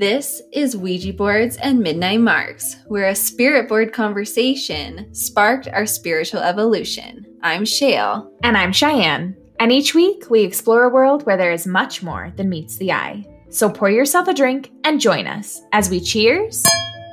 This 0.00 0.40
is 0.50 0.78
Ouija 0.78 1.12
Boards 1.12 1.58
and 1.58 1.78
Midnight 1.78 2.20
Margs, 2.20 2.76
where 2.86 3.08
a 3.08 3.14
spirit 3.14 3.68
board 3.68 3.92
conversation 3.92 5.14
sparked 5.14 5.68
our 5.68 5.84
spiritual 5.84 6.40
evolution. 6.40 7.26
I'm 7.42 7.66
Shale. 7.66 8.32
And 8.42 8.56
I'm 8.56 8.72
Cheyenne. 8.72 9.36
And 9.58 9.70
each 9.70 9.94
week 9.94 10.30
we 10.30 10.40
explore 10.40 10.84
a 10.84 10.88
world 10.88 11.26
where 11.26 11.36
there 11.36 11.52
is 11.52 11.66
much 11.66 12.02
more 12.02 12.32
than 12.36 12.48
meets 12.48 12.78
the 12.78 12.92
eye. 12.92 13.26
So 13.50 13.68
pour 13.68 13.90
yourself 13.90 14.26
a 14.26 14.32
drink 14.32 14.72
and 14.84 14.98
join 14.98 15.26
us 15.26 15.60
as 15.72 15.90
we 15.90 16.00
cheers 16.00 16.64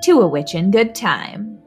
to 0.04 0.22
a 0.22 0.28
witch 0.30 0.56
in 0.56 0.72
good 0.72 0.96
time. 0.96 1.60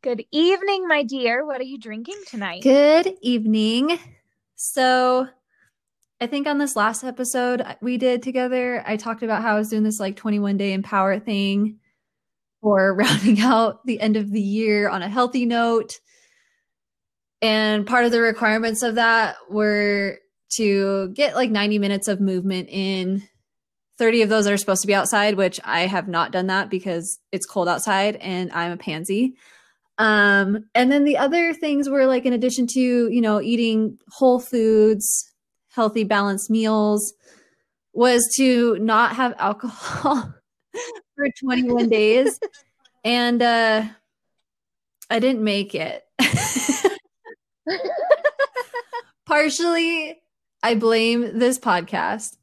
Good 0.00 0.24
evening, 0.30 0.86
my 0.86 1.02
dear. 1.02 1.44
What 1.44 1.60
are 1.60 1.64
you 1.64 1.80
drinking 1.80 2.22
tonight? 2.28 2.62
Good 2.62 3.14
evening. 3.20 3.98
So, 4.60 5.28
I 6.20 6.26
think 6.26 6.48
on 6.48 6.58
this 6.58 6.74
last 6.74 7.04
episode 7.04 7.62
we 7.80 7.96
did 7.96 8.24
together, 8.24 8.82
I 8.84 8.96
talked 8.96 9.22
about 9.22 9.40
how 9.40 9.54
I 9.54 9.58
was 9.58 9.68
doing 9.70 9.84
this 9.84 10.00
like 10.00 10.16
21 10.16 10.56
day 10.56 10.72
empower 10.72 11.20
thing 11.20 11.78
for 12.60 12.92
rounding 12.98 13.38
out 13.40 13.86
the 13.86 14.00
end 14.00 14.16
of 14.16 14.32
the 14.32 14.40
year 14.40 14.88
on 14.88 15.00
a 15.00 15.08
healthy 15.08 15.46
note. 15.46 16.00
And 17.40 17.86
part 17.86 18.04
of 18.04 18.10
the 18.10 18.20
requirements 18.20 18.82
of 18.82 18.96
that 18.96 19.36
were 19.48 20.18
to 20.54 21.10
get 21.10 21.36
like 21.36 21.52
90 21.52 21.78
minutes 21.78 22.08
of 22.08 22.20
movement 22.20 22.68
in. 22.68 23.22
30 23.98 24.22
of 24.22 24.28
those 24.28 24.48
are 24.48 24.56
supposed 24.56 24.80
to 24.80 24.86
be 24.88 24.94
outside, 24.94 25.36
which 25.36 25.60
I 25.64 25.86
have 25.86 26.08
not 26.08 26.32
done 26.32 26.48
that 26.48 26.68
because 26.68 27.20
it's 27.30 27.46
cold 27.46 27.68
outside 27.68 28.16
and 28.16 28.50
I'm 28.52 28.72
a 28.72 28.76
pansy. 28.76 29.36
Um, 29.98 30.64
and 30.74 30.90
then 30.92 31.04
the 31.04 31.18
other 31.18 31.52
things 31.52 31.88
were 31.88 32.06
like, 32.06 32.24
in 32.24 32.32
addition 32.32 32.66
to, 32.68 32.80
you 32.80 33.20
know, 33.20 33.40
eating 33.40 33.98
whole 34.10 34.38
foods, 34.38 35.28
healthy, 35.70 36.04
balanced 36.04 36.50
meals, 36.50 37.12
was 37.92 38.32
to 38.36 38.78
not 38.78 39.16
have 39.16 39.34
alcohol 39.38 40.32
for 41.16 41.26
21 41.40 41.88
days. 41.90 42.38
And 43.04 43.42
uh, 43.42 43.86
I 45.10 45.18
didn't 45.18 45.42
make 45.42 45.74
it. 45.74 46.04
Partially, 49.26 50.20
I 50.62 50.74
blame 50.76 51.38
this 51.38 51.58
podcast 51.58 52.36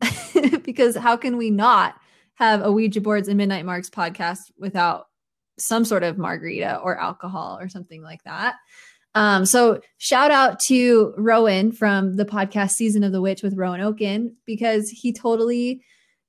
because 0.63 0.95
how 0.97 1.15
can 1.15 1.37
we 1.37 1.51
not 1.51 1.95
have 2.35 2.61
a 2.61 2.71
Ouija 2.71 2.99
boards 3.01 3.27
and 3.27 3.37
Midnight 3.37 3.65
Margs 3.65 3.89
podcast 3.89 4.51
without 4.57 5.07
some 5.57 5.85
sort 5.85 6.03
of 6.03 6.17
margarita 6.17 6.77
or 6.77 6.99
alcohol 6.99 7.57
or 7.59 7.69
something 7.69 8.01
like 8.01 8.23
that. 8.23 8.55
Um, 9.15 9.45
so 9.45 9.79
shout 9.97 10.29
out 10.29 10.59
to 10.67 11.13
Rowan 11.17 11.71
from 11.71 12.17
the 12.17 12.25
podcast 12.25 12.71
Season 12.71 13.03
of 13.03 13.13
the 13.13 13.21
Witch 13.21 13.41
with 13.41 13.55
Rowan 13.55 13.79
Oaken 13.79 14.35
because 14.45 14.89
he 14.89 15.13
totally 15.13 15.81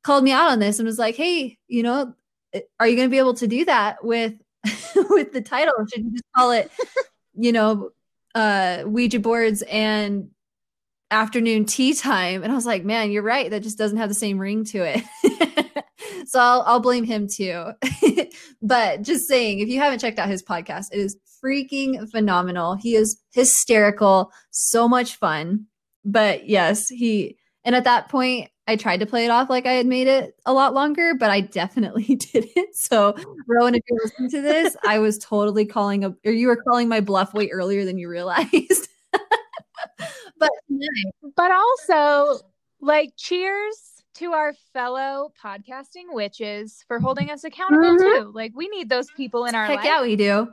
called 0.04 0.22
me 0.22 0.30
out 0.30 0.50
on 0.52 0.60
this 0.60 0.78
and 0.78 0.86
was 0.86 0.98
like, 0.98 1.16
"Hey, 1.16 1.58
you 1.66 1.82
know, 1.82 2.14
are 2.78 2.86
you 2.86 2.94
going 2.94 3.08
to 3.08 3.10
be 3.10 3.18
able 3.18 3.34
to 3.34 3.48
do 3.48 3.64
that 3.64 4.04
with 4.04 4.34
with 5.10 5.32
the 5.32 5.42
title? 5.42 5.74
Should 5.92 6.04
you 6.04 6.12
just 6.12 6.24
call 6.34 6.52
it, 6.52 6.70
you 7.34 7.50
know, 7.50 7.90
uh, 8.36 8.84
Ouija 8.86 9.18
boards 9.18 9.62
and 9.62 10.30
afternoon 11.10 11.64
tea 11.64 11.92
time?" 11.92 12.44
And 12.44 12.52
I 12.52 12.54
was 12.54 12.66
like, 12.66 12.84
"Man, 12.84 13.10
you're 13.10 13.24
right. 13.24 13.50
That 13.50 13.64
just 13.64 13.78
doesn't 13.78 13.98
have 13.98 14.08
the 14.08 14.14
same 14.14 14.38
ring 14.38 14.64
to 14.66 14.78
it." 14.78 15.72
so 16.26 16.40
I'll, 16.40 16.62
I'll 16.62 16.80
blame 16.80 17.04
him 17.04 17.28
too. 17.28 17.70
but 18.62 19.02
just 19.02 19.28
saying, 19.28 19.60
if 19.60 19.68
you 19.68 19.78
haven't 19.78 20.00
checked 20.00 20.18
out 20.18 20.28
his 20.28 20.42
podcast, 20.42 20.86
it 20.92 20.98
is 20.98 21.16
freaking 21.42 22.10
phenomenal. 22.10 22.74
He 22.74 22.96
is 22.96 23.20
hysterical, 23.32 24.32
so 24.50 24.88
much 24.88 25.16
fun. 25.16 25.66
But 26.04 26.48
yes, 26.48 26.88
he, 26.88 27.38
and 27.64 27.74
at 27.74 27.84
that 27.84 28.08
point, 28.08 28.50
I 28.68 28.74
tried 28.76 29.00
to 29.00 29.06
play 29.06 29.24
it 29.24 29.30
off 29.30 29.48
like 29.48 29.66
I 29.66 29.72
had 29.72 29.86
made 29.86 30.08
it 30.08 30.34
a 30.44 30.52
lot 30.52 30.74
longer, 30.74 31.14
but 31.14 31.30
I 31.30 31.40
definitely 31.40 32.14
didn't. 32.16 32.74
So, 32.74 33.14
Rowan, 33.46 33.76
if 33.76 33.82
you're 33.88 34.00
listening 34.02 34.30
to 34.30 34.42
this, 34.42 34.76
I 34.84 34.98
was 35.00 35.18
totally 35.18 35.66
calling 35.66 36.04
a, 36.04 36.14
or 36.24 36.32
you 36.32 36.48
were 36.48 36.56
calling 36.56 36.88
my 36.88 37.00
bluff 37.00 37.32
way 37.32 37.48
earlier 37.50 37.84
than 37.84 37.98
you 37.98 38.08
realized. 38.08 38.88
but, 40.38 40.50
but 41.36 41.50
also, 41.50 42.40
like, 42.80 43.12
cheers 43.16 43.95
to 44.16 44.32
our 44.32 44.54
fellow 44.72 45.30
podcasting 45.42 46.06
witches 46.08 46.84
for 46.88 46.98
holding 46.98 47.30
us 47.30 47.44
accountable 47.44 47.96
mm-hmm. 47.96 48.24
too. 48.24 48.32
Like 48.34 48.52
we 48.54 48.68
need 48.68 48.88
those 48.88 49.10
people 49.10 49.44
in 49.44 49.54
our 49.54 49.66
Heck 49.66 49.76
life. 49.76 49.84
Yeah, 49.84 50.02
we 50.02 50.16
do. 50.16 50.52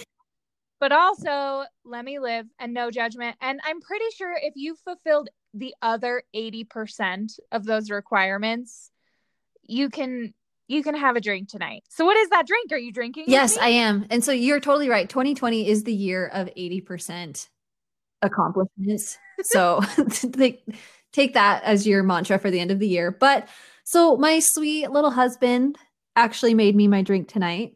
but 0.79 0.91
also, 0.91 1.63
let 1.85 2.03
me 2.03 2.19
live 2.19 2.47
and 2.59 2.73
no 2.73 2.89
judgment. 2.89 3.37
And 3.41 3.59
I'm 3.63 3.81
pretty 3.81 4.05
sure 4.17 4.33
if 4.35 4.53
you 4.55 4.75
fulfilled 4.83 5.29
the 5.53 5.75
other 5.81 6.23
80% 6.35 7.39
of 7.51 7.65
those 7.65 7.91
requirements, 7.91 8.89
you 9.63 9.89
can 9.89 10.33
you 10.67 10.83
can 10.83 10.95
have 10.95 11.17
a 11.17 11.21
drink 11.21 11.49
tonight. 11.49 11.83
So 11.89 12.05
what 12.05 12.15
is 12.15 12.29
that 12.29 12.47
drink? 12.47 12.71
Are 12.71 12.77
you 12.77 12.93
drinking? 12.93 13.25
Yes, 13.27 13.57
I 13.57 13.67
am. 13.69 14.05
And 14.09 14.23
so 14.23 14.31
you're 14.31 14.61
totally 14.61 14.87
right. 14.87 15.07
2020 15.09 15.67
is 15.67 15.83
the 15.83 15.93
year 15.93 16.27
of 16.27 16.47
80% 16.57 17.49
accomplishments. 18.21 19.17
so 19.43 19.81
like 20.37 20.63
take 21.11 21.33
that 21.33 21.63
as 21.63 21.87
your 21.87 22.03
mantra 22.03 22.39
for 22.39 22.51
the 22.51 22.59
end 22.59 22.71
of 22.71 22.79
the 22.79 22.87
year. 22.87 23.11
But 23.11 23.47
so 23.83 24.17
my 24.17 24.39
sweet 24.39 24.91
little 24.91 25.11
husband 25.11 25.77
actually 26.15 26.53
made 26.53 26.75
me 26.75 26.87
my 26.87 27.01
drink 27.01 27.27
tonight. 27.27 27.75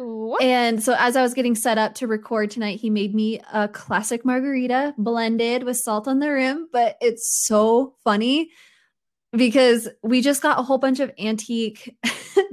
Ooh. 0.00 0.36
And 0.40 0.82
so 0.82 0.96
as 0.98 1.16
I 1.16 1.22
was 1.22 1.34
getting 1.34 1.54
set 1.54 1.78
up 1.78 1.94
to 1.96 2.06
record 2.06 2.50
tonight, 2.50 2.80
he 2.80 2.90
made 2.90 3.14
me 3.14 3.40
a 3.52 3.68
classic 3.68 4.24
margarita 4.24 4.94
blended 4.98 5.62
with 5.62 5.76
salt 5.76 6.08
on 6.08 6.18
the 6.18 6.30
rim. 6.30 6.68
But 6.72 6.96
it's 7.00 7.44
so 7.46 7.94
funny 8.02 8.50
because 9.32 9.88
we 10.02 10.20
just 10.20 10.42
got 10.42 10.58
a 10.58 10.62
whole 10.62 10.78
bunch 10.78 11.00
of 11.00 11.12
antique 11.18 11.96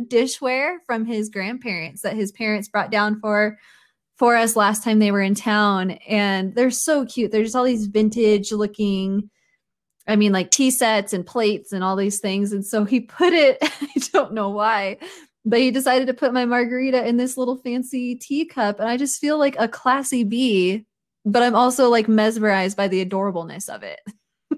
dishware 0.07 0.77
from 0.85 1.05
his 1.05 1.29
grandparents 1.29 2.01
that 2.01 2.15
his 2.15 2.31
parents 2.31 2.69
brought 2.69 2.91
down 2.91 3.19
for 3.19 3.57
for 4.17 4.35
us 4.35 4.55
last 4.55 4.83
time 4.83 4.99
they 4.99 5.11
were 5.11 5.21
in 5.21 5.33
town 5.33 5.91
and 6.07 6.53
they're 6.53 6.69
so 6.69 7.05
cute. 7.05 7.31
They're 7.31 7.43
just 7.43 7.55
all 7.55 7.63
these 7.63 7.87
vintage 7.87 8.51
looking 8.51 9.31
I 10.07 10.15
mean, 10.15 10.31
like 10.31 10.51
tea 10.51 10.71
sets 10.71 11.13
and 11.13 11.25
plates 11.25 11.71
and 11.71 11.83
all 11.83 11.95
these 11.95 12.19
things. 12.19 12.51
And 12.51 12.65
so 12.65 12.85
he 12.85 13.01
put 13.01 13.33
it, 13.33 13.57
I 13.61 14.01
don't 14.11 14.33
know 14.33 14.49
why, 14.49 14.97
but 15.45 15.59
he 15.59 15.71
decided 15.71 16.07
to 16.07 16.13
put 16.13 16.33
my 16.33 16.45
margarita 16.45 17.05
in 17.07 17.17
this 17.17 17.37
little 17.37 17.57
fancy 17.57 18.15
teacup. 18.15 18.79
And 18.79 18.89
I 18.89 18.97
just 18.97 19.19
feel 19.19 19.37
like 19.37 19.55
a 19.59 19.67
classy 19.67 20.23
bee, 20.23 20.85
but 21.25 21.43
I'm 21.43 21.55
also 21.55 21.89
like 21.89 22.07
mesmerized 22.07 22.77
by 22.77 22.87
the 22.87 23.05
adorableness 23.05 23.69
of 23.69 23.83
it. 23.83 23.99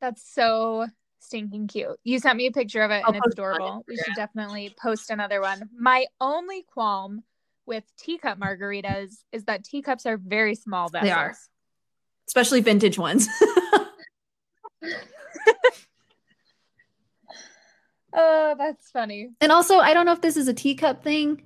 That's 0.00 0.22
so 0.32 0.86
stinking 1.20 1.68
cute. 1.68 1.96
You 2.04 2.18
sent 2.18 2.36
me 2.36 2.46
a 2.46 2.52
picture 2.52 2.82
of 2.82 2.90
it 2.90 3.02
I'll 3.04 3.14
and 3.14 3.16
it's 3.16 3.34
adorable. 3.34 3.84
We 3.88 3.96
should 3.96 4.14
definitely 4.14 4.74
post 4.80 5.10
another 5.10 5.40
one. 5.40 5.70
My 5.78 6.06
only 6.20 6.64
qualm 6.74 7.22
with 7.66 7.84
teacup 7.96 8.38
margaritas 8.38 9.24
is 9.32 9.44
that 9.44 9.64
teacups 9.64 10.04
are 10.06 10.18
very 10.18 10.54
small 10.54 10.88
vessels. 10.88 11.08
They 11.08 11.12
are 11.12 11.34
especially 12.28 12.60
vintage 12.60 12.98
ones. 12.98 13.28
oh, 18.12 18.54
that's 18.58 18.90
funny. 18.90 19.30
And 19.40 19.52
also, 19.52 19.78
I 19.78 19.94
don't 19.94 20.06
know 20.06 20.12
if 20.12 20.20
this 20.20 20.36
is 20.36 20.48
a 20.48 20.54
teacup 20.54 21.02
thing, 21.02 21.42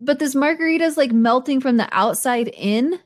but 0.00 0.18
this 0.18 0.34
margarita 0.34 0.84
is 0.84 0.96
like 0.96 1.12
melting 1.12 1.60
from 1.60 1.76
the 1.76 1.88
outside 1.92 2.48
in. 2.48 2.98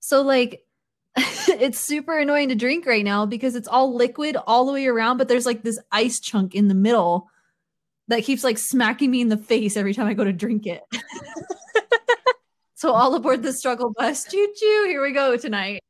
So, 0.00 0.22
like, 0.22 0.64
it's 1.16 1.78
super 1.78 2.18
annoying 2.18 2.48
to 2.50 2.54
drink 2.54 2.86
right 2.86 3.04
now 3.04 3.26
because 3.26 3.54
it's 3.54 3.68
all 3.68 3.94
liquid 3.94 4.36
all 4.46 4.66
the 4.66 4.72
way 4.72 4.86
around, 4.86 5.18
but 5.18 5.28
there's 5.28 5.46
like 5.46 5.62
this 5.62 5.78
ice 5.92 6.20
chunk 6.20 6.54
in 6.54 6.68
the 6.68 6.74
middle 6.74 7.28
that 8.08 8.24
keeps 8.24 8.44
like 8.44 8.58
smacking 8.58 9.10
me 9.10 9.20
in 9.20 9.28
the 9.28 9.36
face 9.36 9.76
every 9.76 9.94
time 9.94 10.06
I 10.06 10.14
go 10.14 10.24
to 10.24 10.32
drink 10.32 10.66
it. 10.66 10.82
so, 12.74 12.92
all 12.92 13.14
aboard 13.14 13.42
the 13.42 13.52
struggle 13.52 13.92
bus. 13.96 14.24
Choo 14.24 14.52
choo. 14.56 14.84
Here 14.86 15.02
we 15.02 15.12
go 15.12 15.36
tonight. 15.36 15.82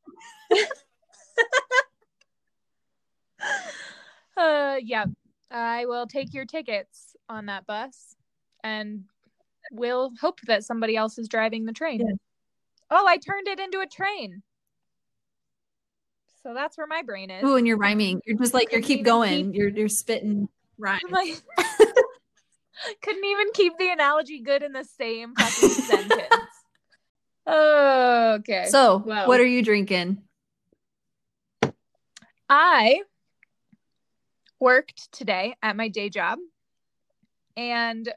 uh, 4.36 4.76
yeah, 4.82 5.06
I 5.50 5.86
will 5.86 6.06
take 6.06 6.34
your 6.34 6.44
tickets 6.44 7.16
on 7.28 7.46
that 7.46 7.66
bus 7.66 8.16
and 8.62 9.04
we'll 9.72 10.12
hope 10.20 10.40
that 10.46 10.64
somebody 10.64 10.96
else 10.96 11.18
is 11.18 11.28
driving 11.28 11.64
the 11.64 11.72
train. 11.72 12.00
Yeah. 12.00 12.14
Oh, 12.90 13.06
I 13.06 13.18
turned 13.18 13.48
it 13.48 13.60
into 13.60 13.80
a 13.80 13.86
train. 13.86 14.42
So 16.42 16.54
that's 16.54 16.78
where 16.78 16.86
my 16.86 17.02
brain 17.02 17.30
is. 17.30 17.42
Oh, 17.44 17.56
and 17.56 17.66
you're 17.66 17.76
rhyming. 17.76 18.22
You're 18.24 18.38
just 18.38 18.54
like 18.54 18.72
you're 18.72 18.80
keep 18.80 19.04
going. 19.04 19.52
Keep... 19.52 19.54
You're 19.54 19.68
you're 19.68 19.88
spitting 19.88 20.48
rhymes. 20.78 21.02
Like, 21.10 21.40
couldn't 23.02 23.24
even 23.24 23.48
keep 23.52 23.76
the 23.78 23.90
analogy 23.90 24.40
good 24.40 24.62
in 24.62 24.72
the 24.72 24.84
same 24.84 25.34
fucking 25.34 25.68
sentence. 25.68 26.34
Oh, 27.46 28.36
okay. 28.38 28.66
So, 28.68 29.02
well. 29.04 29.28
what 29.28 29.40
are 29.40 29.46
you 29.46 29.62
drinking? 29.62 30.22
I 32.50 33.02
worked 34.58 35.12
today 35.12 35.54
at 35.62 35.76
my 35.76 35.86
day 35.86 36.08
job 36.08 36.40
and 37.56 38.12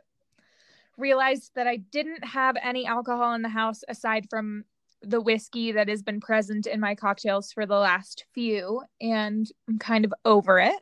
realized 0.97 1.51
that 1.55 1.67
I 1.67 1.77
didn't 1.77 2.25
have 2.25 2.57
any 2.61 2.87
alcohol 2.87 3.35
in 3.35 3.43
the 3.43 3.49
house 3.49 3.83
aside 3.87 4.27
from 4.31 4.65
the 5.03 5.21
whiskey 5.21 5.73
that 5.73 5.87
has 5.87 6.01
been 6.01 6.19
present 6.19 6.65
in 6.65 6.79
my 6.79 6.95
cocktails 6.95 7.51
for 7.51 7.67
the 7.67 7.77
last 7.77 8.25
few, 8.33 8.81
and 8.99 9.47
I'm 9.69 9.77
kind 9.77 10.03
of 10.03 10.13
over 10.25 10.59
it, 10.59 10.81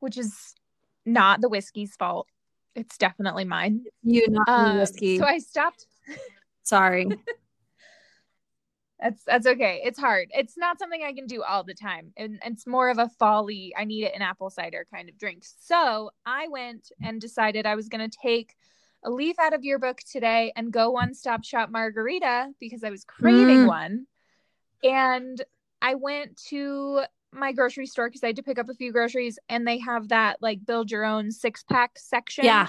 which 0.00 0.16
is 0.16 0.54
not 1.04 1.42
the 1.42 1.48
whiskey's 1.50 1.94
fault. 1.96 2.26
It's 2.74 2.96
definitely 2.96 3.44
mine. 3.44 3.84
You 4.02 4.24
not 4.30 4.48
Um, 4.48 4.78
whiskey. 4.78 5.18
So 5.18 5.24
I 5.24 5.38
stopped. 5.38 5.86
Sorry. 6.62 7.06
That's 9.00 9.22
that's 9.24 9.46
okay. 9.46 9.80
It's 9.84 9.98
hard. 9.98 10.28
It's 10.32 10.56
not 10.56 10.78
something 10.78 11.02
I 11.04 11.12
can 11.12 11.26
do 11.26 11.42
all 11.42 11.62
the 11.62 11.74
time. 11.74 12.12
And 12.16 12.40
it's 12.44 12.66
more 12.66 12.90
of 12.90 12.98
a 12.98 13.08
folly. 13.08 13.72
I 13.76 13.84
need 13.84 14.04
it 14.04 14.14
in 14.14 14.22
apple 14.22 14.50
cider 14.50 14.86
kind 14.92 15.08
of 15.08 15.16
drink. 15.16 15.44
So 15.44 16.10
I 16.26 16.48
went 16.48 16.90
and 17.00 17.20
decided 17.20 17.64
I 17.64 17.76
was 17.76 17.88
gonna 17.88 18.08
take 18.08 18.56
a 19.04 19.10
leaf 19.10 19.38
out 19.38 19.54
of 19.54 19.62
your 19.64 19.78
book 19.78 19.98
today 20.10 20.52
and 20.56 20.72
go 20.72 20.90
one 20.90 21.14
stop 21.14 21.44
shop 21.44 21.70
margarita 21.70 22.48
because 22.58 22.82
I 22.82 22.90
was 22.90 23.04
craving 23.04 23.60
Mm. 23.60 23.66
one. 23.68 24.06
And 24.82 25.40
I 25.80 25.94
went 25.94 26.36
to 26.48 27.02
my 27.32 27.52
grocery 27.52 27.86
store 27.86 28.08
because 28.08 28.24
I 28.24 28.28
had 28.28 28.36
to 28.36 28.42
pick 28.42 28.58
up 28.58 28.68
a 28.68 28.74
few 28.74 28.90
groceries 28.90 29.38
and 29.48 29.66
they 29.66 29.78
have 29.78 30.08
that 30.08 30.38
like 30.40 30.64
build 30.64 30.90
your 30.90 31.04
own 31.04 31.30
six 31.30 31.62
pack 31.62 31.98
section. 31.98 32.44
Yeah. 32.46 32.68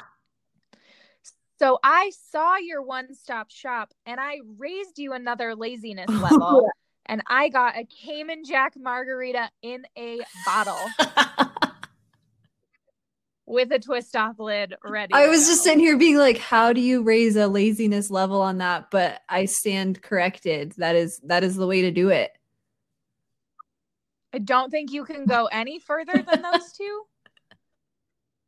So 1.60 1.78
I 1.84 2.12
saw 2.32 2.56
your 2.56 2.82
one 2.82 3.14
stop 3.14 3.52
shop 3.52 3.94
and 4.06 4.18
I 4.18 4.40
raised 4.58 4.98
you 4.98 5.12
another 5.12 5.56
laziness 5.56 6.08
level. 6.22 6.70
And 7.06 7.22
I 7.28 7.50
got 7.50 7.76
a 7.78 7.84
Cayman 7.86 8.46
Jack 8.46 8.76
margarita 8.78 9.50
in 9.62 9.86
a 9.98 10.20
bottle 10.46 10.80
with 13.46 13.72
a 13.72 13.80
twist 13.80 14.16
off 14.16 14.40
lid 14.40 14.76
ready. 14.86 15.14
I 15.14 15.28
was 15.28 15.48
just 15.48 15.64
sitting 15.64 15.80
here 15.80 15.98
being 15.98 16.18
like, 16.18 16.38
how 16.38 16.72
do 16.72 16.80
you 16.80 17.02
raise 17.02 17.36
a 17.36 17.48
laziness 17.48 18.10
level 18.10 18.42
on 18.42 18.60
that? 18.60 18.90
But 18.90 19.22
I 19.28 19.46
stand 19.46 20.02
corrected. 20.02 20.76
That 20.78 20.96
is 20.96 21.20
that 21.26 21.44
is 21.44 21.56
the 21.56 21.68
way 21.68 21.82
to 21.82 21.92
do 21.92 22.10
it. 22.10 22.32
I 24.34 24.38
don't 24.38 24.70
think 24.70 24.94
you 24.94 25.04
can 25.04 25.26
go 25.26 25.48
any 25.52 25.80
further 25.80 26.14
than 26.14 26.42
those 26.42 26.72
two. 26.78 27.04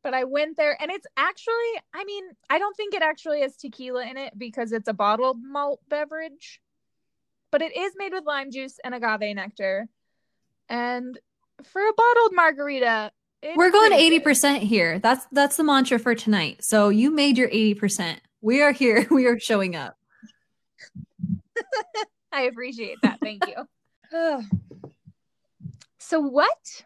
But 0.04 0.14
I 0.14 0.24
went 0.24 0.58
there 0.58 0.76
and 0.82 0.90
it's 0.90 1.06
actually, 1.16 1.54
I 1.94 2.04
mean, 2.04 2.24
I 2.50 2.58
don't 2.60 2.76
think 2.76 2.94
it 2.94 3.04
actually 3.04 3.42
has 3.42 3.56
tequila 3.56 4.06
in 4.06 4.18
it 4.18 4.38
because 4.38 4.72
it's 4.72 4.88
a 4.88 4.94
bottled 4.94 5.38
malt 5.44 5.80
beverage. 5.90 6.60
But 7.52 7.62
it 7.62 7.76
is 7.76 7.94
made 7.98 8.14
with 8.14 8.26
lime 8.26 8.52
juice 8.52 8.80
and 8.84 8.96
agave 8.96 9.36
nectar. 9.36 9.88
And 10.70 11.20
for 11.64 11.82
a 11.82 11.94
bottled 11.96 12.34
margarita, 12.34 13.12
it's 13.42 13.58
We're 13.58 13.72
going 13.72 13.90
pretty 13.90 14.04
eighty 14.06 14.18
good. 14.20 14.24
percent 14.24 14.64
here. 14.64 15.00
That's 15.00 15.26
that's 15.32 15.58
the 15.58 15.64
mantra 15.64 16.00
for 16.00 16.16
tonight. 16.16 16.64
So 16.64 16.90
you 16.90 17.12
made 17.12 17.38
your 17.38 17.50
eighty 17.50 17.74
percent. 17.74 18.22
We 18.42 18.62
are 18.62 18.72
here. 18.72 19.06
We 19.12 19.26
are 19.28 19.40
showing 19.40 19.76
up. 19.76 19.98
I 22.32 22.44
appreciate 22.44 22.98
that. 23.04 23.20
Thank 23.22 23.44
you. 23.48 23.68
So, 26.04 26.20
what 26.20 26.84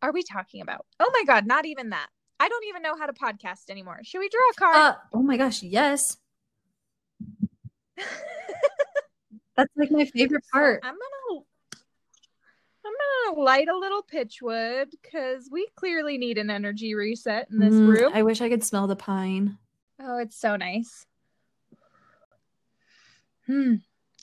are 0.00 0.12
we 0.12 0.22
talking 0.22 0.62
about? 0.62 0.86
Oh 0.98 1.10
my 1.12 1.24
God, 1.26 1.46
not 1.46 1.66
even 1.66 1.90
that. 1.90 2.06
I 2.38 2.48
don't 2.48 2.64
even 2.66 2.82
know 2.82 2.96
how 2.98 3.06
to 3.06 3.12
podcast 3.12 3.70
anymore. 3.70 4.00
Should 4.02 4.18
we 4.18 4.28
draw 4.28 4.40
a 4.50 4.54
card? 4.54 4.76
Uh, 4.76 4.94
oh 5.14 5.22
my 5.22 5.36
gosh, 5.36 5.62
yes. 5.62 6.16
That's 9.56 9.72
like 9.76 9.90
my 9.90 10.04
favorite 10.04 10.44
part. 10.52 10.80
I'm 10.84 10.94
gonna 10.94 11.42
I'm 12.84 12.92
gonna 13.32 13.40
light 13.40 13.68
a 13.68 13.76
little 13.76 14.02
pitchwood 14.02 14.90
because 14.90 15.48
we 15.50 15.66
clearly 15.76 16.18
need 16.18 16.36
an 16.38 16.50
energy 16.50 16.94
reset 16.94 17.48
in 17.50 17.58
this 17.58 17.74
Mm, 17.74 17.88
room. 17.88 18.12
I 18.14 18.22
wish 18.22 18.40
I 18.40 18.48
could 18.48 18.62
smell 18.62 18.86
the 18.86 18.96
pine. 18.96 19.56
Oh, 19.98 20.18
it's 20.18 20.36
so 20.38 20.56
nice. 20.56 21.06
Hmm. 23.46 23.76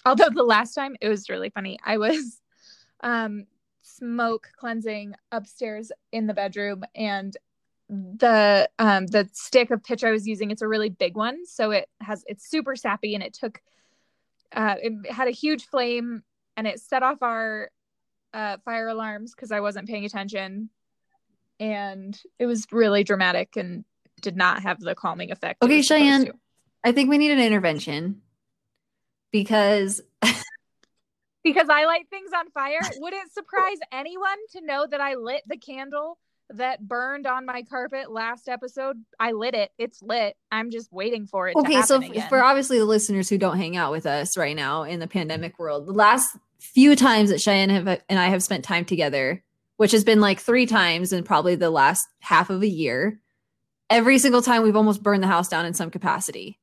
Although 0.06 0.30
the 0.30 0.44
last 0.44 0.74
time 0.74 0.96
it 1.02 1.10
was 1.10 1.30
really 1.30 1.50
funny. 1.50 1.80
I 1.84 1.98
was 1.98 2.40
um 3.02 3.48
smoke 3.82 4.50
cleansing 4.56 5.16
upstairs 5.32 5.92
in 6.12 6.28
the 6.28 6.34
bedroom 6.34 6.84
and 6.96 7.36
the 8.18 8.70
um 8.80 9.08
the 9.08 9.30
stick 9.34 9.72
of 9.72 9.84
pitch 9.84 10.04
I 10.04 10.12
was 10.12 10.28
using 10.28 10.52
it's 10.52 10.62
a 10.62 10.68
really 10.68 10.90
big 10.90 11.16
one 11.16 11.46
so 11.46 11.72
it 11.72 11.88
has 12.02 12.24
it's 12.28 12.50
super 12.50 12.76
sappy 12.76 13.14
and 13.14 13.24
it 13.24 13.34
took 13.34 13.62
uh 14.56 14.76
it 14.82 15.12
had 15.12 15.28
a 15.28 15.32
huge 15.32 15.66
flame 15.66 16.24
and 16.58 16.68
it 16.68 16.80
set 16.80 17.04
off 17.04 17.22
our 17.22 17.70
uh 18.34 18.58
fire 18.66 18.88
alarms 18.88 19.34
because 19.36 19.52
I 19.52 19.60
wasn't 19.60 19.88
paying 19.88 20.06
attention 20.06 20.70
and 21.60 22.20
it 22.40 22.46
was 22.46 22.66
really 22.72 23.04
dramatic 23.04 23.56
and 23.56 23.86
did 24.22 24.36
not 24.36 24.64
have 24.64 24.80
the 24.80 24.96
calming 24.96 25.32
effect. 25.32 25.62
Okay, 25.62 25.82
Cheyenne. 25.82 26.32
I 26.84 26.92
think 26.92 27.10
we 27.10 27.18
need 27.18 27.32
an 27.32 27.40
intervention 27.40 28.22
because 29.32 30.02
because 31.44 31.70
I 31.70 31.86
light 31.86 32.08
things 32.10 32.32
on 32.36 32.50
fire. 32.52 32.80
Would 33.00 33.14
it 33.14 33.32
surprise 33.32 33.78
anyone 33.92 34.38
to 34.54 34.62
know 34.62 34.88
that 34.90 35.00
I 35.00 35.16
lit 35.16 35.44
the 35.48 35.58
candle 35.58 36.18
that 36.50 36.88
burned 36.88 37.26
on 37.26 37.46
my 37.46 37.64
carpet 37.64 38.12
last 38.12 38.48
episode? 38.48 38.98
I 39.20 39.32
lit 39.32 39.56
it. 39.56 39.72
It's 39.78 40.02
lit. 40.02 40.36
I'm 40.52 40.72
just 40.72 40.92
waiting 40.92 41.28
for 41.28 41.48
it. 41.48 41.54
to 41.54 41.60
okay, 41.60 41.82
so 41.82 41.98
again. 41.98 42.28
for 42.30 42.44
obviously 42.44 42.80
the 42.80 42.86
listeners 42.86 43.30
who 43.30 43.38
don't 43.38 43.58
hang 43.58 43.78
out 43.78 43.92
with 43.92 44.06
us 44.06 44.38
right 44.38 44.56
now 44.56 44.84
in 44.84 45.00
the 45.00 45.08
pandemic 45.08 45.58
world, 45.60 45.88
the 45.88 45.94
last 45.94 46.36
few 46.60 46.96
times 46.96 47.30
that 47.30 47.42
Cheyenne 47.42 47.70
have, 47.70 47.88
and 48.10 48.20
I 48.20 48.28
have 48.28 48.44
spent 48.44 48.64
time 48.64 48.86
together, 48.86 49.44
which 49.78 49.92
has 49.92 50.04
been 50.04 50.22
like 50.22 50.40
three 50.40 50.66
times 50.66 51.14
in 51.14 51.24
probably 51.24 51.56
the 51.56 51.70
last 51.70 52.08
half 52.20 52.50
of 52.50 52.62
a 52.62 52.68
year, 52.68 53.20
every 53.90 54.18
single 54.18 54.42
time 54.42 54.64
we've 54.64 54.76
almost 54.76 55.04
burned 55.04 55.24
the 55.24 55.28
house 55.28 55.50
down 55.50 55.66
in 55.66 55.74
some 55.74 55.92
capacity. 55.92 56.60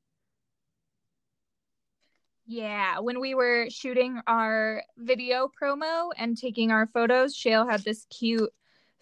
yeah, 2.50 2.98
when 2.98 3.20
we 3.20 3.32
were 3.32 3.68
shooting 3.70 4.20
our 4.26 4.82
video 4.96 5.48
promo 5.62 6.10
and 6.18 6.36
taking 6.36 6.72
our 6.72 6.88
photos, 6.88 7.32
Shale 7.32 7.64
had 7.64 7.84
this 7.84 8.06
cute 8.10 8.50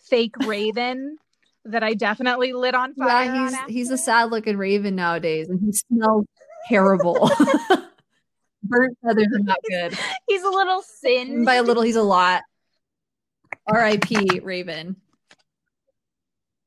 fake 0.09 0.37
raven 0.47 1.17
that 1.65 1.83
I 1.83 1.95
definitely 1.95 2.53
lit 2.53 2.75
on 2.75 2.95
fire. 2.95 3.25
Yeah, 3.25 3.49
he's 3.67 3.75
he's 3.75 3.91
a 3.91 3.99
sad 3.99 4.31
looking 4.31 4.57
raven 4.57 4.95
nowadays, 4.95 5.49
and 5.49 5.61
he 5.61 5.73
smells 5.73 6.27
terrible. 6.69 7.31
Burnt 8.63 8.99
feathers 9.05 9.29
are 9.35 9.39
not 9.39 9.59
good. 9.69 9.99
He's 10.27 10.43
a 10.43 10.51
little 10.51 10.83
sin. 10.83 11.45
by 11.45 11.55
a 11.55 11.63
little, 11.63 11.83
he's 11.83 11.97
a 11.97 12.03
lot. 12.03 12.43
R.I.P. 13.67 14.41
Raven. 14.41 14.97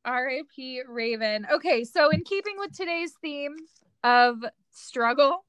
R.I.P. 0.05 0.81
Raven. 0.87 1.47
Okay, 1.51 1.83
so 1.83 2.09
in 2.09 2.23
keeping 2.23 2.55
with 2.57 2.75
today's 2.75 3.13
theme 3.21 3.55
of 4.03 4.37
struggle, 4.71 5.45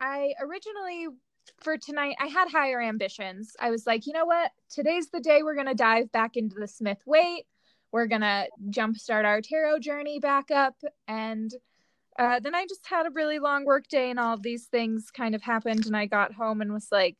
I 0.00 0.32
originally 0.40 1.08
for 1.58 1.76
tonight 1.76 2.16
I 2.20 2.26
had 2.26 2.50
higher 2.50 2.80
ambitions. 2.80 3.56
I 3.60 3.70
was 3.70 3.86
like, 3.86 4.06
you 4.06 4.12
know 4.12 4.24
what? 4.24 4.50
Today's 4.68 5.10
the 5.10 5.20
day 5.20 5.42
we're 5.42 5.54
gonna 5.54 5.74
dive 5.74 6.12
back 6.12 6.36
into 6.36 6.56
the 6.58 6.68
Smith-Waite. 6.68 7.46
We're 7.92 8.06
gonna 8.06 8.46
jumpstart 8.70 9.24
our 9.24 9.40
tarot 9.40 9.80
journey 9.80 10.20
back 10.20 10.50
up, 10.50 10.76
and 11.08 11.52
uh, 12.18 12.40
then 12.40 12.54
I 12.54 12.66
just 12.66 12.86
had 12.86 13.06
a 13.06 13.10
really 13.10 13.38
long 13.38 13.64
work 13.64 13.88
day, 13.88 14.10
and 14.10 14.20
all 14.20 14.34
of 14.34 14.42
these 14.42 14.66
things 14.66 15.10
kind 15.10 15.34
of 15.34 15.42
happened, 15.42 15.86
and 15.86 15.96
I 15.96 16.06
got 16.06 16.34
home 16.34 16.60
and 16.60 16.72
was 16.72 16.88
like, 16.92 17.16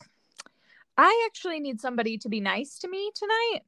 I 0.97 1.27
actually 1.27 1.61
need 1.61 1.81
somebody 1.81 2.19
to 2.19 2.29
be 2.29 2.41
nice 2.41 2.79
to 2.81 2.89
me 2.89 3.11
tonight 3.15 3.61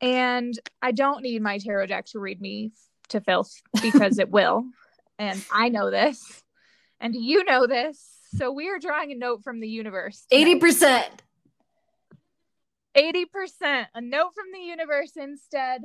and 0.00 0.58
I 0.80 0.92
don't 0.92 1.22
need 1.22 1.42
my 1.42 1.58
tarot 1.58 1.86
deck 1.86 2.06
to 2.06 2.20
read 2.20 2.40
me 2.40 2.72
to 3.08 3.20
filth 3.20 3.62
because 3.82 4.18
it 4.18 4.30
will. 4.30 4.64
And 5.20 5.44
I 5.50 5.68
know 5.68 5.90
this. 5.90 6.44
And 7.00 7.12
you 7.12 7.42
know 7.42 7.66
this. 7.66 8.17
So 8.36 8.52
we 8.52 8.68
are 8.68 8.78
drawing 8.78 9.12
a 9.12 9.14
note 9.14 9.42
from 9.42 9.60
the 9.60 9.68
universe. 9.68 10.26
Eighty 10.30 10.56
percent. 10.56 11.22
80%. 12.96 13.86
A 13.94 14.00
note 14.00 14.30
from 14.34 14.46
the 14.52 14.58
universe 14.58 15.12
instead. 15.16 15.82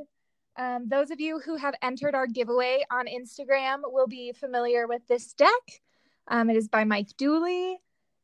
Um, 0.57 0.87
those 0.87 1.11
of 1.11 1.19
you 1.19 1.39
who 1.39 1.57
have 1.57 1.75
entered 1.81 2.15
our 2.15 2.25
giveaway 2.27 2.83
on 2.91 3.05
Instagram 3.07 3.81
will 3.83 4.07
be 4.07 4.33
familiar 4.33 4.87
with 4.87 5.05
this 5.07 5.33
deck. 5.33 5.49
Um, 6.27 6.49
it 6.49 6.55
is 6.57 6.67
by 6.67 6.85
Mike 6.85 7.15
Dooley. 7.17 7.79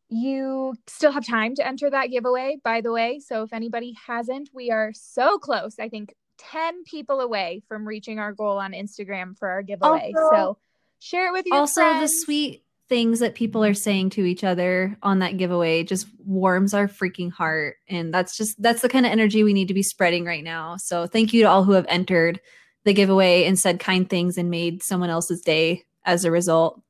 You 0.09 0.75
still 0.87 1.11
have 1.11 1.25
time 1.25 1.53
to 1.55 1.67
enter 1.67 1.89
that 1.89 2.07
giveaway, 2.07 2.57
by 2.63 2.81
the 2.81 2.91
way. 2.91 3.19
So 3.19 3.43
if 3.43 3.53
anybody 3.53 3.95
hasn't, 4.07 4.49
we 4.53 4.71
are 4.71 4.91
so 4.95 5.37
close. 5.37 5.77
I 5.79 5.89
think 5.89 6.15
10 6.39 6.83
people 6.83 7.19
away 7.19 7.61
from 7.67 7.87
reaching 7.87 8.17
our 8.17 8.31
goal 8.31 8.57
on 8.57 8.71
Instagram 8.71 9.37
for 9.37 9.49
our 9.49 9.61
giveaway. 9.61 10.13
Also- 10.15 10.35
so 10.35 10.57
share 10.99 11.27
it 11.27 11.33
with 11.33 11.45
your 11.45 11.57
Also, 11.57 11.81
friends. 11.81 12.11
the 12.11 12.17
sweet 12.19 12.63
things 12.89 13.19
that 13.19 13.35
people 13.35 13.63
are 13.63 13.75
saying 13.75 14.09
to 14.09 14.25
each 14.25 14.43
other 14.43 14.97
on 15.03 15.19
that 15.19 15.37
giveaway 15.37 15.83
just 15.83 16.07
warms 16.25 16.73
our 16.73 16.87
freaking 16.87 17.31
heart, 17.31 17.77
and 17.87 18.13
that's 18.13 18.35
just 18.35 18.61
that's 18.61 18.81
the 18.81 18.89
kind 18.89 19.05
of 19.05 19.11
energy 19.11 19.43
we 19.43 19.53
need 19.53 19.67
to 19.69 19.73
be 19.73 19.83
spreading 19.83 20.25
right 20.25 20.43
now. 20.43 20.75
So, 20.77 21.07
thank 21.07 21.33
you 21.33 21.43
to 21.43 21.49
all 21.49 21.63
who 21.63 21.73
have 21.73 21.85
entered 21.87 22.41
the 22.83 22.93
giveaway 22.93 23.45
and 23.45 23.57
said 23.57 23.79
kind 23.79 24.09
things 24.09 24.37
and 24.37 24.49
made 24.49 24.83
someone 24.83 25.09
else's 25.09 25.41
day 25.41 25.85
as 26.03 26.25
a 26.25 26.31
result. 26.31 26.81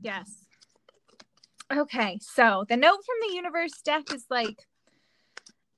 Yes. 0.00 0.30
Okay, 1.72 2.18
so 2.20 2.64
the 2.68 2.76
note 2.76 3.00
from 3.06 3.28
the 3.28 3.34
universe 3.34 3.80
deck 3.84 4.12
is 4.12 4.26
like 4.28 4.66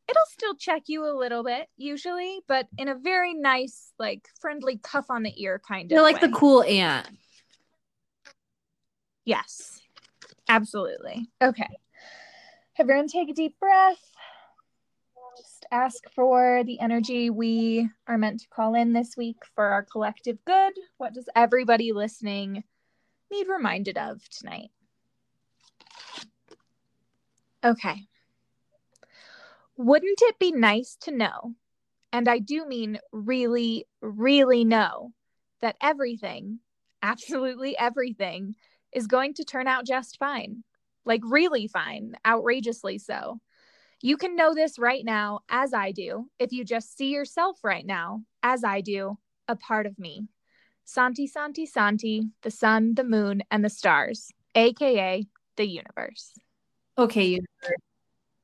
it'll 0.08 0.22
still 0.26 0.54
check 0.54 0.82
you 0.86 1.06
a 1.06 1.16
little 1.16 1.44
bit 1.44 1.68
usually, 1.76 2.40
but 2.46 2.66
in 2.78 2.88
a 2.88 2.94
very 2.94 3.34
nice, 3.34 3.92
like 3.98 4.28
friendly 4.40 4.78
cuff 4.78 5.06
on 5.08 5.22
the 5.22 5.42
ear 5.42 5.60
kind 5.66 5.88
They're 5.90 5.98
of 5.98 6.04
like 6.04 6.20
the 6.20 6.30
cool 6.30 6.62
aunt. 6.62 7.08
Yes. 9.24 9.80
Absolutely. 10.48 11.28
Okay. 11.42 11.78
Everyone 12.78 13.08
take 13.08 13.30
a 13.30 13.34
deep 13.34 13.58
breath. 13.58 14.10
Just 15.38 15.66
ask 15.72 16.04
for 16.14 16.62
the 16.64 16.78
energy 16.80 17.28
we 17.30 17.88
are 18.06 18.18
meant 18.18 18.40
to 18.40 18.48
call 18.48 18.74
in 18.74 18.92
this 18.92 19.16
week 19.16 19.36
for 19.54 19.64
our 19.64 19.82
collective 19.82 20.38
good. 20.44 20.72
What 20.98 21.12
does 21.14 21.28
everybody 21.34 21.92
listening 21.92 22.62
need 23.32 23.48
reminded 23.48 23.98
of 23.98 24.28
tonight? 24.28 24.70
Okay. 27.64 28.06
Wouldn't 29.76 30.20
it 30.22 30.38
be 30.38 30.52
nice 30.52 30.96
to 31.00 31.10
know, 31.10 31.54
and 32.12 32.28
I 32.28 32.38
do 32.38 32.64
mean 32.66 33.00
really, 33.10 33.86
really 34.00 34.64
know, 34.64 35.12
that 35.60 35.76
everything, 35.80 36.60
absolutely 37.02 37.76
everything, 37.76 38.54
is 38.94 39.06
going 39.06 39.34
to 39.34 39.44
turn 39.44 39.66
out 39.66 39.86
just 39.86 40.18
fine? 40.18 40.64
Like, 41.04 41.20
really 41.24 41.68
fine, 41.68 42.14
outrageously 42.26 42.98
so. 42.98 43.40
You 44.02 44.16
can 44.16 44.36
know 44.36 44.54
this 44.54 44.78
right 44.78 45.04
now, 45.04 45.40
as 45.48 45.72
I 45.72 45.92
do, 45.92 46.28
if 46.38 46.52
you 46.52 46.64
just 46.64 46.96
see 46.96 47.10
yourself 47.10 47.58
right 47.62 47.86
now, 47.86 48.22
as 48.42 48.64
I 48.64 48.80
do, 48.80 49.18
a 49.48 49.56
part 49.56 49.86
of 49.86 49.98
me. 49.98 50.28
Santi, 50.84 51.26
Santi, 51.26 51.66
Santi, 51.66 52.28
the 52.42 52.50
sun, 52.50 52.94
the 52.94 53.04
moon, 53.04 53.42
and 53.50 53.64
the 53.64 53.70
stars, 53.70 54.30
aka 54.54 55.26
the 55.56 55.66
universe. 55.66 56.32
Okay, 56.98 57.24
universe. 57.24 57.80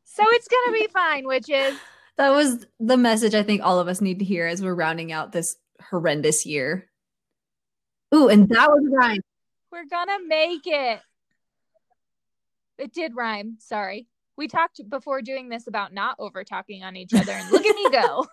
So 0.04 0.25
it's 0.28 0.49
gonna 0.49 0.73
be 0.73 0.88
fine, 0.92 1.26
which 1.26 1.50
is 1.50 1.78
That 2.16 2.33
was 2.33 2.66
the 2.78 2.99
message 2.99 3.35
I 3.35 3.42
think 3.42 3.62
all 3.62 3.78
of 3.78 3.88
us 3.88 4.02
need 4.02 4.19
to 4.19 4.26
hear 4.26 4.47
as 4.47 4.61
we're 4.61 4.75
rounding 4.75 5.11
out 5.11 5.33
this 5.33 5.57
horrendous 5.88 6.45
year. 6.45 6.90
Ooh, 8.14 8.28
and 8.28 8.47
that 8.50 8.69
was 8.69 8.87
rhyme. 8.90 9.21
We're 9.71 9.87
gonna 9.87 10.19
make 10.27 10.67
it. 10.67 11.00
It 12.79 12.93
did 12.93 13.15
rhyme. 13.15 13.57
Sorry. 13.61 14.07
We 14.37 14.49
talked 14.49 14.81
before 14.89 15.21
doing 15.23 15.49
this 15.49 15.67
about 15.67 15.93
not 15.93 16.17
over 16.19 16.45
talking 16.45 16.83
on 16.83 16.97
each 16.97 17.12
other, 17.15 17.33
and 17.33 17.50
look 17.50 17.67
at 17.67 17.77
me 17.77 17.91
go. 17.91 18.27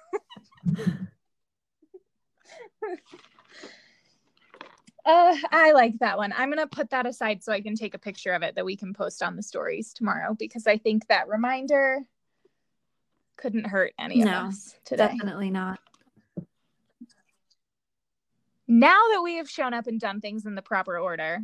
uh, 5.06 5.38
I 5.52 5.74
like 5.74 6.00
that 6.00 6.18
one. 6.18 6.34
I'm 6.36 6.50
gonna 6.50 6.68
put 6.68 6.90
that 6.92 7.06
aside 7.06 7.44
so 7.44 7.52
I 7.52 7.62
can 7.62 7.76
take 7.76 7.94
a 7.94 8.00
picture 8.00 8.32
of 8.32 8.42
it 8.42 8.56
that 8.56 8.66
we 8.66 8.78
can 8.78 8.94
post 8.94 9.22
on 9.22 9.36
the 9.36 9.44
stories 9.44 9.94
tomorrow 9.94 10.36
because 10.38 10.66
I 10.66 10.78
think 10.78 11.08
that 11.08 11.28
reminder 11.28 12.04
couldn't 13.36 13.68
hurt 13.68 13.94
any 14.00 14.22
of 14.22 14.28
No, 14.28 14.40
us 14.48 14.76
today. 14.86 15.08
Definitely 15.08 15.52
not. 15.52 15.80
Now 18.68 19.00
that 19.14 19.22
we 19.24 19.36
have 19.36 19.50
shown 19.50 19.74
up 19.74 19.88
and 19.88 20.00
done 20.00 20.20
things 20.22 20.46
in 20.46 20.56
the 20.56 20.62
proper 20.62 20.98
order, 21.00 21.40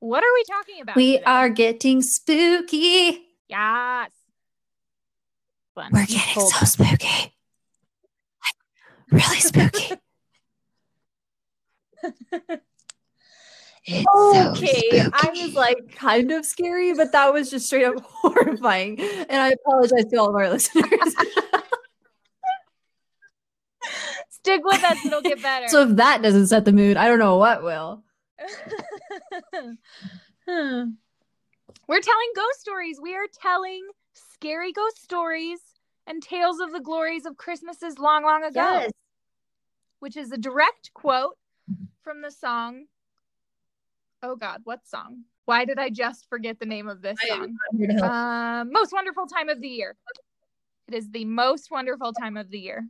what 0.00 0.22
are 0.22 0.34
we 0.34 0.44
talking 0.44 0.80
about? 0.82 0.96
We 0.96 1.12
today? 1.14 1.24
are 1.24 1.48
getting 1.48 2.02
spooky. 2.02 3.20
Yes. 3.48 4.10
Fun. 5.74 5.90
We're 5.92 6.06
getting 6.06 6.34
Cold. 6.34 6.52
so 6.52 6.64
spooky. 6.66 7.34
Really 9.10 9.40
spooky. 9.40 9.94
It's 13.90 14.06
okay. 14.06 14.80
spooky. 14.82 15.00
I 15.00 15.30
was 15.46 15.54
like 15.54 15.94
kind 15.96 16.30
of 16.30 16.44
scary, 16.44 16.92
but 16.92 17.10
that 17.12 17.32
was 17.32 17.50
just 17.50 17.66
straight 17.66 17.84
up 17.86 17.94
horrifying. 18.04 19.00
And 19.00 19.40
I 19.40 19.48
apologize 19.52 20.04
to 20.10 20.16
all 20.18 20.28
of 20.28 20.34
our 20.34 20.50
listeners. 20.50 21.14
Stick 24.48 24.64
with 24.64 24.82
us, 24.82 25.04
it'll 25.04 25.20
get 25.20 25.42
better. 25.42 25.68
so 25.68 25.82
if 25.82 25.96
that 25.96 26.22
doesn't 26.22 26.46
set 26.46 26.64
the 26.64 26.72
mood, 26.72 26.96
I 26.96 27.06
don't 27.06 27.18
know 27.18 27.36
what 27.36 27.62
will. 27.62 28.02
Hmm. 29.60 29.72
We're 31.88 32.00
telling 32.00 32.28
ghost 32.36 32.60
stories. 32.60 32.98
We 33.00 33.14
are 33.14 33.26
telling 33.42 33.86
scary 34.14 34.72
ghost 34.72 35.02
stories 35.02 35.58
and 36.06 36.22
tales 36.22 36.60
of 36.60 36.72
the 36.72 36.80
glories 36.80 37.26
of 37.26 37.36
Christmases 37.36 37.98
long, 37.98 38.24
long 38.24 38.42
ago, 38.44 38.60
Yes. 38.60 38.90
which 40.00 40.16
is 40.16 40.32
a 40.32 40.38
direct 40.38 40.92
quote 40.94 41.36
from 42.02 42.22
the 42.22 42.30
song. 42.30 42.84
Oh 44.22 44.36
God, 44.36 44.60
what 44.64 44.86
song? 44.86 45.24
Why 45.44 45.64
did 45.64 45.78
I 45.78 45.88
just 45.90 46.26
forget 46.28 46.58
the 46.58 46.66
name 46.66 46.88
of 46.88 47.00
this 47.02 47.18
song? 47.26 47.54
Um, 48.02 48.70
most 48.72 48.92
wonderful 48.92 49.26
time 49.26 49.48
of 49.48 49.60
the 49.60 49.68
year. 49.68 49.96
It 50.88 50.94
is 50.94 51.10
the 51.10 51.24
most 51.24 51.70
wonderful 51.70 52.12
time 52.12 52.36
of 52.36 52.50
the 52.50 52.58
year. 52.58 52.86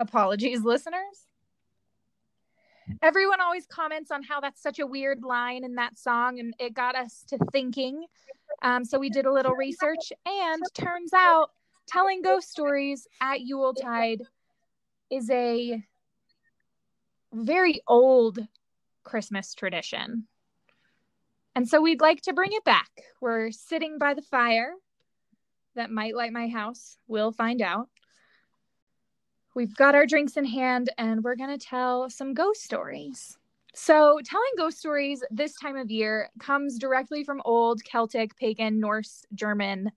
Apologies, 0.00 0.62
listeners. 0.62 1.26
Everyone 3.02 3.40
always 3.40 3.66
comments 3.66 4.10
on 4.10 4.22
how 4.22 4.40
that's 4.40 4.62
such 4.62 4.78
a 4.78 4.86
weird 4.86 5.22
line 5.22 5.62
in 5.62 5.74
that 5.74 5.98
song, 5.98 6.40
and 6.40 6.54
it 6.58 6.72
got 6.72 6.96
us 6.96 7.22
to 7.28 7.38
thinking. 7.52 8.06
Um, 8.62 8.84
so 8.84 8.98
we 8.98 9.10
did 9.10 9.26
a 9.26 9.32
little 9.32 9.54
research, 9.54 10.10
and 10.24 10.62
turns 10.74 11.12
out 11.12 11.50
telling 11.86 12.22
ghost 12.22 12.50
stories 12.50 13.06
at 13.20 13.42
Yuletide 13.42 14.22
is 15.10 15.28
a 15.30 15.84
very 17.32 17.82
old 17.86 18.38
Christmas 19.04 19.54
tradition. 19.54 20.26
And 21.54 21.68
so 21.68 21.80
we'd 21.80 22.00
like 22.00 22.22
to 22.22 22.32
bring 22.32 22.52
it 22.52 22.64
back. 22.64 22.90
We're 23.20 23.50
sitting 23.50 23.98
by 23.98 24.14
the 24.14 24.22
fire 24.22 24.72
that 25.74 25.90
might 25.90 26.16
light 26.16 26.32
my 26.32 26.48
house. 26.48 26.96
We'll 27.06 27.32
find 27.32 27.60
out. 27.60 27.88
We've 29.54 29.74
got 29.74 29.94
our 29.94 30.06
drinks 30.06 30.36
in 30.36 30.44
hand 30.44 30.90
and 30.96 31.24
we're 31.24 31.36
going 31.36 31.56
to 31.56 31.64
tell 31.64 32.08
some 32.08 32.34
ghost 32.34 32.62
stories. 32.62 33.36
So, 33.74 34.18
telling 34.24 34.50
ghost 34.56 34.78
stories 34.78 35.22
this 35.30 35.54
time 35.54 35.76
of 35.76 35.90
year 35.90 36.28
comes 36.40 36.78
directly 36.78 37.24
from 37.24 37.42
old 37.44 37.82
Celtic, 37.84 38.36
pagan, 38.36 38.80
Norse, 38.80 39.24
German 39.34 39.92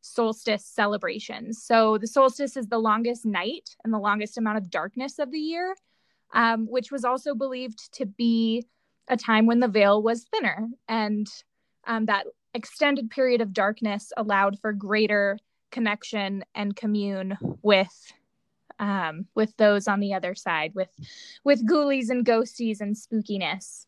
solstice 0.00 0.64
celebrations. 0.64 1.62
So, 1.62 1.98
the 1.98 2.06
solstice 2.06 2.56
is 2.56 2.68
the 2.68 2.78
longest 2.78 3.26
night 3.26 3.76
and 3.84 3.92
the 3.92 3.98
longest 3.98 4.38
amount 4.38 4.58
of 4.58 4.70
darkness 4.70 5.18
of 5.18 5.30
the 5.30 5.38
year, 5.38 5.74
um, 6.32 6.66
which 6.70 6.90
was 6.90 7.04
also 7.04 7.34
believed 7.34 7.92
to 7.94 8.06
be 8.06 8.66
a 9.08 9.16
time 9.16 9.46
when 9.46 9.60
the 9.60 9.68
veil 9.68 10.02
was 10.02 10.24
thinner. 10.24 10.66
And 10.88 11.26
um, 11.86 12.06
that 12.06 12.26
extended 12.54 13.10
period 13.10 13.40
of 13.40 13.52
darkness 13.52 14.12
allowed 14.16 14.58
for 14.60 14.72
greater 14.72 15.38
connection 15.70 16.44
and 16.54 16.74
commune 16.74 17.36
with 17.62 18.12
um, 18.78 19.26
with 19.34 19.56
those 19.56 19.88
on 19.88 20.00
the 20.00 20.14
other 20.14 20.34
side, 20.34 20.72
with 20.74 20.88
with 21.44 21.66
ghoulies 21.66 22.10
and 22.10 22.24
ghosties 22.24 22.80
and 22.80 22.96
spookiness. 22.96 23.86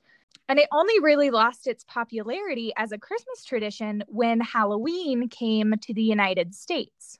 And 0.48 0.58
it 0.58 0.68
only 0.72 0.98
really 1.00 1.30
lost 1.30 1.68
its 1.68 1.84
popularity 1.84 2.72
as 2.76 2.90
a 2.90 2.98
Christmas 2.98 3.44
tradition 3.44 4.02
when 4.08 4.40
Halloween 4.40 5.28
came 5.28 5.74
to 5.82 5.94
the 5.94 6.02
United 6.02 6.54
States. 6.54 7.18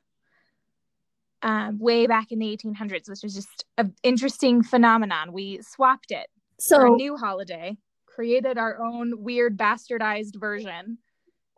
Um, 1.42 1.78
way 1.78 2.06
back 2.06 2.32
in 2.32 2.38
the 2.40 2.46
1800s, 2.54 3.08
which 3.08 3.22
was 3.22 3.34
just 3.34 3.64
an 3.78 3.94
interesting 4.02 4.62
phenomenon. 4.62 5.32
We 5.32 5.62
swapped 5.62 6.10
it 6.10 6.26
for 6.68 6.86
a 6.86 6.90
new 6.90 7.16
holiday, 7.16 7.78
created 8.04 8.58
our 8.58 8.82
own 8.82 9.22
weird 9.22 9.56
bastardized 9.56 10.38
version, 10.38 10.98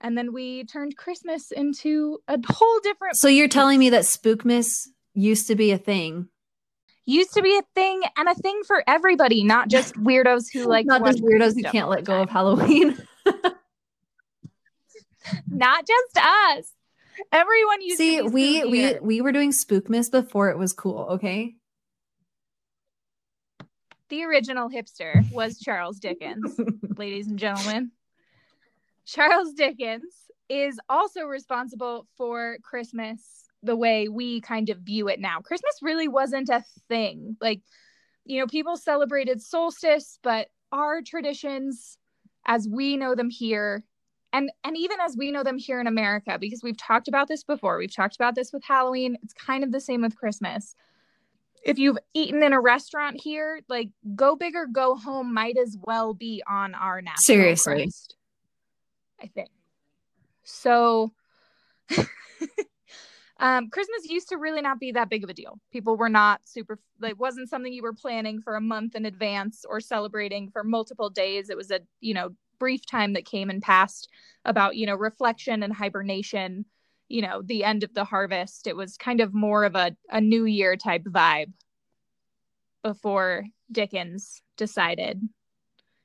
and 0.03 0.19
then 0.19 0.33
we 0.33 0.65
turned 0.65 0.97
Christmas 0.97 1.51
into 1.51 2.19
a 2.29 2.39
whole 2.49 2.81
different 2.83 3.17
so 3.17 3.29
you're 3.29 3.49
telling 3.49 3.79
me 3.79 3.91
that 3.91 4.03
Spookmas 4.03 4.89
used 5.15 5.47
to 5.49 5.57
be 5.57 5.73
a 5.73 5.79
thing. 5.79 6.29
used 7.05 7.35
to 7.35 7.43
be 7.43 7.57
a 7.57 7.63
thing 7.75 8.03
and 8.17 8.29
a 8.29 8.35
thing 8.35 8.63
for 8.67 8.83
everybody, 8.87 9.45
not 9.45 9.69
just 9.69 9.95
weirdos 10.03 10.53
who 10.53 10.65
like 10.65 10.87
not 10.87 11.05
just 11.05 11.23
weirdos 11.23 11.55
who 11.55 11.63
can't 11.63 11.89
let 11.89 12.05
go 12.05 12.23
of. 12.23 12.31
Halloween. 12.31 12.97
Not 15.47 15.87
just 15.87 16.19
us. 16.19 16.73
Everyone 17.31 17.81
used 17.81 17.97
See, 17.97 18.17
to 18.17 18.25
be 18.25 18.31
we 18.31 18.65
we 18.65 18.99
we 19.01 19.21
were 19.21 19.31
doing 19.31 19.53
Spookmas 19.53 20.11
before 20.11 20.51
it 20.51 20.59
was 20.59 20.73
cool, 20.73 21.07
okay? 21.11 21.55
the 24.13 24.25
original 24.25 24.69
hipster 24.69 25.25
was 25.33 25.59
Charles 25.59 25.99
Dickens, 25.99 26.61
ladies 26.99 27.29
and 27.29 27.39
gentlemen. 27.39 27.93
Charles 29.07 29.55
Dickens 29.55 30.15
is 30.51 30.79
also 30.87 31.23
responsible 31.23 32.07
for 32.19 32.59
Christmas 32.63 33.47
the 33.63 33.77
way 33.77 34.09
we 34.09 34.41
kind 34.41 34.69
of 34.71 34.79
view 34.79 35.09
it 35.09 35.21
now. 35.21 35.41
Christmas 35.41 35.75
really 35.83 36.09
wasn't 36.09 36.49
a 36.49 36.65
thing. 36.89 37.37
Like, 37.41 37.61
you 38.25 38.41
know, 38.41 38.47
people 38.47 38.77
celebrated 38.77 39.41
solstice, 39.41 40.19
but 40.23 40.49
our 40.73 41.03
traditions 41.03 41.99
as 42.47 42.69
we 42.69 42.97
know 42.97 43.15
them 43.15 43.31
here 43.31 43.85
and 44.33 44.51
and 44.65 44.77
even 44.77 44.99
as 45.01 45.17
we 45.17 45.31
know 45.31 45.43
them 45.43 45.59
here 45.59 45.81
in 45.81 45.87
America 45.87 46.39
because 46.41 46.63
we've 46.63 46.77
talked 46.77 47.09
about 47.09 47.29
this 47.29 47.45
before. 47.45 47.77
We've 47.79 47.95
talked 47.95 48.17
about 48.17 48.35
this 48.35 48.53
with 48.53 48.65
Halloween. 48.65 49.17
It's 49.23 49.35
kind 49.35 49.63
of 49.63 49.73
the 49.73 49.81
same 49.81 50.03
with 50.03 50.17
Christmas. 50.17 50.75
If 51.65 51.79
you've 51.79 51.99
eaten 52.15 52.43
in 52.43 52.53
a 52.53 52.61
restaurant 52.61 53.21
here, 53.23 53.61
like 53.69 53.91
go 54.17 54.35
big 54.35 54.57
or 54.57 54.67
go 54.67 54.97
home 54.97 55.33
might 55.33 55.57
as 55.57 55.77
well 55.81 56.13
be 56.15 56.43
on 56.49 56.75
our 56.75 57.01
national 57.01 57.23
Seriously. 57.23 57.75
crest, 57.75 58.17
I 59.23 59.27
think. 59.29 59.51
So 60.45 61.13
um, 63.43 63.69
Christmas 63.71 64.09
used 64.09 64.29
to 64.29 64.37
really 64.37 64.63
not 64.63 64.79
be 64.79 64.93
that 64.93 65.11
big 65.11 65.25
of 65.25 65.31
a 65.31 65.35
deal. 65.35 65.59
People 65.73 65.97
were 65.97 66.09
not 66.09 66.41
super 66.45 66.79
like 67.01 67.19
wasn't 67.19 67.51
something 67.51 67.73
you 67.73 67.83
were 67.83 67.93
planning 67.93 68.41
for 68.41 68.55
a 68.55 68.61
month 68.61 68.95
in 68.95 69.05
advance 69.05 69.65
or 69.69 69.81
celebrating 69.81 70.49
for 70.49 70.63
multiple 70.63 71.11
days. 71.11 71.51
It 71.51 71.57
was 71.57 71.73
a 71.73 71.81
you 72.01 72.15
know 72.15 72.31
brief 72.61 72.87
time 72.87 73.15
that 73.15 73.25
came 73.25 73.51
and 73.51 73.61
passed 73.61 74.09
about, 74.45 74.77
you 74.77 74.87
know, 74.87 74.95
reflection 74.95 75.65
and 75.65 75.73
hibernation, 75.73 76.65
you 77.09 77.21
know, 77.21 77.43
the 77.43 77.65
end 77.65 77.83
of 77.83 77.93
the 77.93 78.05
harvest. 78.05 78.69
It 78.69 78.77
was 78.77 78.97
kind 78.97 79.21
of 79.21 79.35
more 79.35 79.65
of 79.65 79.75
a, 79.75 79.97
a 80.09 80.21
new 80.21 80.45
year 80.45 80.77
type 80.77 81.03
vibe 81.03 81.53
before 82.85 83.47
Dickens 83.73 84.43
decided 84.57 85.21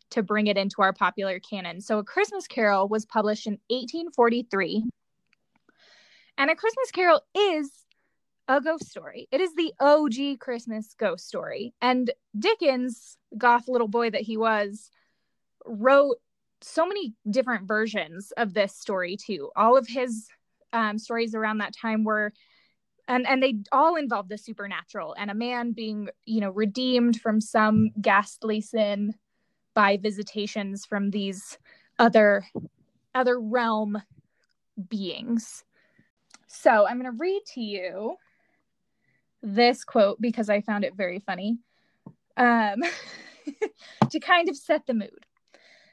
to 0.10 0.24
bring 0.24 0.48
it 0.48 0.58
into 0.58 0.82
our 0.82 0.94
popular 0.94 1.40
canon. 1.40 1.80
So, 1.80 2.00
A 2.00 2.04
Christmas 2.04 2.48
Carol 2.48 2.88
was 2.88 3.06
published 3.06 3.46
in 3.46 3.60
1843. 3.70 4.84
And 6.38 6.50
A 6.52 6.56
Christmas 6.56 6.92
Carol 6.92 7.22
is 7.36 7.72
a 8.48 8.62
ghost 8.62 8.90
story. 8.90 9.28
It 9.32 9.42
is 9.42 9.54
the 9.56 9.74
OG 9.80 10.40
Christmas 10.40 10.94
ghost 10.98 11.28
story. 11.28 11.74
And 11.82 12.12
Dickens, 12.38 13.18
goth 13.38 13.68
little 13.68 13.88
boy 13.88 14.12
that 14.12 14.22
he 14.22 14.38
was, 14.38 14.90
wrote 15.66 16.18
so 16.62 16.86
many 16.86 17.14
different 17.30 17.68
versions 17.68 18.32
of 18.38 18.54
this 18.54 18.76
story 18.76 19.18
too. 19.18 19.50
All 19.56 19.78
of 19.78 19.88
his 19.88 20.28
um, 20.74 20.98
stories 20.98 21.36
around 21.36 21.60
that 21.60 21.76
time 21.76 22.04
were 22.04 22.34
and 23.08 23.26
and 23.26 23.42
they 23.42 23.56
all 23.72 23.96
involved 23.96 24.30
the 24.30 24.38
supernatural 24.38 25.16
and 25.18 25.32
a 25.32 25.36
man 25.36 25.72
being 25.72 26.10
you 26.26 26.42
know 26.42 26.50
redeemed 26.50 27.20
from 27.22 27.40
some 27.40 27.90
ghastly 28.02 28.60
sin 28.60 29.14
by 29.74 29.98
visitations 29.98 30.86
from 30.86 31.10
these 31.10 31.58
other 32.00 32.46
other 33.16 33.40
realm 33.40 34.02
beings 34.90 35.64
so 36.48 36.88
i'm 36.88 37.00
going 37.00 37.12
to 37.12 37.18
read 37.20 37.42
to 37.46 37.62
you 37.62 38.16
this 39.42 39.84
quote 39.84 40.20
because 40.20 40.50
i 40.50 40.62
found 40.62 40.84
it 40.84 40.96
very 40.96 41.20
funny 41.20 41.58
um, 42.38 42.84
to 44.12 44.20
kind 44.20 44.50
of 44.50 44.56
set 44.56 44.86
the 44.86 44.94
mood 44.94 45.26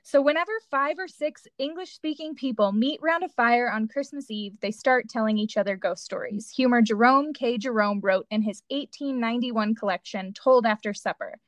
so, 0.06 0.20
whenever 0.20 0.52
five 0.70 0.98
or 0.98 1.08
six 1.08 1.46
English 1.56 1.92
speaking 1.92 2.34
people 2.34 2.72
meet 2.72 3.00
round 3.02 3.24
a 3.24 3.28
fire 3.30 3.70
on 3.70 3.88
Christmas 3.88 4.30
Eve, 4.30 4.52
they 4.60 4.70
start 4.70 5.08
telling 5.08 5.38
each 5.38 5.56
other 5.56 5.76
ghost 5.76 6.04
stories. 6.04 6.50
Humor 6.50 6.82
Jerome 6.82 7.32
K. 7.32 7.56
Jerome 7.56 8.00
wrote 8.02 8.26
in 8.30 8.42
his 8.42 8.62
1891 8.68 9.74
collection, 9.74 10.34
Told 10.34 10.66
After 10.66 10.92
Supper. 10.92 11.40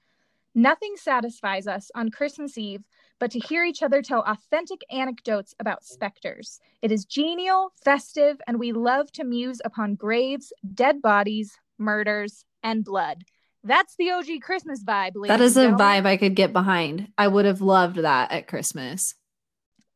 Nothing 0.55 0.95
satisfies 0.97 1.67
us 1.67 1.91
on 1.95 2.11
Christmas 2.11 2.57
Eve 2.57 2.83
but 3.19 3.31
to 3.33 3.39
hear 3.39 3.65
each 3.65 3.83
other 3.83 4.03
tell 4.03 4.23
authentic 4.27 4.83
anecdotes 4.91 5.55
about 5.59 5.85
specters. 5.85 6.61
It 6.83 6.93
is 6.93 7.05
genial, 7.05 7.73
festive, 7.85 8.41
and 8.47 8.59
we 8.59 8.73
love 8.73 9.11
to 9.13 9.25
muse 9.25 9.61
upon 9.65 9.95
graves, 9.95 10.53
dead 10.75 11.01
bodies, 11.01 11.57
murders, 11.79 12.45
and 12.63 12.85
blood. 12.85 13.25
That's 13.65 13.97
the 13.97 14.11
OG 14.13 14.41
Christmas 14.43 14.85
vibe. 14.85 15.13
That 15.27 15.41
is 15.41 15.57
a 15.57 15.69
vibe 15.69 16.07
I 16.07 16.17
could 16.17 16.37
get 16.37 16.53
behind. 16.53 17.09
I 17.19 17.27
would 17.27 17.45
have 17.45 17.61
loved 17.61 17.97
that 17.97 18.31
at 18.31 18.47
Christmas. 18.47 19.15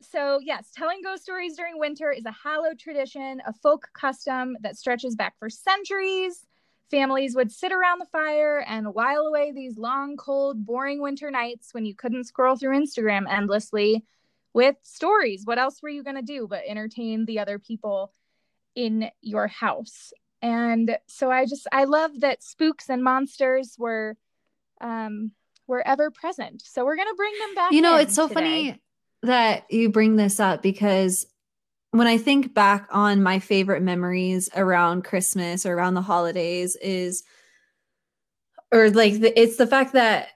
So, 0.03 0.41
yes, 0.43 0.71
telling 0.75 1.03
ghost 1.05 1.23
stories 1.23 1.57
during 1.57 1.79
winter 1.79 2.11
is 2.11 2.25
a 2.25 2.33
hallowed 2.33 2.79
tradition, 2.79 3.41
a 3.47 3.53
folk 3.53 3.87
custom 3.95 4.57
that 4.63 4.77
stretches 4.77 5.15
back 5.15 5.35
for 5.39 5.51
centuries. 5.51 6.47
Families 6.91 7.37
would 7.37 7.53
sit 7.53 7.73
around 7.73 8.01
the 8.01 8.07
fire 8.07 8.65
and 8.67 8.95
while 8.95 9.27
away 9.27 9.53
these 9.53 9.79
long, 9.79 10.17
cold, 10.17 10.67
boring 10.67 11.01
winter 11.01 11.31
nights 11.31 11.73
when 11.73 11.85
you 11.85 11.95
couldn't 11.95 12.25
scroll 12.25 12.57
through 12.57 12.77
Instagram 12.77 13.31
endlessly 13.31 14.05
with 14.53 14.77
stories. 14.83 15.43
What 15.45 15.59
else 15.59 15.83
were 15.83 15.89
you 15.89 16.03
going 16.03 16.17
to 16.17 16.23
do 16.23 16.47
but 16.49 16.63
entertain 16.67 17.25
the 17.25 17.39
other 17.39 17.59
people 17.59 18.13
in 18.75 19.11
your 19.23 19.47
house? 19.47 20.13
and 20.43 20.97
so 21.07 21.31
i 21.31 21.45
just 21.45 21.67
i 21.73 21.85
love 21.85 22.21
that 22.21 22.43
spooks 22.43 22.89
and 22.89 23.03
monsters 23.03 23.77
were 23.79 24.17
um 24.81 25.33
were 25.67 25.87
ever 25.87 26.11
present 26.11 26.63
so 26.63 26.85
we're 26.85 26.97
gonna 26.97 27.15
bring 27.15 27.33
them 27.39 27.55
back 27.55 27.73
you 27.73 27.83
know 27.83 27.97
it's 27.97 28.15
so 28.15 28.27
today. 28.29 28.35
funny 28.35 28.81
that 29.23 29.71
you 29.71 29.91
bring 29.91 30.17
this 30.17 30.41
up 30.41 30.63
because 30.63 31.27
when 31.93 32.07
i 32.07 32.19
think 32.19 32.55
back 32.55 32.87
on 32.91 33.23
my 33.23 33.39
favorite 33.39 33.83
memories 33.83 34.49
around 34.55 35.05
christmas 35.05 35.67
or 35.67 35.75
around 35.75 35.95
the 35.95 36.03
holidays 36.03 36.77
is 36.77 37.23
or 38.73 38.91
like 38.91 39.21
the, 39.21 39.41
it's 39.41 39.57
the 39.57 39.67
fact 39.67 39.93
that 39.93 40.29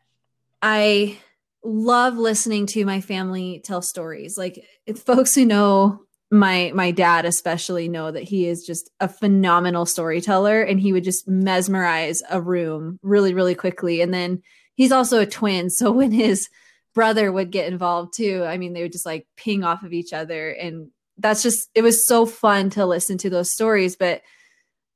i 0.62 1.16
love 1.64 2.18
listening 2.18 2.66
to 2.66 2.84
my 2.84 3.00
family 3.00 3.60
tell 3.64 3.82
stories. 3.82 4.36
Like 4.36 4.64
folks 5.04 5.34
who 5.34 5.44
know 5.44 6.00
my 6.30 6.72
my 6.74 6.90
dad 6.90 7.24
especially 7.24 7.88
know 7.88 8.10
that 8.10 8.24
he 8.24 8.46
is 8.46 8.64
just 8.66 8.90
a 9.00 9.08
phenomenal 9.08 9.86
storyteller 9.86 10.62
and 10.62 10.80
he 10.80 10.92
would 10.92 11.04
just 11.04 11.28
mesmerize 11.28 12.22
a 12.30 12.40
room 12.40 12.98
really 13.02 13.34
really 13.34 13.54
quickly. 13.54 14.00
And 14.00 14.12
then 14.12 14.42
he's 14.74 14.92
also 14.92 15.20
a 15.20 15.26
twin. 15.26 15.70
So 15.70 15.90
when 15.92 16.12
his 16.12 16.48
brother 16.94 17.32
would 17.32 17.50
get 17.50 17.66
involved 17.66 18.14
too 18.14 18.44
i 18.44 18.56
mean 18.56 18.72
they 18.72 18.82
would 18.82 18.92
just 18.92 19.04
like 19.04 19.26
ping 19.36 19.64
off 19.64 19.82
of 19.82 19.92
each 19.92 20.12
other 20.12 20.50
and 20.50 20.92
that's 21.18 21.42
just 21.42 21.68
it 21.74 21.82
was 21.82 22.06
so 22.06 22.26
fun 22.26 22.70
to 22.70 22.86
listen 22.86 23.18
to 23.18 23.30
those 23.30 23.52
stories 23.52 23.96
but 23.96 24.22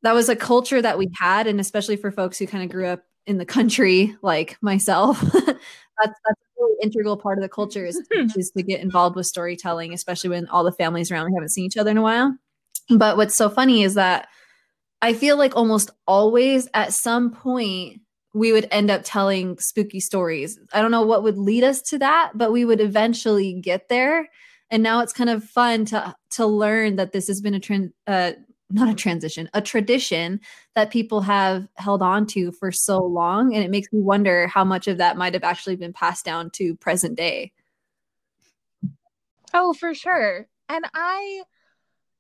that 0.03 0.15
was 0.15 0.29
a 0.29 0.37
culture 0.37 0.81
that 0.81 0.99
we 0.99 1.09
had 1.19 1.47
and 1.47 1.61
especially 1.61 1.97
for 1.97 2.11
folks 2.11 2.39
who 2.39 2.47
kind 2.47 2.65
of 2.65 2.71
grew 2.71 2.87
up 2.87 3.03
in 3.27 3.39
the 3.39 3.45
country 3.45 4.17
like 4.23 4.57
myself 4.63 5.21
that's 6.03 6.19
that's 6.25 6.41
a 6.41 6.61
really 6.61 6.77
integral 6.83 7.17
part 7.17 7.39
of 7.39 7.43
the 7.43 7.49
culture 7.49 7.85
is, 7.85 7.97
is 8.11 8.51
hmm. 8.53 8.59
to 8.59 8.63
get 8.63 8.81
involved 8.81 9.17
with 9.17 9.27
storytelling, 9.27 9.93
especially 9.93 10.31
when 10.31 10.47
all 10.49 10.65
the 10.65 10.73
families 10.73 11.11
around 11.11 11.27
we 11.27 11.35
haven't 11.35 11.51
seen 11.51 11.65
each 11.65 11.77
other 11.77 11.91
in 11.91 11.99
a 11.99 12.03
while. 12.03 12.37
But 12.91 13.17
what's 13.17 13.37
so 13.37 13.51
funny 13.51 13.83
is 13.83 13.95
that 13.95 14.29
I 15.03 15.13
feel 15.13 15.37
like 15.37 15.57
almost 15.57 15.91
always 16.07 16.69
at 16.75 16.93
some 16.93 17.31
point 17.31 18.01
we 18.35 18.53
would 18.53 18.69
end 18.71 18.91
up 18.91 19.03
telling 19.05 19.59
spooky 19.59 20.01
stories. 20.01 20.59
I 20.73 20.81
don't 20.81 20.91
know 20.91 21.03
what 21.03 21.23
would 21.23 21.39
lead 21.39 21.65
us 21.65 21.83
to 21.83 21.99
that, 21.99 22.33
but 22.35 22.53
we 22.53 22.65
would 22.65 22.81
eventually 22.81 23.61
get 23.61 23.89
there. 23.89 24.29
And 24.71 24.83
now 24.83 25.01
it's 25.01 25.13
kind 25.13 25.31
of 25.31 25.45
fun 25.45 25.85
to 25.87 26.15
to 26.33 26.47
learn 26.47 26.97
that 26.97 27.13
this 27.13 27.27
has 27.29 27.41
been 27.41 27.55
a 27.55 27.61
trend, 27.61 27.93
uh, 28.07 28.33
not 28.71 28.89
a 28.89 28.95
transition, 28.95 29.49
a 29.55 29.63
tradition 29.63 30.41
that 30.75 30.91
people 30.91 31.23
have 31.23 31.67
held 31.77 32.03
on 32.03 32.27
to 32.27 32.53
for 32.53 32.71
so 32.71 33.03
long. 33.03 33.55
And 33.55 33.65
it 33.65 33.71
makes 33.71 33.93
me 33.93 34.01
wonder 34.01 34.47
how 34.47 34.65
much 34.65 34.87
of 34.89 34.99
that 34.99 35.17
might 35.17 35.35
have 35.35 35.45
actually 35.45 35.77
been 35.77 35.93
passed 35.93 36.25
down 36.25 36.51
to 36.51 36.75
present 36.77 37.17
day. 37.17 37.53
Oh, 39.55 39.73
for 39.73 39.95
sure. 39.95 40.47
And 40.69 40.85
I 40.95 41.43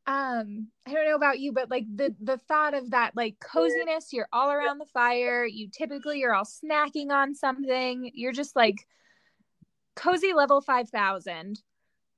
um 0.06 0.68
I 0.86 0.94
don't 0.94 1.06
know 1.06 1.16
about 1.16 1.38
you, 1.38 1.52
but 1.52 1.70
like 1.70 1.84
the 1.94 2.14
the 2.20 2.38
thought 2.38 2.72
of 2.72 2.90
that 2.92 3.14
like 3.14 3.38
coziness, 3.40 4.12
you're 4.12 4.28
all 4.32 4.50
around 4.50 4.78
the 4.78 4.86
fire, 4.86 5.44
you 5.44 5.68
typically 5.70 6.20
you're 6.20 6.34
all 6.34 6.46
snacking 6.46 7.10
on 7.10 7.34
something, 7.34 8.10
you're 8.14 8.32
just 8.32 8.56
like 8.56 8.86
cozy 9.94 10.32
level 10.32 10.62
5000 10.62 11.60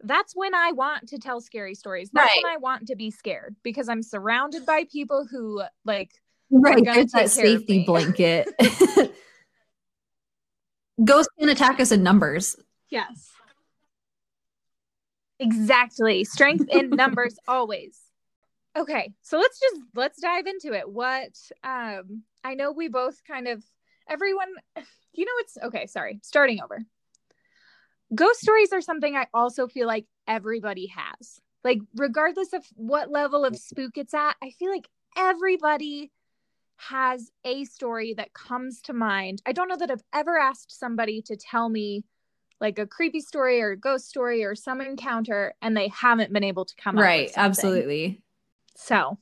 that's 0.03 0.35
when 0.35 0.55
I 0.55 0.73
want 0.73 1.09
to 1.09 1.19
tell 1.19 1.41
scary 1.41 1.75
stories. 1.75 2.11
That's 2.13 2.29
right. 2.29 2.43
when 2.43 2.53
I 2.53 2.57
want 2.57 2.89
to 2.89 2.97
be 2.97 3.11
scared 3.11 3.57
because 3.63 3.89
I'm 3.89 4.03
surrounded 4.03 4.67
by 4.67 4.85
people 4.91 5.27
who 5.31 5.63
like 5.85 6.11
right. 6.51 6.85
There's 6.85 7.13
that 7.13 7.31
safety 7.31 7.85
blanket. 7.87 8.49
Ghosts 11.03 11.33
can 11.39 11.49
attack 11.49 11.81
us 11.81 11.93
in 11.93 12.03
numbers. 12.03 12.57
Yes. 12.91 13.31
Exactly. 15.39 16.25
Strength 16.25 16.69
in 16.71 16.91
numbers 16.91 17.37
always. 17.49 17.99
Okay, 18.77 19.13
so 19.23 19.39
let's 19.39 19.59
just 19.59 19.81
let's 19.95 20.21
dive 20.21 20.47
into 20.47 20.73
it. 20.73 20.89
What 20.89 21.33
um 21.65 22.23
I 22.45 22.55
know 22.55 22.73
we 22.73 22.89
both 22.89 23.21
kind 23.27 23.49
of 23.49 23.65
everyone 24.09 24.49
you 25.13 25.25
know 25.25 25.33
it's 25.39 25.59
okay, 25.65 25.87
sorry. 25.87 26.21
Starting 26.23 26.61
over 26.63 26.85
ghost 28.15 28.41
stories 28.41 28.73
are 28.73 28.81
something 28.81 29.17
I 29.17 29.27
also 29.33 29.67
feel 29.67 29.87
like 29.87 30.07
everybody 30.27 30.87
has. 30.89 31.41
Like, 31.63 31.81
regardless 31.95 32.53
of 32.53 32.65
what 32.75 33.11
level 33.11 33.45
of 33.45 33.57
spook 33.57 33.93
it's 33.97 34.15
at, 34.15 34.35
I 34.43 34.51
feel 34.51 34.71
like 34.71 34.89
everybody 35.17 36.11
has 36.89 37.31
a 37.45 37.65
story 37.65 38.15
that 38.15 38.33
comes 38.33 38.81
to 38.83 38.95
mind. 38.95 39.43
I 39.45 39.53
don't 39.53 39.69
know 39.69 39.77
that 39.77 39.91
I've 39.91 40.03
ever 40.15 40.39
asked 40.39 40.79
somebody 40.79 41.21
to 41.23 41.37
tell 41.37 41.69
me 41.69 42.05
like 42.61 42.79
a 42.79 42.87
creepy 42.87 43.21
story 43.21 43.61
or 43.61 43.73
a 43.73 43.77
ghost 43.77 44.09
story 44.09 44.45
or 44.45 44.55
some 44.55 44.81
encounter 44.81 45.55
and 45.63 45.77
they 45.77 45.89
haven't 45.89 46.33
been 46.33 46.45
able 46.45 46.65
to 46.65 46.75
come 46.77 46.99
up. 46.99 47.03
right 47.05 47.31
absolutely 47.37 48.23
so 48.77 49.19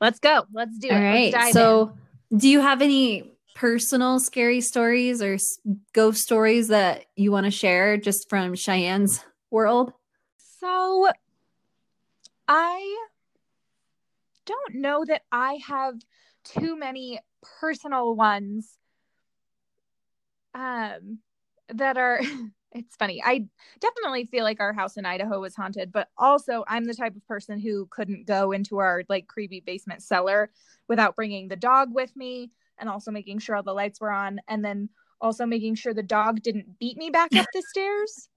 let's 0.00 0.18
go 0.20 0.46
let's 0.52 0.78
do 0.78 0.88
All 0.90 0.96
it 0.96 1.32
right 1.32 1.52
so 1.52 1.92
in. 2.30 2.38
do 2.38 2.48
you 2.48 2.60
have 2.60 2.80
any 2.82 3.33
personal 3.54 4.18
scary 4.18 4.60
stories 4.60 5.22
or 5.22 5.38
ghost 5.92 6.22
stories 6.22 6.68
that 6.68 7.06
you 7.16 7.30
want 7.30 7.44
to 7.44 7.50
share 7.50 7.96
just 7.96 8.28
from 8.28 8.54
Cheyenne's 8.54 9.24
world? 9.50 9.92
So 10.60 11.08
I 12.48 13.06
don't 14.46 14.74
know 14.76 15.04
that 15.06 15.22
I 15.32 15.58
have 15.66 15.94
too 16.44 16.76
many 16.76 17.18
personal 17.60 18.14
ones 18.14 18.76
um 20.54 21.18
that 21.68 21.96
are 21.96 22.20
it's 22.72 22.96
funny. 22.96 23.22
I 23.24 23.46
definitely 23.80 24.26
feel 24.26 24.42
like 24.42 24.58
our 24.58 24.72
house 24.72 24.96
in 24.96 25.06
Idaho 25.06 25.40
was 25.40 25.54
haunted, 25.54 25.92
but 25.92 26.08
also 26.18 26.64
I'm 26.66 26.84
the 26.84 26.94
type 26.94 27.14
of 27.14 27.26
person 27.26 27.60
who 27.60 27.86
couldn't 27.86 28.26
go 28.26 28.50
into 28.50 28.78
our 28.78 29.04
like 29.08 29.28
creepy 29.28 29.60
basement 29.60 30.02
cellar 30.02 30.50
without 30.88 31.14
bringing 31.14 31.46
the 31.46 31.56
dog 31.56 31.94
with 31.94 32.14
me 32.16 32.50
and 32.78 32.88
also 32.88 33.10
making 33.10 33.38
sure 33.38 33.56
all 33.56 33.62
the 33.62 33.72
lights 33.72 34.00
were 34.00 34.10
on 34.10 34.40
and 34.48 34.64
then 34.64 34.88
also 35.20 35.46
making 35.46 35.74
sure 35.74 35.94
the 35.94 36.02
dog 36.02 36.42
didn't 36.42 36.78
beat 36.78 36.96
me 36.96 37.10
back 37.10 37.34
up 37.36 37.46
the 37.52 37.62
stairs 37.68 38.28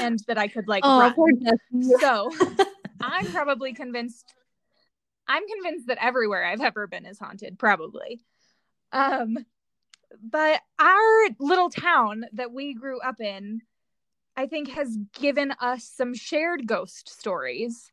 and 0.00 0.18
that 0.26 0.38
I 0.38 0.48
could 0.48 0.68
like 0.68 0.84
Oh, 0.84 0.98
run. 1.16 1.98
So 2.00 2.30
I'm 3.00 3.32
probably 3.32 3.72
convinced 3.72 4.34
I'm 5.28 5.46
convinced 5.46 5.86
that 5.86 5.98
everywhere 6.00 6.44
I've 6.44 6.60
ever 6.60 6.86
been 6.86 7.06
is 7.06 7.18
haunted, 7.18 7.58
probably. 7.58 8.20
Um 8.92 9.38
but 10.22 10.60
our 10.78 11.28
little 11.38 11.70
town 11.70 12.24
that 12.34 12.52
we 12.52 12.74
grew 12.74 13.00
up 13.00 13.20
in, 13.20 13.62
I 14.36 14.46
think 14.46 14.68
has 14.70 14.98
given 15.18 15.52
us 15.60 15.84
some 15.84 16.14
shared 16.14 16.66
ghost 16.66 17.08
stories 17.08 17.90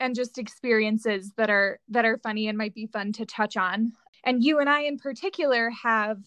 and 0.00 0.14
just 0.14 0.38
experiences 0.38 1.32
that 1.36 1.50
are 1.50 1.80
that 1.88 2.04
are 2.04 2.18
funny 2.18 2.48
and 2.48 2.58
might 2.58 2.74
be 2.74 2.86
fun 2.86 3.12
to 3.12 3.26
touch 3.26 3.56
on. 3.56 3.92
And 4.24 4.42
you 4.42 4.58
and 4.58 4.68
I 4.68 4.82
in 4.82 4.98
particular 4.98 5.70
have 5.70 6.18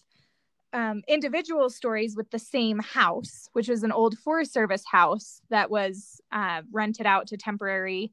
um, 0.72 1.02
individual 1.08 1.70
stories 1.70 2.16
with 2.16 2.30
the 2.30 2.38
same 2.38 2.78
house, 2.78 3.48
which 3.52 3.68
was 3.68 3.82
an 3.82 3.92
old 3.92 4.18
Forest 4.18 4.52
Service 4.52 4.84
house 4.90 5.40
that 5.50 5.70
was 5.70 6.20
uh, 6.30 6.62
rented 6.70 7.06
out 7.06 7.26
to 7.28 7.36
temporary 7.36 8.12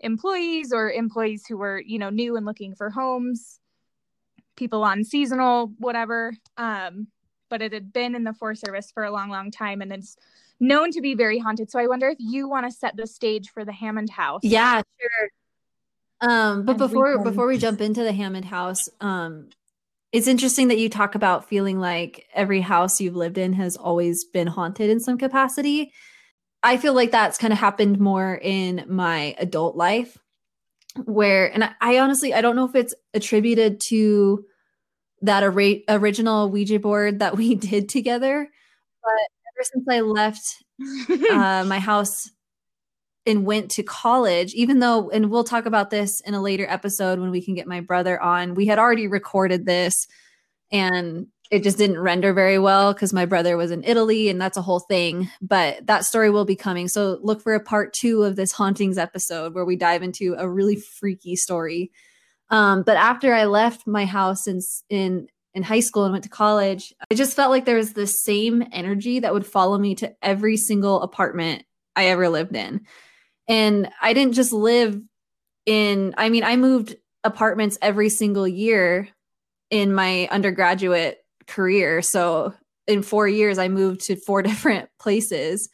employees 0.00 0.72
or 0.72 0.90
employees 0.90 1.44
who 1.48 1.56
were, 1.56 1.80
you 1.80 1.98
know, 1.98 2.10
new 2.10 2.36
and 2.36 2.44
looking 2.44 2.74
for 2.74 2.90
homes, 2.90 3.60
people 4.56 4.82
on 4.82 5.04
seasonal, 5.04 5.72
whatever. 5.78 6.34
Um, 6.56 7.08
but 7.48 7.62
it 7.62 7.72
had 7.72 7.92
been 7.92 8.14
in 8.14 8.24
the 8.24 8.34
Forest 8.34 8.64
Service 8.66 8.90
for 8.92 9.04
a 9.04 9.12
long, 9.12 9.30
long 9.30 9.50
time 9.50 9.80
and 9.80 9.92
it's 9.92 10.16
known 10.60 10.90
to 10.92 11.00
be 11.00 11.14
very 11.14 11.38
haunted. 11.38 11.70
So 11.70 11.78
I 11.78 11.86
wonder 11.86 12.08
if 12.08 12.18
you 12.18 12.48
want 12.48 12.66
to 12.66 12.76
set 12.76 12.96
the 12.96 13.06
stage 13.06 13.50
for 13.50 13.64
the 13.64 13.72
Hammond 13.72 14.10
house. 14.10 14.40
Yeah, 14.42 14.82
sure. 15.00 15.30
Um, 16.24 16.64
but 16.64 16.78
before 16.78 17.22
before 17.22 17.46
we 17.46 17.58
jump 17.58 17.80
into 17.80 18.02
the 18.02 18.12
Hammond 18.12 18.46
house, 18.46 18.88
um, 19.00 19.50
it's 20.12 20.26
interesting 20.26 20.68
that 20.68 20.78
you 20.78 20.88
talk 20.88 21.14
about 21.14 21.48
feeling 21.48 21.78
like 21.78 22.26
every 22.32 22.60
house 22.60 23.00
you've 23.00 23.16
lived 23.16 23.36
in 23.36 23.52
has 23.54 23.76
always 23.76 24.24
been 24.24 24.46
haunted 24.46 24.88
in 24.88 25.00
some 25.00 25.18
capacity. 25.18 25.92
I 26.62 26.78
feel 26.78 26.94
like 26.94 27.10
that's 27.10 27.36
kind 27.36 27.52
of 27.52 27.58
happened 27.58 27.98
more 27.98 28.38
in 28.40 28.84
my 28.88 29.34
adult 29.38 29.76
life, 29.76 30.16
where, 31.04 31.52
and 31.52 31.64
I, 31.64 31.72
I 31.80 31.98
honestly 31.98 32.32
I 32.32 32.40
don't 32.40 32.56
know 32.56 32.68
if 32.68 32.74
it's 32.74 32.94
attributed 33.12 33.80
to 33.88 34.44
that 35.22 35.42
ori- 35.42 35.84
original 35.88 36.50
Ouija 36.50 36.78
board 36.78 37.18
that 37.18 37.36
we 37.36 37.54
did 37.54 37.88
together, 37.90 38.48
but 39.02 39.58
ever 39.58 39.64
since 39.72 39.86
I 39.90 40.00
left 40.00 40.64
uh, 41.30 41.64
my 41.66 41.78
house 41.80 42.30
and 43.26 43.46
went 43.46 43.70
to 43.72 43.82
college, 43.82 44.52
even 44.54 44.80
though, 44.80 45.10
and 45.10 45.30
we'll 45.30 45.44
talk 45.44 45.66
about 45.66 45.90
this 45.90 46.20
in 46.20 46.34
a 46.34 46.42
later 46.42 46.66
episode 46.68 47.18
when 47.18 47.30
we 47.30 47.42
can 47.42 47.54
get 47.54 47.66
my 47.66 47.80
brother 47.80 48.20
on. 48.20 48.54
We 48.54 48.66
had 48.66 48.78
already 48.78 49.06
recorded 49.06 49.64
this 49.64 50.06
and 50.70 51.28
it 51.50 51.62
just 51.62 51.78
didn't 51.78 51.98
render 51.98 52.32
very 52.32 52.58
well 52.58 52.92
because 52.92 53.12
my 53.12 53.26
brother 53.26 53.56
was 53.56 53.70
in 53.70 53.84
Italy 53.84 54.28
and 54.28 54.40
that's 54.40 54.56
a 54.56 54.62
whole 54.62 54.80
thing. 54.80 55.30
But 55.40 55.86
that 55.86 56.04
story 56.04 56.30
will 56.30 56.44
be 56.44 56.56
coming. 56.56 56.88
So 56.88 57.18
look 57.22 57.42
for 57.42 57.54
a 57.54 57.60
part 57.60 57.92
two 57.92 58.24
of 58.24 58.36
this 58.36 58.52
hauntings 58.52 58.98
episode 58.98 59.54
where 59.54 59.64
we 59.64 59.76
dive 59.76 60.02
into 60.02 60.34
a 60.38 60.48
really 60.48 60.76
freaky 60.76 61.36
story. 61.36 61.92
Um, 62.50 62.82
but 62.82 62.96
after 62.96 63.32
I 63.32 63.44
left 63.44 63.86
my 63.86 64.04
house 64.04 64.46
in, 64.46 64.60
in 64.90 65.28
in 65.54 65.62
high 65.62 65.80
school 65.80 66.04
and 66.04 66.12
went 66.12 66.24
to 66.24 66.30
college, 66.30 66.92
I 67.10 67.14
just 67.14 67.36
felt 67.36 67.50
like 67.50 67.64
there 67.64 67.76
was 67.76 67.92
the 67.92 68.08
same 68.08 68.64
energy 68.72 69.20
that 69.20 69.32
would 69.32 69.46
follow 69.46 69.78
me 69.78 69.94
to 69.96 70.12
every 70.20 70.56
single 70.56 71.00
apartment 71.00 71.62
I 71.94 72.06
ever 72.06 72.28
lived 72.28 72.56
in. 72.56 72.86
And 73.48 73.88
I 74.00 74.12
didn't 74.12 74.34
just 74.34 74.52
live 74.52 75.00
in, 75.66 76.14
I 76.16 76.28
mean, 76.28 76.44
I 76.44 76.56
moved 76.56 76.96
apartments 77.24 77.78
every 77.80 78.08
single 78.08 78.46
year 78.48 79.08
in 79.70 79.94
my 79.94 80.28
undergraduate 80.30 81.18
career. 81.46 82.02
So 82.02 82.54
in 82.86 83.02
four 83.02 83.26
years, 83.28 83.58
I 83.58 83.68
moved 83.68 84.02
to 84.02 84.16
four 84.16 84.42
different 84.42 84.88
places. 84.98 85.68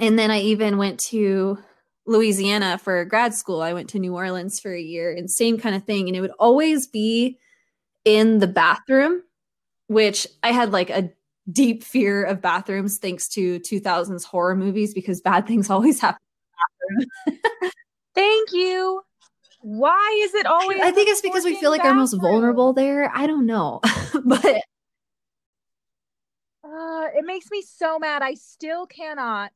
And 0.00 0.18
then 0.18 0.30
I 0.30 0.40
even 0.40 0.76
went 0.78 0.98
to 1.10 1.58
Louisiana 2.06 2.78
for 2.78 3.04
grad 3.04 3.34
school. 3.34 3.62
I 3.62 3.72
went 3.72 3.90
to 3.90 3.98
New 3.98 4.14
Orleans 4.14 4.60
for 4.60 4.72
a 4.72 4.80
year 4.80 5.12
and 5.12 5.30
same 5.30 5.58
kind 5.58 5.74
of 5.74 5.84
thing. 5.84 6.08
And 6.08 6.16
it 6.16 6.20
would 6.20 6.32
always 6.38 6.86
be 6.86 7.38
in 8.04 8.38
the 8.38 8.46
bathroom, 8.46 9.22
which 9.86 10.26
I 10.42 10.52
had 10.52 10.72
like 10.72 10.90
a 10.90 11.10
deep 11.50 11.82
fear 11.84 12.24
of 12.24 12.40
bathrooms 12.40 12.98
thanks 12.98 13.28
to 13.28 13.60
2000s 13.60 14.24
horror 14.24 14.56
movies 14.56 14.94
because 14.94 15.20
bad 15.20 15.46
things 15.46 15.70
always 15.70 16.00
happen. 16.00 16.18
Thank 18.14 18.52
you. 18.52 19.02
Why 19.60 20.20
is 20.22 20.34
it 20.34 20.46
always? 20.46 20.78
I 20.82 20.90
think 20.90 21.08
it's 21.08 21.20
because 21.20 21.44
we 21.44 21.58
feel 21.58 21.70
like 21.70 21.84
our 21.84 21.94
most 21.94 22.14
vulnerable 22.14 22.72
there. 22.72 23.10
I 23.14 23.26
don't 23.26 23.46
know. 23.46 23.80
but 24.24 24.62
Uh, 26.64 27.08
it 27.14 27.24
makes 27.24 27.50
me 27.50 27.62
so 27.62 27.98
mad. 27.98 28.22
I 28.22 28.34
still 28.34 28.86
cannot 28.86 29.52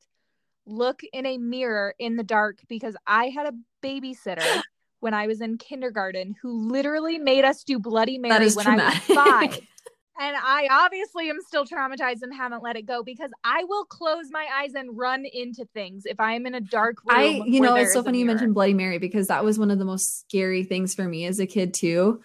look 0.65 1.01
in 1.11 1.25
a 1.25 1.37
mirror 1.37 1.95
in 1.97 2.15
the 2.15 2.23
dark 2.23 2.59
because 2.67 2.95
I 3.07 3.29
had 3.29 3.47
a 3.47 3.53
babysitter 3.83 4.61
when 4.99 5.13
I 5.13 5.27
was 5.27 5.41
in 5.41 5.57
kindergarten 5.57 6.35
who 6.41 6.69
literally 6.69 7.17
made 7.17 7.45
us 7.45 7.63
do 7.63 7.79
Bloody 7.79 8.17
Mary 8.19 8.49
when 8.51 8.67
I 8.67 8.75
was 8.75 8.95
five. 9.15 9.59
And 10.19 10.35
I 10.35 10.67
obviously 10.69 11.29
am 11.29 11.37
still 11.47 11.65
traumatized 11.65 12.23
and 12.23 12.33
haven't 12.33 12.61
let 12.61 12.75
it 12.75 12.85
go 12.85 13.03
because 13.03 13.31
I 13.45 13.63
will 13.63 13.85
close 13.85 14.25
my 14.31 14.45
eyes 14.53 14.73
and 14.73 14.97
run 14.97 15.25
into 15.25 15.65
things 15.73 16.05
if 16.05 16.19
I 16.19 16.33
am 16.33 16.45
in 16.45 16.55
a 16.55 16.61
dark 16.61 16.97
room. 17.05 17.17
I, 17.17 17.41
you 17.45 17.61
know, 17.61 17.75
it's 17.75 17.93
so 17.93 18.03
funny 18.03 18.19
you 18.19 18.25
mentioned 18.25 18.53
Bloody 18.53 18.73
Mary 18.73 18.97
because 18.97 19.27
that 19.27 19.45
was 19.45 19.57
one 19.57 19.71
of 19.71 19.79
the 19.79 19.85
most 19.85 20.19
scary 20.19 20.63
things 20.63 20.93
for 20.93 21.07
me 21.07 21.25
as 21.25 21.39
a 21.39 21.47
kid 21.47 21.73
too. 21.73 22.21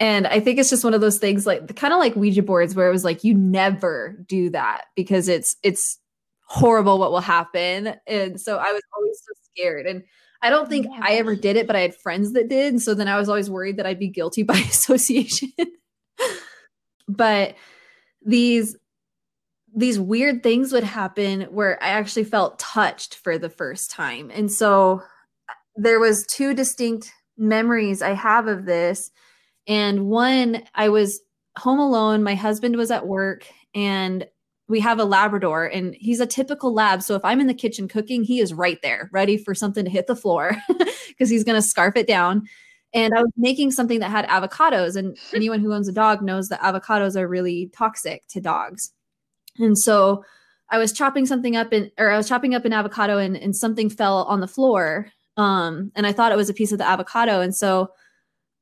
And 0.00 0.26
I 0.26 0.40
think 0.40 0.58
it's 0.58 0.70
just 0.70 0.84
one 0.84 0.94
of 0.94 1.02
those 1.02 1.18
things 1.18 1.46
like 1.46 1.76
kind 1.76 1.92
of 1.92 1.98
like 1.98 2.16
Ouija 2.16 2.42
boards 2.42 2.74
where 2.74 2.88
it 2.88 2.92
was 2.92 3.04
like 3.04 3.24
you 3.24 3.34
never 3.34 4.16
do 4.26 4.48
that 4.50 4.84
because 4.96 5.28
it's 5.28 5.56
it's 5.62 5.98
horrible 6.46 6.98
what 6.98 7.10
will 7.10 7.20
happen. 7.20 7.94
And 8.06 8.40
so 8.40 8.56
I 8.56 8.72
was 8.72 8.82
always 8.96 9.18
so 9.18 9.32
scared. 9.52 9.86
And 9.86 10.02
I 10.40 10.50
don't 10.50 10.68
think 10.68 10.86
I 11.02 11.16
ever 11.16 11.36
did 11.36 11.56
it, 11.56 11.66
but 11.66 11.76
I 11.76 11.80
had 11.80 11.94
friends 11.96 12.32
that 12.32 12.48
did. 12.48 12.72
And 12.72 12.80
so 12.80 12.94
then 12.94 13.08
I 13.08 13.18
was 13.18 13.28
always 13.28 13.50
worried 13.50 13.76
that 13.76 13.86
I'd 13.86 13.98
be 13.98 14.08
guilty 14.08 14.42
by 14.44 14.56
association. 14.56 15.52
But 17.08 17.54
these 18.24 18.76
these 19.74 19.98
weird 19.98 20.42
things 20.42 20.72
would 20.72 20.84
happen 20.84 21.42
where 21.42 21.82
I 21.82 21.88
actually 21.88 22.24
felt 22.24 22.58
touched 22.58 23.16
for 23.16 23.38
the 23.38 23.50
first 23.50 23.90
time. 23.90 24.30
And 24.32 24.50
so 24.50 25.02
there 25.76 26.00
was 26.00 26.26
two 26.26 26.54
distinct 26.54 27.12
memories 27.36 28.02
I 28.02 28.14
have 28.14 28.48
of 28.48 28.64
this. 28.64 29.10
And 29.66 30.06
one, 30.06 30.62
I 30.74 30.88
was 30.88 31.20
home 31.58 31.78
alone, 31.78 32.22
my 32.22 32.34
husband 32.34 32.76
was 32.76 32.90
at 32.90 33.06
work 33.06 33.46
and 33.74 34.26
we 34.68 34.80
have 34.80 34.98
a 34.98 35.04
labrador 35.04 35.66
and 35.66 35.94
he's 35.94 36.20
a 36.20 36.26
typical 36.26 36.72
lab 36.72 37.02
so 37.02 37.14
if 37.14 37.24
i'm 37.24 37.40
in 37.40 37.46
the 37.46 37.54
kitchen 37.54 37.88
cooking 37.88 38.22
he 38.22 38.40
is 38.40 38.54
right 38.54 38.80
there 38.82 39.08
ready 39.12 39.36
for 39.36 39.54
something 39.54 39.84
to 39.84 39.90
hit 39.90 40.06
the 40.06 40.16
floor 40.16 40.56
because 41.08 41.30
he's 41.30 41.44
going 41.44 41.60
to 41.60 41.66
scarf 41.66 41.96
it 41.96 42.06
down 42.06 42.46
and 42.94 43.14
i 43.14 43.22
was 43.22 43.32
making 43.36 43.70
something 43.70 44.00
that 44.00 44.10
had 44.10 44.26
avocados 44.28 44.96
and 44.96 45.16
anyone 45.34 45.60
who 45.60 45.72
owns 45.72 45.88
a 45.88 45.92
dog 45.92 46.22
knows 46.22 46.48
that 46.48 46.60
avocados 46.60 47.16
are 47.16 47.28
really 47.28 47.70
toxic 47.76 48.22
to 48.28 48.40
dogs 48.40 48.92
and 49.58 49.76
so 49.76 50.24
I 50.70 50.78
was 50.78 50.92
chopping 50.92 51.26
something 51.26 51.56
up 51.56 51.72
in, 51.72 51.90
or 51.98 52.10
I 52.10 52.16
was 52.16 52.28
chopping 52.28 52.54
up 52.54 52.64
an 52.64 52.72
avocado 52.72 53.18
and, 53.18 53.36
and 53.36 53.56
something 53.56 53.88
fell 53.88 54.24
on 54.24 54.40
the 54.40 54.48
floor. 54.48 55.10
Um, 55.36 55.92
and 55.94 56.06
I 56.06 56.12
thought 56.12 56.32
it 56.32 56.36
was 56.36 56.50
a 56.50 56.54
piece 56.54 56.72
of 56.72 56.78
the 56.78 56.88
avocado. 56.88 57.40
And 57.40 57.54
so 57.54 57.90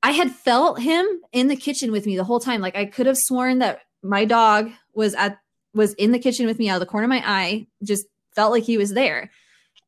I 0.03 0.13
had 0.13 0.31
felt 0.31 0.81
him 0.81 1.07
in 1.33 1.49
the 1.49 1.57
kitchen 1.57 1.91
with 1.91 2.07
me 2.07 2.17
the 2.17 2.25
whole 2.25 2.41
time. 2.41 2.61
Like 2.61 2.77
I 2.77 2.85
could 2.85 3.07
have 3.07 3.19
sworn 3.19 3.59
that 3.59 3.81
my 4.03 4.25
dog 4.25 4.71
was 4.95 5.15
at, 5.15 5.39
was 5.75 5.95
in 5.95 6.13
the 6.13 6.19
kitchen 6.19 6.47
with 6.47 6.59
me 6.59 6.69
out 6.69 6.77
of 6.77 6.81
the 6.81 6.87
corner 6.87 7.07
of 7.07 7.11
my 7.11 7.23
eye, 7.27 7.67
just 7.83 8.07
felt 8.35 8.53
like 8.53 8.63
he 8.63 8.79
was 8.79 8.93
there. 8.93 9.31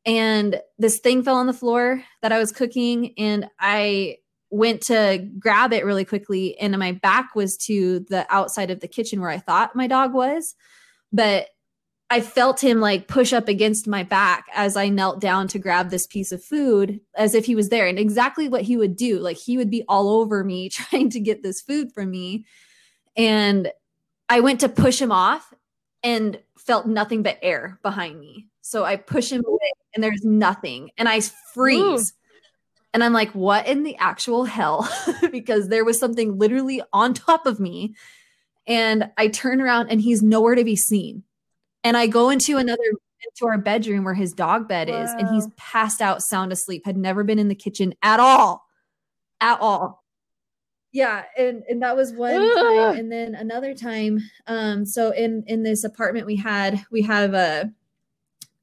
And 0.05 0.61
this 0.79 0.98
thing 1.01 1.22
fell 1.22 1.37
on 1.37 1.46
the 1.46 1.53
floor 1.53 2.03
that 2.22 2.33
I 2.33 2.38
was 2.38 2.51
cooking 2.51 3.14
and 3.18 3.46
I 3.61 4.16
went 4.50 4.80
to 4.80 5.28
grab 5.38 5.72
it 5.72 5.84
really 5.84 6.04
quickly 6.04 6.58
and 6.58 6.76
my 6.78 6.92
back 6.92 7.34
was 7.34 7.56
to 7.56 8.00
the 8.08 8.26
outside 8.30 8.70
of 8.70 8.80
the 8.80 8.88
kitchen 8.88 9.20
where 9.20 9.30
I 9.30 9.38
thought 9.38 9.76
my 9.76 9.87
dog 9.87 10.14
was 10.14 10.54
but 11.12 11.48
I 12.11 12.20
felt 12.22 12.62
him 12.62 12.80
like 12.80 13.06
push 13.06 13.34
up 13.34 13.48
against 13.48 13.87
my 13.87 14.02
back 14.02 14.46
as 14.54 14.76
I 14.76 14.88
knelt 14.88 15.20
down 15.20 15.46
to 15.48 15.58
grab 15.58 15.90
this 15.90 16.06
piece 16.06 16.32
of 16.32 16.42
food 16.42 17.00
as 17.14 17.34
if 17.34 17.44
he 17.44 17.54
was 17.54 17.68
there 17.68 17.87
and 17.87 17.98
exactly 17.98 18.48
what 18.48 18.62
he 18.62 18.78
would 18.78 18.96
do. 18.96 19.18
Like 19.18 19.37
he 19.37 19.58
would 19.58 19.70
be 19.70 19.84
all 19.88 20.08
over 20.08 20.42
me 20.42 20.68
trying 20.70 21.11
to 21.11 21.20
get 21.20 21.42
this 21.42 21.61
food 21.61 21.92
from 21.92 22.11
me. 22.11 22.46
And 23.16 23.70
I 24.28 24.40
went 24.40 24.61
to 24.61 24.68
push 24.68 25.00
him 25.00 25.12
off 25.12 25.52
and 26.02 26.40
felt 26.56 26.87
nothing 26.87 27.22
but 27.22 27.38
air 27.42 27.78
behind 27.82 28.18
me. 28.18 28.46
So 28.62 28.84
I 28.84 28.96
push 28.96 29.30
him 29.30 29.44
away 29.46 29.72
and 29.94 30.02
there's 30.02 30.24
nothing 30.24 30.90
and 30.96 31.08
I 31.08 31.20
freeze. 31.52 32.14
And 32.98 33.04
I'm 33.04 33.12
like, 33.12 33.30
what 33.30 33.68
in 33.68 33.84
the 33.84 33.94
actual 33.98 34.42
hell? 34.44 34.90
because 35.30 35.68
there 35.68 35.84
was 35.84 36.00
something 36.00 36.37
literally 36.37 36.82
on 36.92 37.14
top 37.14 37.46
of 37.46 37.61
me 37.61 37.94
and 38.66 39.08
I 39.16 39.28
turn 39.28 39.61
around 39.61 39.90
and 39.90 40.00
he's 40.00 40.20
nowhere 40.20 40.56
to 40.56 40.64
be 40.64 40.74
seen. 40.74 41.22
And 41.84 41.96
I 41.96 42.08
go 42.08 42.28
into 42.28 42.56
another 42.56 42.82
into 43.24 43.46
our 43.46 43.56
bedroom 43.56 44.02
where 44.02 44.14
his 44.14 44.32
dog 44.32 44.66
bed 44.66 44.88
is, 44.88 45.11
and 45.12 45.28
he's 45.28 45.46
passed 45.56 46.02
out 46.02 46.24
sound 46.24 46.50
asleep, 46.50 46.82
had 46.87 46.96
never 46.96 47.22
been 47.22 47.38
in 47.38 47.46
the 47.46 47.54
kitchen 47.54 47.94
at 48.02 48.18
all. 48.18 48.66
At 49.40 49.61
all. 49.61 50.02
Yeah, 50.90 51.22
and 51.37 51.62
and 51.68 51.80
that 51.82 51.94
was 51.94 52.12
one 52.12 52.32
time. 52.32 52.98
And 52.98 53.12
then 53.12 53.37
another 53.37 53.74
time, 53.74 54.18
um, 54.48 54.84
so 54.84 55.12
in 55.12 55.44
in 55.46 55.62
this 55.62 55.84
apartment 55.84 56.26
we 56.26 56.34
had, 56.34 56.84
we 56.90 57.02
have 57.02 57.32
a 57.32 57.72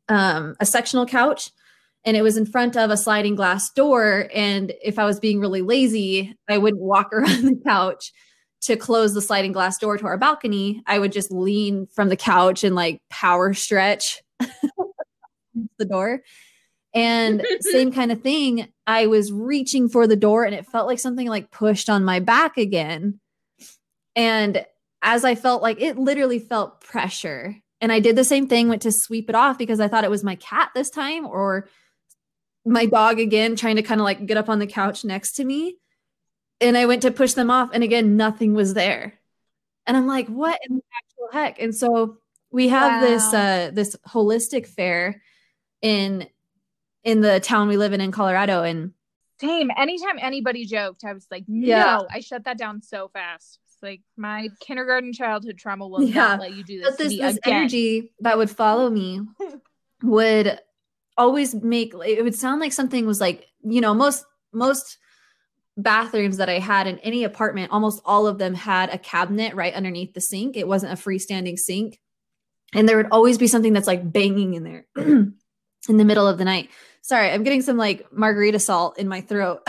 um, 0.09 0.57
a 0.59 0.65
sectional 0.65 1.05
couch 1.05 1.51
and 2.05 2.15
it 2.15 2.21
was 2.21 2.37
in 2.37 2.45
front 2.45 2.77
of 2.77 2.91
a 2.91 2.97
sliding 2.97 3.35
glass 3.35 3.71
door. 3.71 4.29
And 4.33 4.71
if 4.83 4.99
I 4.99 5.05
was 5.05 5.19
being 5.19 5.39
really 5.39 5.63
lazy, 5.63 6.37
I 6.47 6.59
wouldn't 6.59 6.81
walk 6.81 7.09
around 7.13 7.45
the 7.45 7.59
couch 7.65 8.13
to 8.61 8.75
close 8.75 9.13
the 9.13 9.21
sliding 9.21 9.51
glass 9.51 9.77
door 9.77 9.97
to 9.97 10.05
our 10.05 10.17
balcony. 10.17 10.81
I 10.87 10.99
would 10.99 11.11
just 11.11 11.31
lean 11.31 11.87
from 11.87 12.09
the 12.09 12.15
couch 12.15 12.63
and 12.63 12.75
like 12.75 13.01
power 13.09 13.53
stretch 13.53 14.21
the 14.39 15.85
door. 15.85 16.21
And 16.93 17.45
same 17.59 17.91
kind 17.91 18.11
of 18.11 18.21
thing. 18.21 18.69
I 18.87 19.07
was 19.07 19.31
reaching 19.31 19.89
for 19.89 20.07
the 20.07 20.15
door 20.15 20.45
and 20.45 20.55
it 20.55 20.67
felt 20.67 20.87
like 20.87 20.99
something 20.99 21.27
like 21.27 21.51
pushed 21.51 21.89
on 21.89 22.05
my 22.05 22.19
back 22.19 22.57
again. 22.57 23.19
And 24.15 24.65
as 25.01 25.25
I 25.25 25.35
felt 25.35 25.61
like 25.61 25.81
it 25.81 25.97
literally 25.97 26.39
felt 26.39 26.81
pressure. 26.81 27.55
And 27.81 27.91
I 27.91 27.99
did 27.99 28.15
the 28.15 28.23
same 28.23 28.47
thing, 28.47 28.69
went 28.69 28.83
to 28.83 28.91
sweep 28.91 29.29
it 29.29 29.35
off 29.35 29.57
because 29.57 29.79
I 29.79 29.87
thought 29.87 30.05
it 30.05 30.09
was 30.09 30.23
my 30.23 30.35
cat 30.35 30.71
this 30.73 30.89
time 30.89 31.25
or 31.27 31.67
my 32.65 32.85
dog 32.85 33.19
again 33.19 33.55
trying 33.55 33.75
to 33.75 33.83
kind 33.83 34.01
of 34.01 34.05
like 34.05 34.25
get 34.25 34.37
up 34.37 34.49
on 34.49 34.59
the 34.59 34.67
couch 34.67 35.05
next 35.05 35.33
to 35.33 35.45
me. 35.45 35.77
And 36.61 36.77
I 36.77 36.85
went 36.85 37.01
to 37.03 37.11
push 37.11 37.33
them 37.33 37.51
off, 37.51 37.69
and 37.73 37.83
again, 37.83 38.15
nothing 38.15 38.53
was 38.53 38.73
there. 38.73 39.19
And 39.85 39.95
I'm 39.95 40.07
like, 40.07 40.27
what 40.27 40.59
in 40.67 40.77
the 40.77 40.83
actual 40.97 41.29
heck? 41.31 41.61
And 41.61 41.75
so 41.75 42.17
we 42.49 42.69
have 42.69 43.01
wow. 43.01 43.07
this 43.07 43.33
uh 43.33 43.71
this 43.73 43.95
holistic 44.07 44.65
fair 44.65 45.21
in 45.81 46.27
in 47.03 47.21
the 47.21 47.39
town 47.39 47.67
we 47.67 47.77
live 47.77 47.93
in 47.93 48.01
in 48.01 48.11
Colorado. 48.11 48.63
And 48.63 48.93
same. 49.39 49.69
Anytime 49.77 50.17
anybody 50.19 50.65
joked, 50.65 51.03
I 51.03 51.13
was 51.13 51.27
like, 51.29 51.43
no, 51.47 51.67
yeah. 51.67 51.99
I 52.09 52.21
shut 52.21 52.45
that 52.45 52.57
down 52.57 52.81
so 52.81 53.09
fast. 53.09 53.59
It's 53.67 53.83
like 53.83 54.01
my 54.15 54.49
kindergarten 54.61 55.11
childhood 55.11 55.57
trauma 55.57 55.87
will 55.87 56.03
yeah. 56.03 56.13
not 56.13 56.39
let 56.39 56.55
you 56.55 56.63
do 56.63 56.79
this. 56.79 56.89
But 56.91 56.97
this, 56.97 57.17
this 57.17 57.39
energy 57.45 58.13
that 58.21 58.37
would 58.37 58.49
follow 58.49 58.89
me 58.89 59.21
would 60.03 60.59
always 61.17 61.55
make 61.55 61.93
it 61.93 62.23
would 62.23 62.35
sound 62.35 62.59
like 62.59 62.73
something 62.73 63.05
was 63.05 63.21
like 63.21 63.47
you 63.63 63.81
know 63.81 63.93
most 63.93 64.25
most 64.51 64.97
bathrooms 65.77 66.37
that 66.37 66.49
I 66.49 66.59
had 66.59 66.87
in 66.87 66.99
any 66.99 67.23
apartment, 67.23 67.71
almost 67.71 68.01
all 68.05 68.27
of 68.27 68.37
them 68.37 68.53
had 68.53 68.89
a 68.89 68.97
cabinet 68.97 69.55
right 69.55 69.73
underneath 69.73 70.13
the 70.13 70.21
sink. 70.21 70.55
It 70.55 70.67
wasn't 70.67 70.93
a 70.93 70.95
freestanding 70.95 71.59
sink. 71.59 71.99
And 72.73 72.87
there 72.87 72.97
would 72.97 73.09
always 73.11 73.37
be 73.37 73.47
something 73.47 73.73
that's 73.73 73.87
like 73.87 74.11
banging 74.11 74.53
in 74.53 74.63
there 74.63 74.85
in 74.95 75.35
the 75.87 76.05
middle 76.05 76.27
of 76.27 76.37
the 76.37 76.45
night. 76.45 76.69
Sorry, 77.01 77.29
I'm 77.29 77.43
getting 77.43 77.61
some 77.61 77.77
like 77.77 78.11
margarita 78.11 78.59
salt 78.59 78.97
in 78.97 79.07
my 79.07 79.21
throat. 79.21 79.61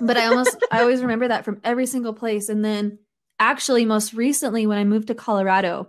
but 0.00 0.16
I 0.16 0.26
almost 0.26 0.56
I 0.70 0.80
always 0.80 1.02
remember 1.02 1.28
that 1.28 1.44
from 1.44 1.60
every 1.64 1.86
single 1.86 2.14
place. 2.14 2.48
And 2.48 2.64
then 2.64 2.98
actually 3.38 3.84
most 3.84 4.14
recently 4.14 4.66
when 4.66 4.78
I 4.78 4.84
moved 4.84 5.08
to 5.08 5.14
Colorado, 5.14 5.88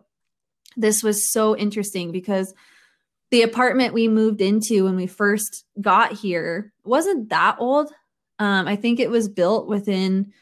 this 0.75 1.03
was 1.03 1.31
so 1.31 1.55
interesting 1.55 2.11
because 2.11 2.53
the 3.31 3.41
apartment 3.41 3.93
we 3.93 4.07
moved 4.07 4.41
into 4.41 4.85
when 4.85 4.95
we 4.95 5.07
first 5.07 5.65
got 5.81 6.13
here 6.13 6.71
wasn't 6.83 7.29
that 7.29 7.57
old. 7.59 7.91
Um, 8.39 8.67
I 8.67 8.75
think 8.75 8.99
it 8.99 9.09
was 9.09 9.29
built 9.29 9.67
within, 9.67 10.33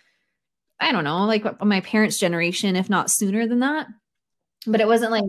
I 0.80 0.92
don't 0.92 1.04
know, 1.04 1.26
like 1.26 1.62
my 1.64 1.82
parents' 1.82 2.20
generation, 2.20 2.76
if 2.76 2.90
not 2.90 3.10
sooner 3.10 3.48
than 3.48 3.60
that. 3.60 3.88
But 4.66 4.82
it 4.82 4.88
wasn't 4.88 5.12
like, 5.12 5.26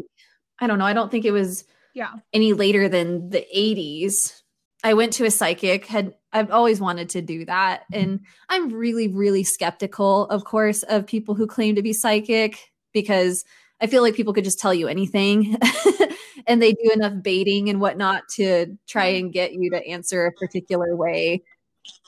I 0.61 0.67
don't 0.67 0.79
know, 0.79 0.87
I 0.87 0.93
don't 0.93 1.11
think 1.11 1.25
it 1.25 1.33
was 1.33 1.64
yeah 1.95 2.11
any 2.33 2.53
later 2.53 2.88
than 2.88 3.31
the 3.31 3.47
80s. 3.55 4.43
I 4.83 4.95
went 4.95 5.14
to 5.14 5.25
a 5.25 5.31
psychic, 5.31 5.87
had 5.87 6.14
I've 6.33 6.51
always 6.51 6.81
wanted 6.81 7.09
to 7.11 7.23
do 7.23 7.45
that. 7.47 7.85
And 7.93 8.21
I'm 8.49 8.71
really, 8.71 9.09
really 9.09 9.45
skeptical, 9.45 10.27
of 10.27 10.45
course, 10.45 10.83
of 10.83 11.07
people 11.07 11.35
who 11.35 11.47
claim 11.47 11.77
to 11.77 11.83
be 11.83 11.93
psychic 11.93 12.73
because 12.93 13.45
I 13.85 13.87
feel 13.87 14.03
like 14.03 14.14
people 14.14 14.33
could 14.33 14.44
just 14.44 14.59
tell 14.59 14.73
you 14.73 14.88
anything. 14.88 15.59
and 16.47 16.62
they 16.62 16.73
do 16.73 16.90
enough 16.94 17.23
baiting 17.23 17.68
and 17.68 17.83
whatnot 17.83 18.23
to 18.37 18.79
try 18.87 19.12
mm-hmm. 19.12 19.27
and 19.27 19.33
get 19.33 19.53
you 19.53 19.68
to 19.73 19.87
answer 19.87 20.25
a 20.25 20.33
particular 20.33 20.97
way. 20.97 21.42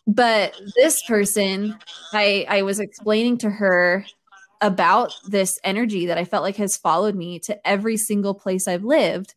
But 0.07 0.59
this 0.75 1.03
person, 1.07 1.77
I 2.15 2.47
I 2.49 2.63
was 2.63 2.81
explaining 2.81 3.37
to 3.39 3.51
her 3.51 4.07
about 4.63 5.13
this 5.29 5.61
energy 5.65 6.07
that 6.07 6.17
I 6.17 6.25
felt 6.25 6.45
like 6.45 6.57
has 6.57 6.79
followed 6.79 7.15
me 7.15 7.41
to 7.41 7.69
every 7.69 7.99
single 7.99 8.33
place 8.33 8.67
I've 8.67 8.85
lived. 8.85 9.35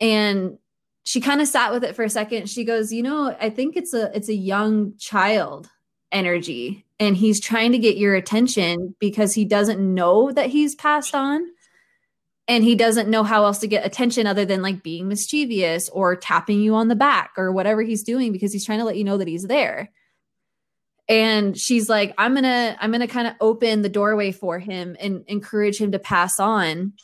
And 0.00 0.58
she 1.02 1.20
kind 1.20 1.40
of 1.40 1.48
sat 1.48 1.72
with 1.72 1.82
it 1.82 1.96
for 1.96 2.04
a 2.04 2.10
second. 2.10 2.48
She 2.48 2.62
goes, 2.62 2.92
"You 2.92 3.02
know, 3.02 3.36
I 3.40 3.50
think 3.50 3.76
it's 3.76 3.94
a 3.94 4.16
it's 4.16 4.28
a 4.28 4.34
young 4.34 4.96
child 4.96 5.68
energy 6.12 6.84
and 7.00 7.16
he's 7.16 7.40
trying 7.40 7.72
to 7.72 7.78
get 7.78 7.96
your 7.96 8.14
attention 8.14 8.94
because 8.98 9.34
he 9.34 9.44
doesn't 9.44 9.80
know 9.80 10.32
that 10.32 10.50
he's 10.50 10.74
passed 10.74 11.14
on 11.14 11.46
and 12.48 12.64
he 12.64 12.74
doesn't 12.74 13.10
know 13.10 13.22
how 13.22 13.44
else 13.44 13.58
to 13.58 13.68
get 13.68 13.84
attention 13.84 14.26
other 14.26 14.44
than 14.44 14.62
like 14.62 14.82
being 14.82 15.06
mischievous 15.06 15.88
or 15.90 16.16
tapping 16.16 16.60
you 16.60 16.74
on 16.74 16.88
the 16.88 16.96
back 16.96 17.32
or 17.36 17.52
whatever 17.52 17.82
he's 17.82 18.02
doing 18.02 18.32
because 18.32 18.52
he's 18.52 18.64
trying 18.64 18.78
to 18.78 18.84
let 18.84 18.96
you 18.96 19.04
know 19.04 19.18
that 19.18 19.28
he's 19.28 19.44
there. 19.44 19.90
And 21.10 21.56
she's 21.56 21.88
like 21.88 22.14
i'm 22.18 22.34
gonna 22.34 22.76
i'm 22.80 22.92
gonna 22.92 23.06
kind 23.06 23.28
of 23.28 23.34
open 23.40 23.80
the 23.80 23.88
doorway 23.88 24.30
for 24.30 24.58
him 24.58 24.96
and 25.00 25.24
encourage 25.26 25.78
him 25.78 25.92
to 25.92 25.98
pass 25.98 26.40
on. 26.40 26.94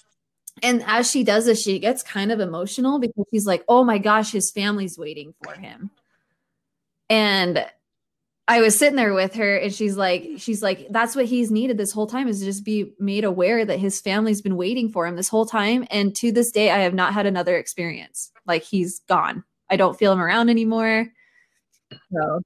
And 0.62 0.82
as 0.86 1.10
she 1.10 1.24
does 1.24 1.46
this 1.46 1.62
she 1.62 1.78
gets 1.78 2.02
kind 2.02 2.30
of 2.32 2.40
emotional 2.40 2.98
because 2.98 3.24
she's 3.32 3.46
like 3.46 3.64
oh 3.68 3.84
my 3.84 3.98
gosh 3.98 4.32
his 4.32 4.50
family's 4.50 4.98
waiting 4.98 5.34
for 5.42 5.54
him. 5.54 5.90
And 7.08 7.64
I 8.46 8.60
was 8.60 8.78
sitting 8.78 8.96
there 8.96 9.14
with 9.14 9.34
her 9.34 9.56
and 9.56 9.72
she's 9.72 9.96
like, 9.96 10.28
she's 10.36 10.62
like, 10.62 10.86
that's 10.90 11.16
what 11.16 11.24
he's 11.24 11.50
needed 11.50 11.78
this 11.78 11.92
whole 11.92 12.06
time 12.06 12.28
is 12.28 12.40
to 12.40 12.44
just 12.44 12.64
be 12.64 12.92
made 12.98 13.24
aware 13.24 13.64
that 13.64 13.78
his 13.78 14.00
family's 14.00 14.42
been 14.42 14.56
waiting 14.56 14.90
for 14.90 15.06
him 15.06 15.16
this 15.16 15.28
whole 15.30 15.46
time. 15.46 15.86
And 15.90 16.14
to 16.16 16.30
this 16.30 16.50
day, 16.50 16.70
I 16.70 16.78
have 16.78 16.92
not 16.92 17.14
had 17.14 17.24
another 17.24 17.56
experience. 17.56 18.32
Like 18.46 18.62
he's 18.62 19.00
gone. 19.08 19.44
I 19.70 19.76
don't 19.76 19.98
feel 19.98 20.12
him 20.12 20.20
around 20.20 20.50
anymore. 20.50 21.06
So 22.12 22.42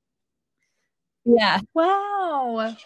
yeah. 1.25 1.61
Wow. 1.75 2.77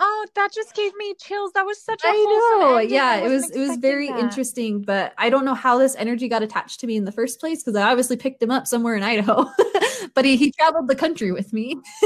Oh, 0.00 0.26
that 0.36 0.52
just 0.52 0.76
gave 0.76 0.94
me 0.96 1.14
chills. 1.14 1.50
That 1.52 1.66
was 1.66 1.82
such 1.82 2.00
a 2.04 2.08
I 2.08 2.12
know. 2.60 2.78
Yeah, 2.78 3.16
it 3.16 3.28
was 3.28 3.50
it 3.50 3.58
was 3.58 3.76
very 3.78 4.06
that. 4.08 4.20
interesting, 4.20 4.82
but 4.82 5.12
I 5.18 5.28
don't 5.28 5.44
know 5.44 5.54
how 5.54 5.78
this 5.78 5.96
energy 5.96 6.28
got 6.28 6.42
attached 6.42 6.78
to 6.80 6.86
me 6.86 6.96
in 6.96 7.04
the 7.04 7.10
first 7.10 7.40
place 7.40 7.64
because 7.64 7.74
I 7.74 7.90
obviously 7.90 8.16
picked 8.16 8.40
him 8.40 8.52
up 8.52 8.68
somewhere 8.68 8.94
in 8.94 9.02
Idaho. 9.02 9.46
but 10.14 10.24
he, 10.24 10.36
he 10.36 10.52
traveled 10.52 10.86
the 10.86 10.94
country 10.94 11.32
with 11.32 11.52
me. 11.52 11.80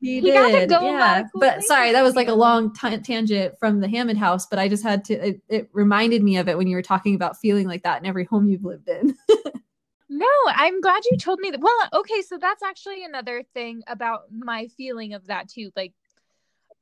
he, 0.00 0.20
he 0.20 0.20
did. 0.20 0.70
yeah. 0.70 1.22
But 1.34 1.62
sorry, 1.62 1.92
that 1.92 2.02
was 2.02 2.16
like 2.16 2.28
a 2.28 2.34
long 2.34 2.74
t- 2.74 2.98
tangent 2.98 3.54
from 3.60 3.78
the 3.78 3.88
Hammond 3.88 4.18
house, 4.18 4.46
but 4.46 4.58
I 4.58 4.68
just 4.68 4.82
had 4.82 5.04
to 5.04 5.28
it, 5.28 5.40
it 5.48 5.68
reminded 5.72 6.24
me 6.24 6.38
of 6.38 6.48
it 6.48 6.58
when 6.58 6.66
you 6.66 6.74
were 6.74 6.82
talking 6.82 7.14
about 7.14 7.36
feeling 7.36 7.68
like 7.68 7.84
that 7.84 8.00
in 8.00 8.06
every 8.06 8.24
home 8.24 8.48
you've 8.48 8.64
lived 8.64 8.88
in. 8.88 9.16
No, 10.14 10.26
I'm 10.46 10.82
glad 10.82 11.02
you 11.10 11.16
told 11.16 11.40
me 11.40 11.50
that. 11.50 11.60
Well, 11.60 11.88
okay, 11.94 12.20
so 12.20 12.36
that's 12.36 12.62
actually 12.62 13.02
another 13.02 13.42
thing 13.54 13.82
about 13.86 14.24
my 14.30 14.66
feeling 14.76 15.14
of 15.14 15.26
that 15.28 15.48
too. 15.48 15.70
Like 15.74 15.94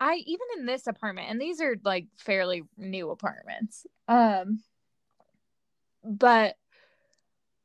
I 0.01 0.16
even 0.27 0.47
in 0.59 0.66
this 0.66 0.88
apartment, 0.88 1.29
and 1.31 1.40
these 1.40 1.61
are 1.61 1.77
like 1.85 2.07
fairly 2.16 2.64
new 2.77 3.11
apartments. 3.11 3.87
Um 4.09 4.61
but 6.03 6.57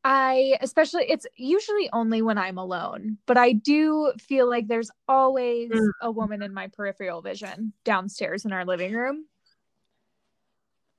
I 0.03 0.55
especially 0.61 1.05
it's 1.09 1.25
usually 1.35 1.89
only 1.91 2.21
when 2.21 2.37
I'm 2.37 2.59
alone, 2.59 3.17
but 3.25 3.37
I 3.37 3.53
do 3.53 4.13
feel 4.19 4.47
like 4.47 4.67
there's 4.67 4.91
always 5.07 5.71
mm. 5.71 5.89
a 5.99 6.11
woman 6.11 6.43
in 6.43 6.53
my 6.53 6.67
peripheral 6.67 7.23
vision 7.23 7.73
downstairs 7.83 8.45
in 8.45 8.53
our 8.53 8.65
living 8.65 8.93
room. 8.93 9.25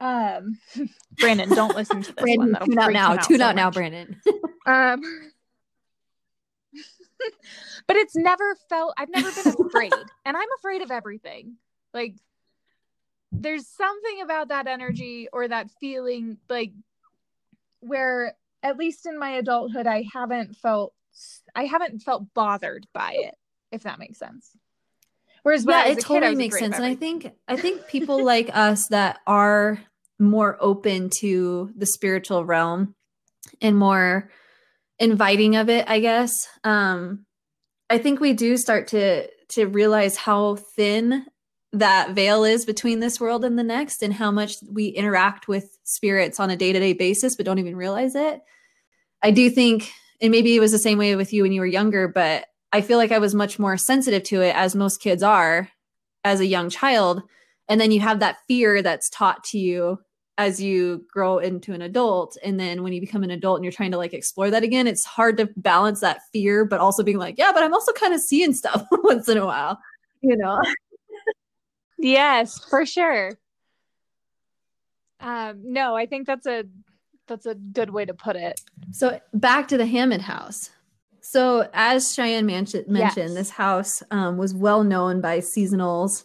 Um, 0.01 0.59
Brandon, 1.21 1.49
don't 1.51 1.77
listen 1.77 2.03
to 2.03 2.13
this 2.13 2.21
Brandon, 2.21 2.53
one. 2.53 2.69
tune 2.69 2.79
out 2.81 2.93
now. 2.93 3.13
Out 3.13 3.23
tune 3.23 3.39
so 3.39 3.45
out 3.45 3.55
now, 3.55 3.71
Brandon. 3.71 4.21
um, 4.67 5.01
but 7.87 7.97
it's 7.97 8.17
never 8.17 8.57
felt. 8.69 8.95
I've 8.99 9.09
never 9.11 9.31
been 9.33 9.47
afraid, 9.67 9.93
and 10.25 10.37
I'm 10.37 10.49
afraid 10.59 10.83
of 10.83 10.91
everything. 10.91 11.57
Like, 11.95 12.15
there's 13.33 13.67
something 13.67 14.21
about 14.23 14.49
that 14.49 14.67
energy 14.67 15.29
or 15.33 15.49
that 15.49 15.71
feeling, 15.81 16.39
like 16.49 16.73
where 17.81 18.35
at 18.63 18.77
least 18.77 19.07
in 19.07 19.19
my 19.19 19.31
adulthood, 19.31 19.87
I 19.87 20.05
haven't 20.13 20.57
felt. 20.57 20.93
I 21.55 21.65
haven't 21.65 22.01
felt 22.01 22.35
bothered 22.35 22.87
by 22.93 23.13
it. 23.17 23.35
If 23.73 23.85
that 23.85 23.99
makes 23.99 24.19
sense. 24.19 24.57
Whereas 25.43 25.65
yeah, 25.65 25.87
it 25.87 26.01
totally 26.01 26.33
kid, 26.33 26.39
makes 26.39 26.59
sense. 26.59 26.77
And 26.77 26.85
I 26.85 26.95
think 26.95 27.33
I 27.47 27.57
think 27.57 27.87
people 27.87 28.25
like 28.25 28.51
us 28.53 28.89
that 28.89 29.21
are 29.27 29.81
more 30.19 30.57
open 30.61 31.11
to 31.21 31.71
the 31.77 31.87
spiritual 31.87 32.45
realm 32.45 32.95
and 33.61 33.77
more 33.77 34.31
inviting 34.99 35.57
of 35.57 35.69
it, 35.69 35.85
I 35.89 36.01
guess. 36.01 36.49
Um, 36.65 37.27
I 37.89 37.99
think 37.99 38.21
we 38.21 38.33
do 38.33 38.57
start 38.57 38.89
to 38.89 39.29
to 39.51 39.67
realize 39.67 40.17
how 40.17 40.57
thin 40.57 41.25
that 41.73 42.11
veil 42.13 42.43
is 42.43 42.65
between 42.65 43.01
this 43.01 43.21
world 43.21 43.45
and 43.45 43.59
the 43.59 43.63
next 43.63 44.03
and 44.03 44.13
how 44.13 44.31
much 44.31 44.57
we 44.69 44.87
interact 44.87 45.47
with 45.47 45.79
spirits 45.85 46.41
on 46.41 46.51
a 46.51 46.57
day-to-day 46.57 46.95
basis 46.95 47.37
but 47.37 47.47
don't 47.47 47.59
even 47.59 47.77
realize 47.77 48.15
it. 48.15 48.41
I 49.23 49.31
do 49.31 49.51
think 49.51 49.93
and 50.21 50.31
maybe 50.31 50.57
it 50.57 50.61
was 50.61 50.73
the 50.73 50.79
same 50.79 50.99
way 50.99 51.15
with 51.17 51.33
you 51.33 51.43
when 51.43 51.53
you 51.53 51.61
were 51.61 51.67
younger, 51.67 52.09
but 52.09 52.47
I 52.73 52.81
feel 52.81 52.99
like 52.99 53.13
I 53.13 53.19
was 53.19 53.35
much 53.35 53.59
more 53.59 53.77
sensitive 53.77 54.23
to 54.25 54.43
it, 54.43 54.55
as 54.57 54.75
most 54.75 55.01
kids 55.01 55.23
are, 55.23 55.71
as 56.25 56.41
a 56.41 56.47
young 56.47 56.71
child. 56.71 57.23
And 57.69 57.81
then 57.81 57.91
you 57.91 58.01
have 58.01 58.21
that 58.21 58.39
fear 58.49 58.83
that's 58.83 59.11
taught 59.11 59.45
to 59.45 59.59
you 59.59 59.99
as 60.39 60.61
you 60.61 61.05
grow 61.11 61.39
into 61.39 61.73
an 61.73 61.81
adult 61.83 62.37
and 62.45 62.61
then 62.61 62.83
when 62.83 62.93
you 62.93 63.01
become 63.01 63.23
an 63.25 63.31
adult 63.31 63.57
and 63.57 63.65
you're 63.65 63.73
trying 63.73 63.91
to 63.91 63.97
like 63.97 64.13
explore 64.13 64.51
that 64.51 64.63
again 64.63 64.87
it's 64.87 65.05
hard 65.05 65.37
to 65.37 65.49
balance 65.57 66.01
that 66.01 66.21
fear 66.33 66.65
but 66.65 66.79
also 66.81 67.03
being 67.03 67.17
like 67.17 67.37
yeah 67.39 67.53
but 67.53 67.63
i'm 67.63 67.73
also 67.73 67.93
kind 67.93 68.13
of 68.13 68.21
seeing 68.21 68.53
stuff 68.53 68.85
once 69.03 69.29
in 69.29 69.39
a 69.39 69.47
while 69.47 69.79
you 70.21 70.37
know? 70.37 70.61
Yes 71.99 72.59
for 72.69 72.85
sure. 72.85 73.33
Um 75.21 75.61
no 75.65 75.97
i 75.97 76.05
think 76.07 76.27
that's 76.27 76.47
a 76.47 76.65
that's 77.27 77.47
a 77.47 77.55
good 77.55 77.91
way 77.91 78.05
to 78.05 78.15
put 78.15 78.37
it. 78.37 78.61
So 78.93 79.19
back 79.35 79.67
to 79.69 79.77
the 79.77 79.87
hammond 79.87 80.23
house. 80.23 80.71
So 81.23 81.69
as 81.73 82.15
cheyenne 82.15 82.47
mentioned 82.47 82.87
mentioned 82.87 83.31
Yes. 83.31 83.35
this 83.35 83.51
house 83.51 84.03
um, 84.11 84.37
was 84.37 84.55
well 84.55 84.85
known 84.85 85.21
by 85.21 85.39
seasonals 85.39 86.25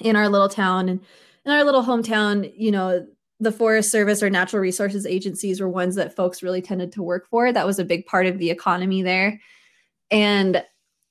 in 0.00 0.14
our 0.16 0.28
little 0.28 0.48
town 0.48 0.88
and 0.88 1.00
in 1.44 1.52
our 1.52 1.64
little 1.64 1.82
hometown 1.82 2.50
you 2.56 2.70
know 2.70 3.04
the 3.42 3.52
forest 3.52 3.90
service 3.90 4.22
or 4.22 4.30
natural 4.30 4.60
resources 4.60 5.06
agencies 5.06 5.60
were 5.60 5.68
ones 5.68 5.96
that 5.96 6.14
folks 6.14 6.42
really 6.42 6.62
tended 6.62 6.92
to 6.92 7.02
work 7.02 7.28
for. 7.28 7.52
That 7.52 7.66
was 7.66 7.78
a 7.78 7.84
big 7.84 8.06
part 8.06 8.26
of 8.26 8.38
the 8.38 8.50
economy 8.50 9.02
there. 9.02 9.40
And 10.10 10.64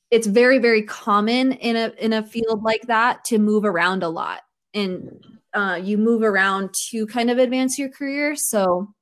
it's 0.09 0.27
very 0.27 0.59
very 0.59 0.83
common 0.83 1.53
in 1.53 1.75
a 1.75 1.93
in 1.97 2.13
a 2.13 2.23
field 2.23 2.63
like 2.63 2.87
that 2.87 3.23
to 3.25 3.37
move 3.37 3.65
around 3.65 4.03
a 4.03 4.09
lot. 4.09 4.41
And 4.73 5.23
uh, 5.53 5.79
you 5.81 5.97
move 5.97 6.23
around 6.23 6.73
to 6.89 7.05
kind 7.07 7.29
of 7.29 7.37
advance 7.37 7.77
your 7.77 7.89
career. 7.89 8.35
So 8.35 8.93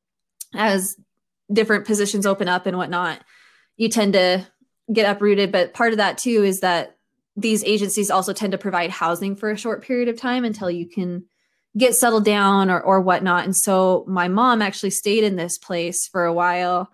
as 0.55 0.95
different 1.51 1.85
positions 1.85 2.25
open 2.25 2.47
up 2.47 2.65
and 2.65 2.77
whatnot 2.77 3.21
you 3.79 3.87
tend 3.87 4.13
to 4.13 4.45
get 4.91 5.09
uprooted. 5.09 5.51
But 5.51 5.73
part 5.73 5.93
of 5.93 5.97
that 5.97 6.19
too 6.19 6.43
is 6.43 6.59
that 6.59 6.97
these 7.35 7.63
agencies 7.63 8.11
also 8.11 8.33
tend 8.33 8.51
to 8.51 8.57
provide 8.57 8.89
housing 8.89 9.35
for 9.35 9.49
a 9.49 9.57
short 9.57 9.81
period 9.81 10.09
of 10.09 10.17
time 10.17 10.43
until 10.43 10.69
you 10.69 10.87
can 10.87 11.23
get 11.77 11.95
settled 11.95 12.25
down 12.25 12.69
or, 12.69 12.81
or 12.81 13.01
whatnot. 13.01 13.45
And 13.45 13.55
so 13.55 14.05
my 14.07 14.27
mom 14.27 14.61
actually 14.61 14.89
stayed 14.89 15.23
in 15.23 15.35
this 15.35 15.57
place 15.57 16.07
for 16.07 16.25
a 16.25 16.33
while 16.33 16.89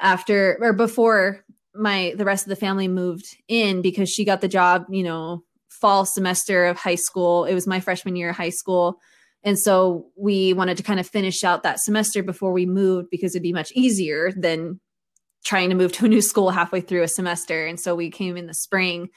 after 0.00 0.58
or 0.60 0.72
before 0.72 1.44
my 1.74 2.14
the 2.16 2.24
rest 2.24 2.44
of 2.44 2.50
the 2.50 2.56
family 2.56 2.88
moved 2.88 3.36
in 3.48 3.82
because 3.82 4.08
she 4.08 4.24
got 4.24 4.40
the 4.40 4.48
job, 4.48 4.86
you 4.90 5.02
know, 5.02 5.44
fall 5.68 6.04
semester 6.04 6.66
of 6.66 6.76
high 6.76 6.94
school. 6.94 7.44
It 7.44 7.54
was 7.54 7.66
my 7.66 7.80
freshman 7.80 8.16
year 8.16 8.30
of 8.30 8.36
high 8.36 8.50
school. 8.50 8.98
And 9.42 9.58
so 9.58 10.06
we 10.16 10.52
wanted 10.52 10.76
to 10.76 10.82
kind 10.82 11.00
of 11.00 11.06
finish 11.06 11.44
out 11.44 11.62
that 11.62 11.80
semester 11.80 12.22
before 12.22 12.52
we 12.52 12.66
moved 12.66 13.08
because 13.10 13.34
it'd 13.34 13.42
be 13.42 13.52
much 13.52 13.72
easier 13.72 14.32
than 14.36 14.80
trying 15.44 15.70
to 15.70 15.74
move 15.74 15.92
to 15.92 16.04
a 16.04 16.08
new 16.08 16.20
school 16.20 16.50
halfway 16.50 16.82
through 16.82 17.02
a 17.02 17.08
semester. 17.08 17.66
And 17.66 17.80
so 17.80 17.94
we 17.94 18.10
came 18.10 18.36
in 18.36 18.46
the 18.46 18.54
spring 18.54 19.08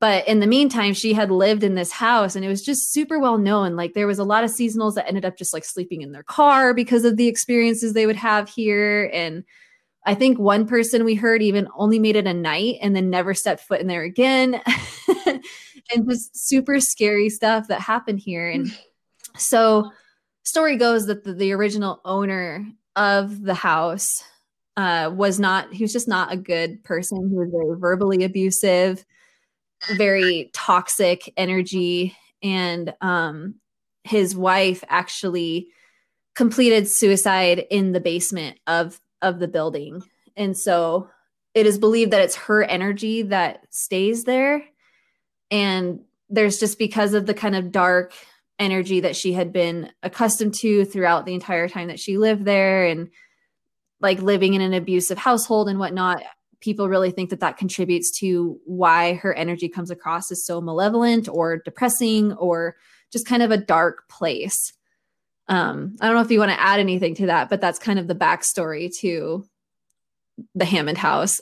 but 0.00 0.26
in 0.28 0.40
the 0.40 0.46
meantime 0.46 0.94
she 0.94 1.12
had 1.12 1.30
lived 1.30 1.64
in 1.64 1.74
this 1.74 1.90
house 1.90 2.36
and 2.36 2.44
it 2.44 2.48
was 2.48 2.62
just 2.62 2.92
super 2.92 3.18
well 3.18 3.38
known. 3.38 3.76
Like 3.76 3.94
there 3.94 4.06
was 4.06 4.18
a 4.18 4.24
lot 4.24 4.44
of 4.44 4.50
seasonals 4.50 4.94
that 4.94 5.08
ended 5.08 5.24
up 5.24 5.36
just 5.36 5.52
like 5.52 5.64
sleeping 5.64 6.02
in 6.02 6.12
their 6.12 6.22
car 6.22 6.72
because 6.72 7.04
of 7.04 7.16
the 7.16 7.26
experiences 7.26 7.92
they 7.92 8.06
would 8.06 8.16
have 8.16 8.48
here. 8.48 9.10
And 9.12 9.44
i 10.06 10.14
think 10.14 10.38
one 10.38 10.66
person 10.66 11.04
we 11.04 11.16
heard 11.16 11.42
even 11.42 11.68
only 11.76 11.98
made 11.98 12.16
it 12.16 12.26
a 12.26 12.32
night 12.32 12.76
and 12.80 12.94
then 12.94 13.10
never 13.10 13.34
stepped 13.34 13.62
foot 13.62 13.80
in 13.80 13.88
there 13.88 14.04
again. 14.04 14.60
And 15.90 16.06
just 16.06 16.36
super 16.36 16.80
scary 16.80 17.30
stuff 17.30 17.68
that 17.68 17.80
happened 17.80 18.20
here. 18.20 18.48
And 18.50 18.70
so 19.38 19.90
story 20.42 20.76
goes 20.76 21.06
that 21.06 21.24
the, 21.24 21.32
the 21.32 21.52
original 21.52 22.02
owner 22.04 22.66
of 22.94 23.42
the 23.42 23.54
house 23.54 24.22
uh, 24.76 25.10
was 25.14 25.40
not 25.40 25.72
he 25.72 25.82
was 25.82 25.92
just 25.92 26.06
not 26.06 26.30
a 26.30 26.36
good 26.36 26.84
person. 26.84 27.30
He 27.30 27.36
was 27.36 27.48
very 27.50 27.78
verbally 27.80 28.22
abusive 28.22 29.04
very 29.96 30.50
toxic 30.52 31.32
energy. 31.36 32.16
And 32.42 32.94
um 33.00 33.56
his 34.04 34.34
wife 34.34 34.82
actually 34.88 35.68
completed 36.34 36.88
suicide 36.88 37.66
in 37.70 37.92
the 37.92 38.00
basement 38.00 38.58
of 38.66 39.00
of 39.20 39.38
the 39.38 39.48
building. 39.48 40.02
And 40.36 40.56
so 40.56 41.10
it 41.54 41.66
is 41.66 41.78
believed 41.78 42.12
that 42.12 42.22
it's 42.22 42.36
her 42.36 42.62
energy 42.62 43.22
that 43.22 43.64
stays 43.70 44.24
there. 44.24 44.62
And 45.50 46.00
there's 46.28 46.60
just 46.60 46.78
because 46.78 47.14
of 47.14 47.26
the 47.26 47.34
kind 47.34 47.56
of 47.56 47.72
dark 47.72 48.12
energy 48.58 49.00
that 49.00 49.16
she 49.16 49.32
had 49.32 49.52
been 49.52 49.90
accustomed 50.02 50.54
to 50.54 50.84
throughout 50.84 51.26
the 51.26 51.34
entire 51.34 51.68
time 51.68 51.88
that 51.88 52.00
she 52.00 52.18
lived 52.18 52.44
there 52.44 52.84
and 52.86 53.10
like 54.00 54.20
living 54.20 54.54
in 54.54 54.60
an 54.60 54.74
abusive 54.74 55.18
household 55.18 55.68
and 55.68 55.78
whatnot 55.78 56.22
people 56.60 56.88
really 56.88 57.10
think 57.10 57.30
that 57.30 57.40
that 57.40 57.56
contributes 57.56 58.10
to 58.18 58.58
why 58.64 59.14
her 59.14 59.32
energy 59.34 59.68
comes 59.68 59.90
across 59.90 60.30
as 60.30 60.44
so 60.44 60.60
malevolent 60.60 61.28
or 61.28 61.58
depressing 61.58 62.32
or 62.34 62.76
just 63.12 63.26
kind 63.26 63.42
of 63.42 63.50
a 63.50 63.56
dark 63.56 64.08
place. 64.08 64.72
Um, 65.48 65.96
I 66.00 66.06
don't 66.06 66.16
know 66.16 66.22
if 66.22 66.30
you 66.30 66.38
want 66.38 66.50
to 66.50 66.60
add 66.60 66.80
anything 66.80 67.14
to 67.16 67.26
that, 67.26 67.48
but 67.48 67.60
that's 67.60 67.78
kind 67.78 67.98
of 67.98 68.06
the 68.06 68.14
backstory 68.14 68.94
to 68.98 69.46
the 70.54 70.64
Hammond 70.64 70.98
house. 70.98 71.40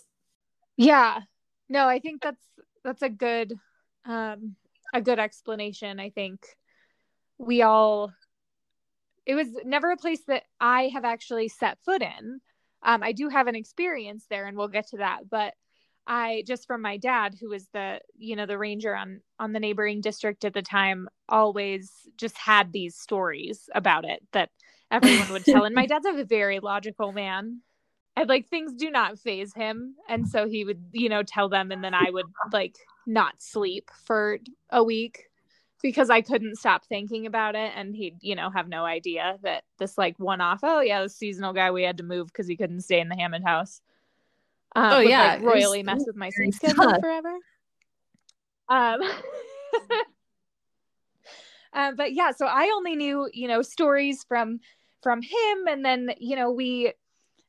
Yeah. 0.76 1.20
No, 1.68 1.88
I 1.88 1.98
think 1.98 2.22
that's 2.22 2.44
that's 2.84 3.02
a 3.02 3.08
good 3.08 3.54
um 4.04 4.54
a 4.94 5.00
good 5.00 5.18
explanation. 5.18 5.98
I 5.98 6.10
think 6.10 6.46
we 7.38 7.62
all 7.62 8.12
it 9.26 9.34
was 9.34 9.48
never 9.64 9.90
a 9.90 9.96
place 9.96 10.22
that 10.28 10.44
I 10.60 10.90
have 10.94 11.04
actually 11.04 11.48
set 11.48 11.78
foot 11.84 12.02
in. 12.02 12.40
Um 12.82 13.02
I 13.02 13.12
do 13.12 13.28
have 13.28 13.46
an 13.46 13.54
experience 13.54 14.26
there 14.28 14.46
and 14.46 14.56
we'll 14.56 14.68
get 14.68 14.88
to 14.88 14.98
that, 14.98 15.28
but 15.30 15.54
I 16.06 16.44
just 16.46 16.66
from 16.66 16.82
my 16.82 16.96
dad 16.96 17.34
who 17.40 17.50
was 17.50 17.68
the 17.72 18.00
you 18.16 18.36
know 18.36 18.46
the 18.46 18.58
ranger 18.58 18.94
on 18.94 19.20
on 19.38 19.52
the 19.52 19.60
neighboring 19.60 20.00
district 20.00 20.44
at 20.44 20.54
the 20.54 20.62
time 20.62 21.08
always 21.28 21.90
just 22.16 22.36
had 22.36 22.72
these 22.72 22.96
stories 22.96 23.68
about 23.74 24.04
it 24.04 24.22
that 24.32 24.50
everyone 24.90 25.28
would 25.30 25.44
tell 25.44 25.64
and 25.64 25.74
my 25.74 25.86
dad's 25.86 26.06
a 26.06 26.24
very 26.24 26.60
logical 26.60 27.12
man 27.12 27.60
and 28.16 28.28
like 28.28 28.48
things 28.48 28.72
do 28.74 28.90
not 28.90 29.18
faze 29.18 29.52
him 29.52 29.96
and 30.08 30.28
so 30.28 30.48
he 30.48 30.64
would 30.64 30.80
you 30.92 31.08
know 31.08 31.24
tell 31.24 31.48
them 31.48 31.72
and 31.72 31.82
then 31.82 31.94
i 31.94 32.08
would 32.08 32.26
like 32.52 32.76
not 33.06 33.34
sleep 33.38 33.90
for 34.04 34.38
a 34.70 34.84
week 34.84 35.24
because 35.86 36.10
i 36.10 36.20
couldn't 36.20 36.56
stop 36.56 36.84
thinking 36.84 37.26
about 37.26 37.54
it 37.54 37.72
and 37.76 37.94
he'd 37.94 38.16
you 38.20 38.34
know 38.34 38.50
have 38.50 38.68
no 38.68 38.84
idea 38.84 39.38
that 39.42 39.62
this 39.78 39.96
like 39.96 40.18
one 40.18 40.40
off 40.40 40.58
oh 40.64 40.80
yeah 40.80 41.00
the 41.02 41.08
seasonal 41.08 41.52
guy 41.52 41.70
we 41.70 41.84
had 41.84 41.98
to 41.98 42.02
move 42.02 42.26
because 42.26 42.48
he 42.48 42.56
couldn't 42.56 42.80
stay 42.80 42.98
in 43.00 43.08
the 43.08 43.14
hammond 43.14 43.46
house. 43.46 43.80
Um, 44.74 44.92
Oh, 44.92 44.98
yeah, 44.98 45.34
like, 45.34 45.42
royally 45.42 45.82
mess 45.82 46.02
with 46.06 46.16
my 46.16 46.30
sleep 46.30 46.54
schedule 46.54 47.00
forever. 47.00 47.34
Um 48.68 49.00
uh, 51.72 51.92
but 51.96 52.12
yeah 52.12 52.32
so 52.32 52.46
i 52.46 52.72
only 52.74 52.96
knew 52.96 53.30
you 53.32 53.46
know 53.46 53.62
stories 53.62 54.24
from 54.28 54.58
from 55.02 55.22
him 55.22 55.68
and 55.68 55.84
then 55.84 56.10
you 56.18 56.34
know 56.34 56.50
we 56.50 56.92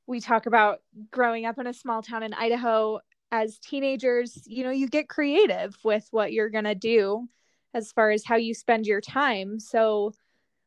we 0.05 0.19
talk 0.19 0.45
about 0.45 0.81
growing 1.09 1.45
up 1.47 1.57
in 1.57 1.65
a 1.65 1.73
small 1.73 2.03
town 2.03 2.21
in 2.21 2.33
idaho 2.35 2.99
as 3.31 3.57
teenagers. 3.59 4.41
You 4.45 4.63
know 4.63 4.71
you 4.71 4.87
get 4.87 5.09
creative 5.09 5.75
with 5.83 6.07
what 6.11 6.31
you're 6.33 6.49
going 6.49 6.63
to 6.65 6.75
do 6.75 7.27
as 7.77 7.91
far 7.91 8.09
as 8.09 8.25
how 8.25 8.35
you 8.35 8.53
spend 8.53 8.87
your 8.87 8.99
time 8.99 9.59
so 9.59 10.11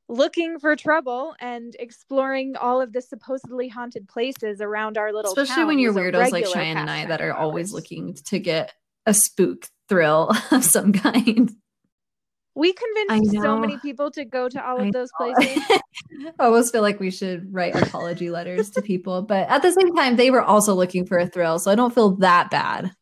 looking 0.08 0.58
for 0.58 0.74
trouble 0.76 1.34
and 1.40 1.76
exploring 1.78 2.56
all 2.56 2.80
of 2.80 2.92
the 2.92 3.02
supposedly 3.02 3.68
haunted 3.68 4.08
places 4.08 4.60
around 4.60 4.96
our 4.96 5.12
little 5.12 5.32
Especially 5.32 5.64
when 5.64 5.78
you're 5.78 5.92
weirdos 5.92 6.30
like 6.30 6.46
Cheyenne 6.46 6.76
and 6.76 6.90
I 6.90 7.06
that 7.06 7.20
are 7.20 7.32
always 7.32 7.72
looking 7.72 8.14
to 8.26 8.38
get 8.38 8.72
a 9.06 9.14
spook 9.14 9.66
thrill 9.88 10.32
of 10.50 10.64
some 10.64 10.92
kind. 10.92 11.50
we 12.54 12.72
convinced 12.72 13.40
so 13.40 13.58
many 13.58 13.78
people 13.78 14.10
to 14.12 14.24
go 14.24 14.48
to 14.48 14.64
all 14.66 14.80
I 14.80 14.86
of 14.86 14.92
those 14.92 15.10
know. 15.20 15.34
places 15.34 15.80
I 16.38 16.44
almost 16.44 16.72
feel 16.72 16.82
like 16.82 17.00
we 17.00 17.10
should 17.10 17.52
write 17.52 17.74
apology 17.74 18.30
letters 18.30 18.70
to 18.70 18.82
people, 18.82 19.22
but 19.22 19.48
at 19.48 19.62
the 19.62 19.72
same 19.72 19.94
time, 19.94 20.16
they 20.16 20.30
were 20.30 20.42
also 20.42 20.74
looking 20.74 21.06
for 21.06 21.18
a 21.18 21.26
thrill, 21.26 21.58
so 21.58 21.70
I 21.70 21.74
don't 21.74 21.94
feel 21.94 22.16
that 22.16 22.50
bad. 22.50 22.92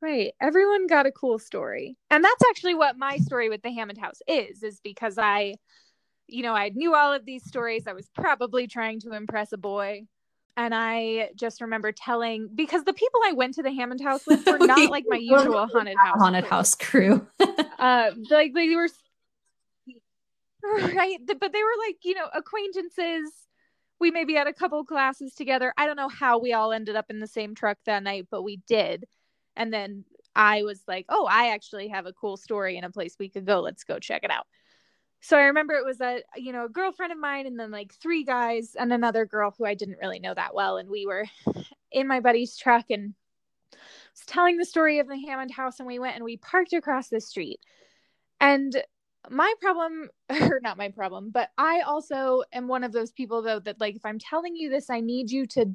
Right. 0.00 0.32
Everyone 0.40 0.86
got 0.86 1.06
a 1.06 1.12
cool 1.12 1.38
story. 1.38 1.96
And 2.10 2.22
that's 2.22 2.42
actually 2.50 2.74
what 2.74 2.96
my 2.96 3.18
story 3.18 3.48
with 3.48 3.62
the 3.62 3.72
Hammond 3.72 3.98
House 3.98 4.20
is, 4.28 4.62
is 4.62 4.80
because 4.82 5.18
I, 5.18 5.56
you 6.28 6.42
know, 6.42 6.54
I 6.54 6.68
knew 6.68 6.94
all 6.94 7.12
of 7.12 7.24
these 7.24 7.44
stories. 7.44 7.86
I 7.86 7.92
was 7.92 8.08
probably 8.14 8.68
trying 8.68 9.00
to 9.00 9.12
impress 9.12 9.52
a 9.52 9.58
boy. 9.58 10.02
And 10.56 10.74
I 10.74 11.30
just 11.36 11.60
remember 11.60 11.92
telling 11.92 12.48
because 12.52 12.82
the 12.84 12.92
people 12.92 13.20
I 13.24 13.32
went 13.32 13.54
to 13.54 13.62
the 13.62 13.72
Hammond 13.72 14.00
House 14.00 14.26
with 14.26 14.44
were 14.46 14.58
not 14.66 14.90
like 14.90 15.04
my 15.08 15.16
usual 15.16 15.66
haunted 15.66 15.96
house. 15.96 16.18
Haunted 16.18 16.44
crew. 16.44 16.50
house 16.50 16.74
crew. 16.74 17.26
Uh 17.78 18.10
like 18.28 18.54
they 18.54 18.74
were 18.74 18.88
right, 20.64 21.18
but 21.26 21.52
they 21.52 21.62
were 21.62 21.86
like, 21.86 21.98
you 22.02 22.14
know, 22.14 22.28
acquaintances. 22.34 23.32
We 24.00 24.10
maybe 24.10 24.34
had 24.34 24.48
a 24.48 24.52
couple 24.52 24.84
classes 24.84 25.34
together. 25.34 25.72
I 25.76 25.86
don't 25.86 25.96
know 25.96 26.08
how 26.08 26.38
we 26.38 26.52
all 26.52 26.72
ended 26.72 26.96
up 26.96 27.06
in 27.08 27.20
the 27.20 27.28
same 27.28 27.54
truck 27.54 27.78
that 27.86 28.02
night, 28.02 28.26
but 28.32 28.42
we 28.42 28.60
did. 28.66 29.04
And 29.58 29.72
then 29.72 30.04
I 30.34 30.62
was 30.62 30.82
like, 30.88 31.06
"Oh, 31.10 31.26
I 31.30 31.48
actually 31.48 31.88
have 31.88 32.06
a 32.06 32.12
cool 32.14 32.38
story 32.38 32.78
in 32.78 32.84
a 32.84 32.90
place 32.90 33.16
we 33.18 33.28
could 33.28 33.44
go. 33.46 33.60
Let's 33.60 33.84
go 33.84 33.98
check 33.98 34.24
it 34.24 34.30
out." 34.30 34.46
So 35.20 35.36
I 35.36 35.46
remember 35.46 35.74
it 35.74 35.84
was 35.84 36.00
a, 36.00 36.22
you 36.36 36.52
know, 36.52 36.66
a 36.66 36.68
girlfriend 36.70 37.12
of 37.12 37.18
mine 37.18 37.46
and 37.46 37.58
then 37.58 37.70
like 37.70 37.92
three 37.94 38.24
guys 38.24 38.76
and 38.78 38.92
another 38.92 39.26
girl 39.26 39.54
who 39.58 39.66
I 39.66 39.74
didn't 39.74 39.98
really 40.00 40.20
know 40.20 40.34
that 40.34 40.54
well 40.54 40.78
and 40.78 40.88
we 40.88 41.06
were 41.06 41.26
in 41.92 42.06
my 42.06 42.20
buddy's 42.20 42.56
truck 42.56 42.86
and 42.90 43.14
was 43.72 44.26
telling 44.26 44.56
the 44.56 44.64
story 44.64 45.00
of 45.00 45.08
the 45.08 45.18
Hammond 45.18 45.50
house 45.50 45.80
and 45.80 45.88
we 45.88 45.98
went 45.98 46.16
and 46.16 46.24
we 46.24 46.36
parked 46.36 46.72
across 46.72 47.08
the 47.08 47.20
street. 47.20 47.60
And 48.40 48.80
my 49.30 49.52
problem 49.60 50.08
or 50.30 50.60
not 50.62 50.76
my 50.76 50.88
problem 50.88 51.30
but 51.30 51.50
i 51.58 51.80
also 51.80 52.42
am 52.52 52.68
one 52.68 52.84
of 52.84 52.92
those 52.92 53.12
people 53.12 53.42
though 53.42 53.58
that 53.58 53.80
like 53.80 53.96
if 53.96 54.04
i'm 54.04 54.18
telling 54.18 54.54
you 54.56 54.70
this 54.70 54.90
i 54.90 55.00
need 55.00 55.30
you 55.30 55.46
to 55.46 55.66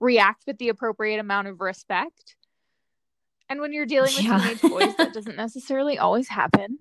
react 0.00 0.44
with 0.46 0.58
the 0.58 0.68
appropriate 0.68 1.18
amount 1.18 1.48
of 1.48 1.60
respect 1.60 2.36
and 3.48 3.60
when 3.60 3.72
you're 3.72 3.86
dealing 3.86 4.12
with 4.14 4.24
Yeah. 4.24 4.38
teenage 4.38 4.62
boys 4.62 4.96
that 4.96 5.12
doesn't 5.14 5.36
necessarily 5.36 5.98
always 5.98 6.28
happen. 6.28 6.78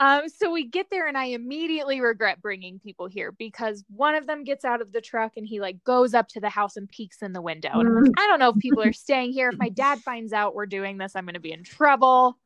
Um 0.00 0.28
so 0.28 0.50
we 0.50 0.66
get 0.66 0.86
there 0.90 1.06
and 1.06 1.16
i 1.16 1.26
immediately 1.26 2.00
regret 2.00 2.42
bringing 2.42 2.80
people 2.80 3.06
here 3.06 3.30
because 3.30 3.84
one 3.88 4.16
of 4.16 4.26
them 4.26 4.42
gets 4.42 4.64
out 4.64 4.82
of 4.82 4.90
the 4.90 5.00
truck 5.00 5.32
and 5.36 5.46
he 5.46 5.60
like 5.60 5.84
goes 5.84 6.14
up 6.14 6.26
to 6.30 6.40
the 6.40 6.48
house 6.48 6.76
and 6.76 6.88
peeks 6.88 7.22
in 7.22 7.32
the 7.32 7.40
window. 7.40 7.70
Like, 7.74 8.12
i 8.18 8.26
don't 8.26 8.40
know 8.40 8.50
if 8.50 8.58
people 8.58 8.82
are 8.82 8.92
staying 8.92 9.32
here. 9.32 9.50
If 9.50 9.58
my 9.58 9.68
dad 9.84 10.00
finds 10.00 10.32
out 10.32 10.54
we're 10.54 10.66
doing 10.66 10.98
this 10.98 11.14
i'm 11.14 11.24
going 11.24 11.34
to 11.34 11.40
be 11.40 11.52
in 11.52 11.62
trouble. 11.62 12.36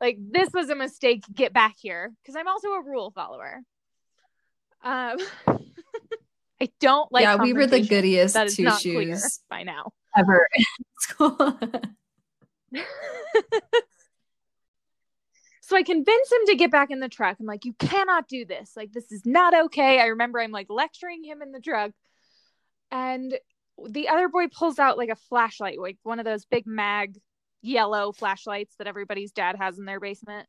Like 0.00 0.18
this 0.20 0.48
was 0.52 0.68
a 0.70 0.74
mistake. 0.74 1.22
Get 1.32 1.52
back 1.52 1.76
here. 1.78 2.12
Because 2.20 2.34
i'm 2.34 2.48
also 2.48 2.70
a 2.70 2.82
rule 2.82 3.12
follower. 3.12 3.62
Um 4.82 5.18
i 6.60 6.68
don't 6.80 7.12
like 7.12 7.22
yeah, 7.22 7.36
we 7.36 7.52
were 7.52 7.68
the 7.68 7.80
goodiest 7.80 8.36
two 8.56 8.68
shoes 8.72 9.40
by 9.48 9.62
now. 9.62 9.92
ever 10.16 10.48
in 10.56 10.64
school. 10.98 11.60
So 15.60 15.76
I 15.76 15.82
convince 15.82 16.32
him 16.32 16.46
to 16.46 16.54
get 16.56 16.70
back 16.70 16.90
in 16.90 17.00
the 17.00 17.08
truck. 17.08 17.38
I'm 17.40 17.46
like, 17.46 17.64
you 17.64 17.74
cannot 17.74 18.28
do 18.28 18.44
this. 18.44 18.72
Like, 18.76 18.92
this 18.92 19.10
is 19.12 19.22
not 19.24 19.54
okay. 19.66 20.00
I 20.00 20.06
remember 20.06 20.40
I'm 20.40 20.52
like 20.52 20.68
lecturing 20.70 21.24
him 21.24 21.42
in 21.42 21.52
the 21.52 21.60
truck. 21.60 21.92
And 22.90 23.34
the 23.88 24.08
other 24.08 24.28
boy 24.28 24.48
pulls 24.48 24.78
out 24.78 24.98
like 24.98 25.08
a 25.08 25.16
flashlight, 25.16 25.80
like 25.80 25.98
one 26.02 26.18
of 26.18 26.24
those 26.24 26.44
big 26.44 26.66
mag 26.66 27.18
yellow 27.62 28.12
flashlights 28.12 28.74
that 28.76 28.86
everybody's 28.86 29.32
dad 29.32 29.56
has 29.56 29.78
in 29.78 29.84
their 29.84 30.00
basement. 30.00 30.46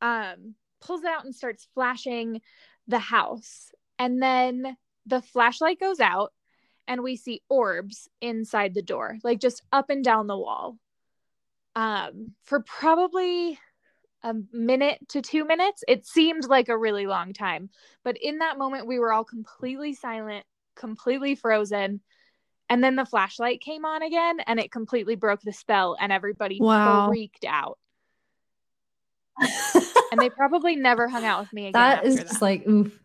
Um, 0.00 0.54
pulls 0.80 1.04
out 1.04 1.24
and 1.24 1.34
starts 1.34 1.66
flashing 1.74 2.40
the 2.86 2.98
house. 2.98 3.72
And 3.98 4.22
then 4.22 4.76
the 5.06 5.22
flashlight 5.22 5.80
goes 5.80 6.00
out 6.00 6.32
and 6.86 7.02
we 7.02 7.16
see 7.16 7.42
orbs 7.48 8.08
inside 8.20 8.74
the 8.74 8.82
door, 8.82 9.18
like 9.24 9.40
just 9.40 9.62
up 9.72 9.90
and 9.90 10.04
down 10.04 10.26
the 10.26 10.38
wall. 10.38 10.78
Um, 11.78 12.32
for 12.42 12.64
probably 12.64 13.56
a 14.24 14.34
minute 14.52 14.98
to 15.10 15.22
two 15.22 15.44
minutes. 15.44 15.84
It 15.86 16.04
seemed 16.04 16.48
like 16.48 16.68
a 16.68 16.76
really 16.76 17.06
long 17.06 17.32
time. 17.32 17.70
But 18.02 18.16
in 18.20 18.38
that 18.38 18.58
moment, 18.58 18.88
we 18.88 18.98
were 18.98 19.12
all 19.12 19.22
completely 19.22 19.94
silent, 19.94 20.44
completely 20.74 21.36
frozen. 21.36 22.00
And 22.68 22.82
then 22.82 22.96
the 22.96 23.04
flashlight 23.04 23.60
came 23.60 23.84
on 23.84 24.02
again 24.02 24.40
and 24.40 24.58
it 24.58 24.72
completely 24.72 25.14
broke 25.14 25.40
the 25.42 25.52
spell, 25.52 25.96
and 26.00 26.10
everybody 26.10 26.58
Wow. 26.60 27.06
freaked 27.06 27.44
out. 27.44 27.78
And 30.10 30.20
they 30.20 30.30
probably 30.30 30.74
never 30.74 31.06
hung 31.06 31.24
out 31.24 31.42
with 31.42 31.52
me 31.52 31.68
again. 31.68 31.74
that 31.74 32.04
is 32.06 32.16
that. 32.16 32.26
just 32.26 32.42
like 32.42 32.66
oof. 32.66 32.98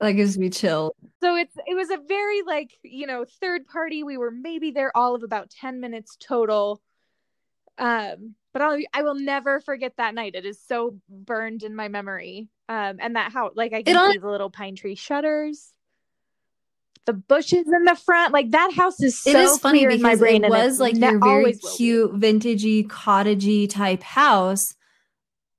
That 0.00 0.12
gives 0.12 0.36
me 0.36 0.50
chill. 0.50 0.96
so 1.22 1.36
it's 1.36 1.54
it 1.66 1.76
was 1.76 1.90
a 1.90 1.98
very 2.08 2.42
like 2.42 2.72
you 2.82 3.06
know 3.06 3.24
third 3.40 3.66
party 3.66 4.02
we 4.02 4.16
were 4.16 4.32
maybe 4.32 4.72
there 4.72 4.90
all 4.96 5.14
of 5.14 5.22
about 5.22 5.50
10 5.50 5.78
minutes 5.80 6.16
total 6.18 6.80
um 7.78 8.34
but 8.52 8.62
I'll, 8.62 8.78
i 8.92 9.02
will 9.02 9.14
never 9.14 9.60
forget 9.60 9.94
that 9.96 10.14
night 10.14 10.34
it 10.34 10.44
is 10.44 10.60
so 10.60 10.96
burned 11.08 11.62
in 11.62 11.74
my 11.74 11.88
memory 11.88 12.48
um 12.68 12.96
and 13.00 13.16
that 13.16 13.32
how 13.32 13.50
like 13.54 13.72
i 13.72 13.82
can 13.82 14.12
see 14.12 14.18
the 14.18 14.28
little 14.28 14.50
pine 14.50 14.76
tree 14.76 14.94
shutters 14.94 15.72
the 17.04 17.12
bushes 17.12 17.66
in 17.66 17.84
the 17.84 17.96
front 17.96 18.32
like 18.32 18.50
that 18.50 18.72
house 18.72 19.00
is 19.02 19.18
so 19.18 19.30
it 19.30 19.36
is 19.36 19.58
funny 19.58 19.84
because 19.84 19.96
in 19.96 20.02
my 20.02 20.14
brain 20.14 20.44
it 20.44 20.50
was 20.50 20.78
like 20.78 20.94
ne- 20.94 21.08
your 21.08 21.20
very 21.20 21.38
always 21.38 21.62
will 21.62 21.70
be. 21.70 21.76
cute, 21.76 22.14
vintagey, 22.14 22.86
cottagey 22.86 23.68
type 23.68 24.02
house, 24.02 24.74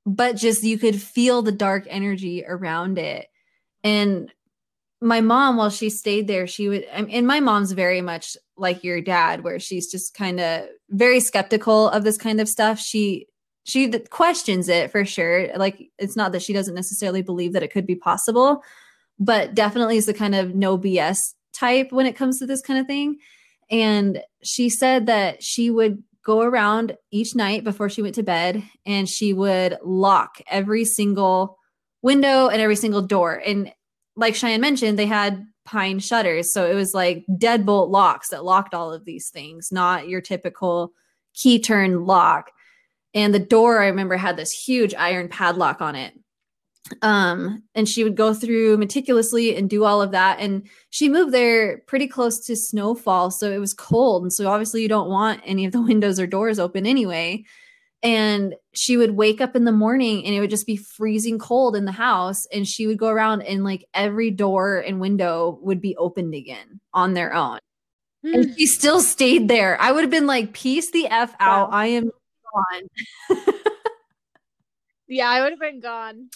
but 0.06 0.36
just 0.36 0.64
you 0.64 0.78
could 0.78 1.02
feel 1.02 1.42
the 1.42 1.52
dark 1.52 1.86
energy 1.90 2.44
around 2.48 2.98
it. 2.98 3.28
And 3.84 4.32
my 5.02 5.20
mom, 5.22 5.58
while 5.58 5.70
she 5.70 5.90
stayed 5.90 6.28
there, 6.28 6.48
she 6.48 6.70
would, 6.70 6.86
I 6.94 7.02
mean, 7.02 7.12
and 7.14 7.28
my 7.28 7.42
mom's 7.42 7.74
very 7.74 8.02
much 8.02 8.38
like 8.58 8.84
your 8.84 9.02
dad, 9.02 9.44
where 9.44 9.60
she's 9.60 9.92
just 9.92 10.14
kind 10.14 10.40
of 10.40 10.66
very 10.90 11.20
skeptical 11.20 11.90
of 11.90 12.04
this 12.04 12.18
kind 12.18 12.40
of 12.40 12.48
stuff. 12.48 12.80
She 12.80 13.28
she 13.66 13.90
questions 14.10 14.68
it 14.68 14.92
for 14.92 15.06
sure. 15.06 15.56
Like 15.58 15.90
it's 15.98 16.16
not 16.18 16.34
that 16.34 16.42
she 16.42 16.54
doesn't 16.54 16.76
necessarily 16.76 17.22
believe 17.22 17.54
that 17.54 17.64
it 17.64 17.72
could 17.72 17.88
be 17.88 17.96
possible, 17.96 18.62
but 19.20 19.54
definitely 19.54 19.98
is 19.98 20.06
the 20.06 20.14
kind 20.14 20.36
of 20.36 20.54
no 20.54 20.78
BS 20.78 21.34
type 21.54 21.92
when 21.92 22.06
it 22.06 22.16
comes 22.16 22.40
to 22.40 22.46
this 22.46 22.62
kind 22.62 22.80
of 22.80 22.88
thing. 22.88 23.18
And 23.72 24.22
she 24.44 24.70
said 24.70 25.06
that 25.06 25.42
she 25.42 25.70
would 25.70 26.04
go 26.26 26.42
around 26.42 26.98
each 27.12 27.36
night 27.36 27.64
before 27.64 27.90
she 27.90 28.02
went 28.02 28.16
to 28.16 28.24
bed 28.24 28.64
and 28.86 29.08
she 29.08 29.34
would 29.34 29.78
lock 29.84 30.40
every 30.48 30.86
single 30.86 31.58
window 32.02 32.48
and 32.48 32.62
every 32.62 32.76
single 32.76 33.02
door. 33.02 33.42
And 33.46 33.72
like 34.16 34.36
Cheyenne 34.36 34.62
mentioned, 34.62 35.00
they 35.00 35.06
had 35.06 35.46
pine 35.66 36.00
shutters. 36.00 36.52
So 36.54 36.70
it 36.70 36.74
was 36.74 36.94
like 36.94 37.26
deadbolt 37.30 37.90
locks 37.90 38.30
that 38.30 38.44
locked 38.44 38.74
all 38.74 38.92
of 38.92 39.06
these 39.06 39.30
things, 39.30 39.72
not 39.72 40.08
your 40.08 40.22
typical 40.22 40.94
key 41.34 41.60
turn 41.60 42.06
lock. 42.06 42.52
And 43.14 43.34
the 43.34 43.40
door, 43.40 43.82
I 43.82 43.88
remember, 43.88 44.18
had 44.18 44.38
this 44.38 44.52
huge 44.52 44.94
iron 44.96 45.30
padlock 45.30 45.82
on 45.82 45.96
it. 45.96 46.14
Um, 47.02 47.64
and 47.76 47.88
she 47.88 48.04
would 48.04 48.18
go 48.18 48.34
through 48.34 48.78
meticulously 48.78 49.56
and 49.56 49.70
do 49.70 49.86
all 49.86 50.02
of 50.02 50.12
that. 50.12 50.40
And 50.40 50.68
she 50.90 51.10
moved 51.10 51.34
there 51.34 51.80
pretty 51.88 52.08
close 52.08 52.46
to 52.46 52.56
snowfall. 52.56 53.32
So 53.32 53.52
it 53.52 53.60
was 53.60 53.74
cold. 53.74 54.24
And 54.24 54.34
so 54.34 54.50
obviously 54.50 54.82
you 54.82 54.90
don't 54.90 55.10
want 55.10 55.42
any 55.46 55.66
of 55.66 55.72
the 55.72 55.82
windows 55.82 56.20
or 56.20 56.28
doors 56.28 56.60
open 56.60 56.86
anyway. 56.86 57.46
And 58.04 58.56
she 58.74 58.98
would 58.98 59.12
wake 59.12 59.40
up 59.40 59.56
in 59.56 59.64
the 59.64 59.72
morning 59.72 60.26
and 60.26 60.36
it 60.36 60.42
would 60.42 60.50
just 60.50 60.68
be 60.68 60.76
freezing 60.76 61.40
cold 61.40 61.76
in 61.76 61.86
the 61.86 61.92
house. 61.92 62.46
And 62.48 62.68
she 62.68 62.86
would 62.86 62.98
go 62.98 63.08
around 63.08 63.44
and 63.44 63.64
like 63.64 63.86
every 63.94 64.30
door 64.30 64.80
and 64.80 65.00
window 65.00 65.58
would 65.62 65.80
be 65.80 65.96
opened 65.96 66.36
again 66.36 66.82
on 66.94 67.14
their 67.14 67.34
own. 67.34 67.60
And 68.24 68.54
she 68.58 68.68
still 68.68 69.02
stayed 69.02 69.48
there. 69.48 69.80
I 69.82 69.92
would 69.92 70.02
have 70.02 70.12
been 70.12 70.28
like, 70.28 70.54
peace 70.54 70.92
the 70.92 71.08
F 71.08 71.34
out. 71.40 71.70
Wow. 71.70 71.78
I 71.78 71.86
am 71.88 72.12
gone. 72.54 73.40
yeah 75.08 75.30
i 75.30 75.42
would 75.42 75.52
have 75.52 75.60
been 75.60 75.82
gone 75.82 76.30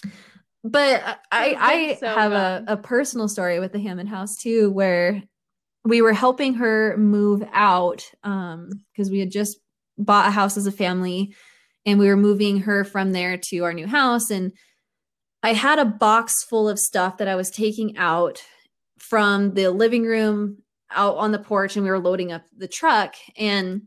but 0.64 1.20
I, 1.30 1.56
I 1.58 1.86
been 1.86 1.98
so 1.98 2.06
have 2.08 2.32
a, 2.32 2.64
a 2.66 2.76
personal 2.76 3.28
story 3.28 3.60
with 3.60 3.72
the 3.72 3.78
Hammond 3.78 4.08
house 4.08 4.36
too, 4.36 4.70
where 4.70 5.22
we 5.84 6.02
were 6.02 6.12
helping 6.12 6.54
her 6.54 6.96
move 6.96 7.42
out 7.52 8.10
um 8.24 8.70
because 8.92 9.10
we 9.10 9.20
had 9.20 9.30
just 9.30 9.58
bought 9.96 10.28
a 10.28 10.30
house 10.30 10.56
as 10.56 10.66
a 10.66 10.72
family 10.72 11.34
and 11.88 11.98
we 11.98 12.08
were 12.08 12.18
moving 12.18 12.60
her 12.60 12.84
from 12.84 13.12
there 13.12 13.38
to 13.38 13.60
our 13.60 13.72
new 13.72 13.86
house 13.86 14.30
and 14.30 14.52
I 15.42 15.54
had 15.54 15.78
a 15.78 15.86
box 15.86 16.44
full 16.44 16.68
of 16.68 16.78
stuff 16.78 17.16
that 17.16 17.28
I 17.28 17.34
was 17.34 17.50
taking 17.50 17.96
out 17.96 18.42
from 18.98 19.54
the 19.54 19.70
living 19.70 20.02
room 20.02 20.58
out 20.90 21.16
on 21.16 21.32
the 21.32 21.38
porch 21.38 21.76
and 21.76 21.84
we 21.84 21.90
were 21.90 21.98
loading 21.98 22.30
up 22.30 22.42
the 22.54 22.68
truck 22.68 23.14
and 23.38 23.82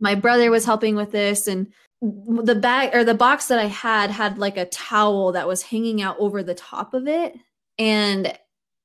my 0.00 0.16
brother 0.16 0.50
was 0.50 0.64
helping 0.64 0.96
with 0.96 1.12
this 1.12 1.46
and 1.46 1.68
the 2.00 2.58
bag 2.60 2.96
or 2.96 3.04
the 3.04 3.14
box 3.14 3.46
that 3.46 3.60
I 3.60 3.66
had 3.66 4.10
had 4.10 4.38
like 4.38 4.56
a 4.56 4.64
towel 4.64 5.30
that 5.32 5.46
was 5.46 5.62
hanging 5.62 6.02
out 6.02 6.16
over 6.18 6.42
the 6.42 6.54
top 6.54 6.94
of 6.94 7.06
it. 7.06 7.36
And 7.78 8.36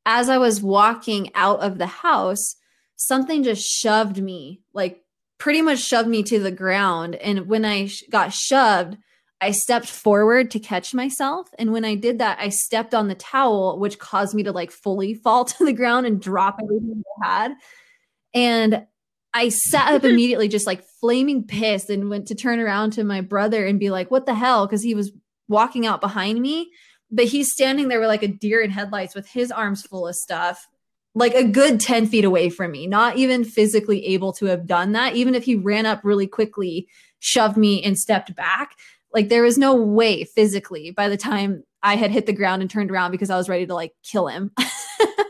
as 0.06 0.30
I 0.30 0.38
was 0.38 0.62
walking 0.62 1.32
out 1.34 1.62
of 1.62 1.80
the 1.80 1.88
house, 1.88 2.58
something 2.96 3.42
just 3.42 3.66
shoved 3.66 4.22
me, 4.22 4.62
like 4.72 5.02
pretty 5.38 5.62
much 5.62 5.80
shoved 5.80 6.08
me 6.08 6.24
to 6.24 6.40
the 6.40 6.52
ground. 6.52 7.16
And 7.16 7.48
when 7.48 7.66
I 7.66 7.88
sh- 7.88 8.04
got 8.10 8.34
shoved, 8.34 8.98
I 9.42 9.52
stepped 9.52 9.88
forward 9.88 10.52
to 10.52 10.60
catch 10.60 10.94
myself. 10.94 11.50
And 11.60 11.72
when 11.72 11.86
I 11.86 11.96
did 11.96 12.20
that, 12.20 12.40
I 12.40 12.50
stepped 12.50 12.94
on 12.94 13.08
the 13.08 13.16
towel, 13.16 13.80
which 13.80 14.00
caused 14.00 14.34
me 14.34 14.44
to 14.44 14.52
like 14.52 14.72
fully 14.72 15.14
fall 15.24 15.46
to 15.46 15.66
the 15.66 15.74
ground 15.74 16.06
and 16.06 16.22
drop 16.22 16.58
everything 16.62 17.04
I 17.24 17.28
had. 17.28 17.52
And 18.34 18.86
I 19.34 19.50
sat 19.50 19.94
up 19.94 20.04
immediately, 20.06 20.48
just 20.48 20.68
like 20.68 20.84
flaming 21.00 21.46
pissed, 21.46 21.90
and 21.90 22.10
went 22.10 22.28
to 22.28 22.36
turn 22.36 22.60
around 22.60 22.92
to 22.92 23.04
my 23.04 23.22
brother 23.22 23.66
and 23.66 23.80
be 23.80 23.90
like, 23.90 24.10
What 24.10 24.26
the 24.26 24.34
hell? 24.34 24.66
Because 24.66 24.84
he 24.84 24.96
was 24.96 25.12
walking 25.48 25.86
out 25.86 26.02
behind 26.02 26.42
me, 26.42 26.72
but 27.12 27.26
he's 27.26 27.52
standing 27.52 27.88
there 27.88 28.00
with 28.00 28.08
like 28.08 28.24
a 28.24 28.28
deer 28.28 28.62
in 28.62 28.72
headlights 28.72 29.14
with 29.14 29.28
his 29.28 29.52
arms 29.52 29.84
full 29.84 30.08
of 30.08 30.16
stuff, 30.16 30.68
like 31.16 31.34
a 31.34 31.48
good 31.48 31.80
10 31.80 32.08
feet 32.08 32.26
away 32.26 32.50
from 32.50 32.72
me, 32.72 32.86
not 32.86 33.18
even 33.18 33.46
physically 33.46 34.06
able 34.06 34.34
to 34.34 34.46
have 34.48 34.68
done 34.68 34.92
that. 34.92 35.16
Even 35.16 35.34
if 35.34 35.46
he 35.46 35.56
ran 35.56 35.86
up 35.86 36.02
really 36.04 36.28
quickly, 36.28 36.88
shoved 37.20 37.58
me, 37.58 37.82
and 37.82 37.98
stepped 37.98 38.36
back, 38.36 38.76
like 39.14 39.30
there 39.30 39.44
was 39.44 39.58
no 39.58 39.74
way 39.76 40.26
physically 40.26 40.92
by 40.92 41.08
the 41.08 41.18
time 41.18 41.64
I 41.82 41.96
had 41.96 42.12
hit 42.12 42.26
the 42.26 42.34
ground 42.34 42.62
and 42.62 42.70
turned 42.70 42.92
around 42.92 43.12
because 43.12 43.30
I 43.30 43.38
was 43.38 43.48
ready 43.48 43.66
to 43.66 43.74
like 43.74 43.94
kill 44.04 44.28
him. 44.28 44.52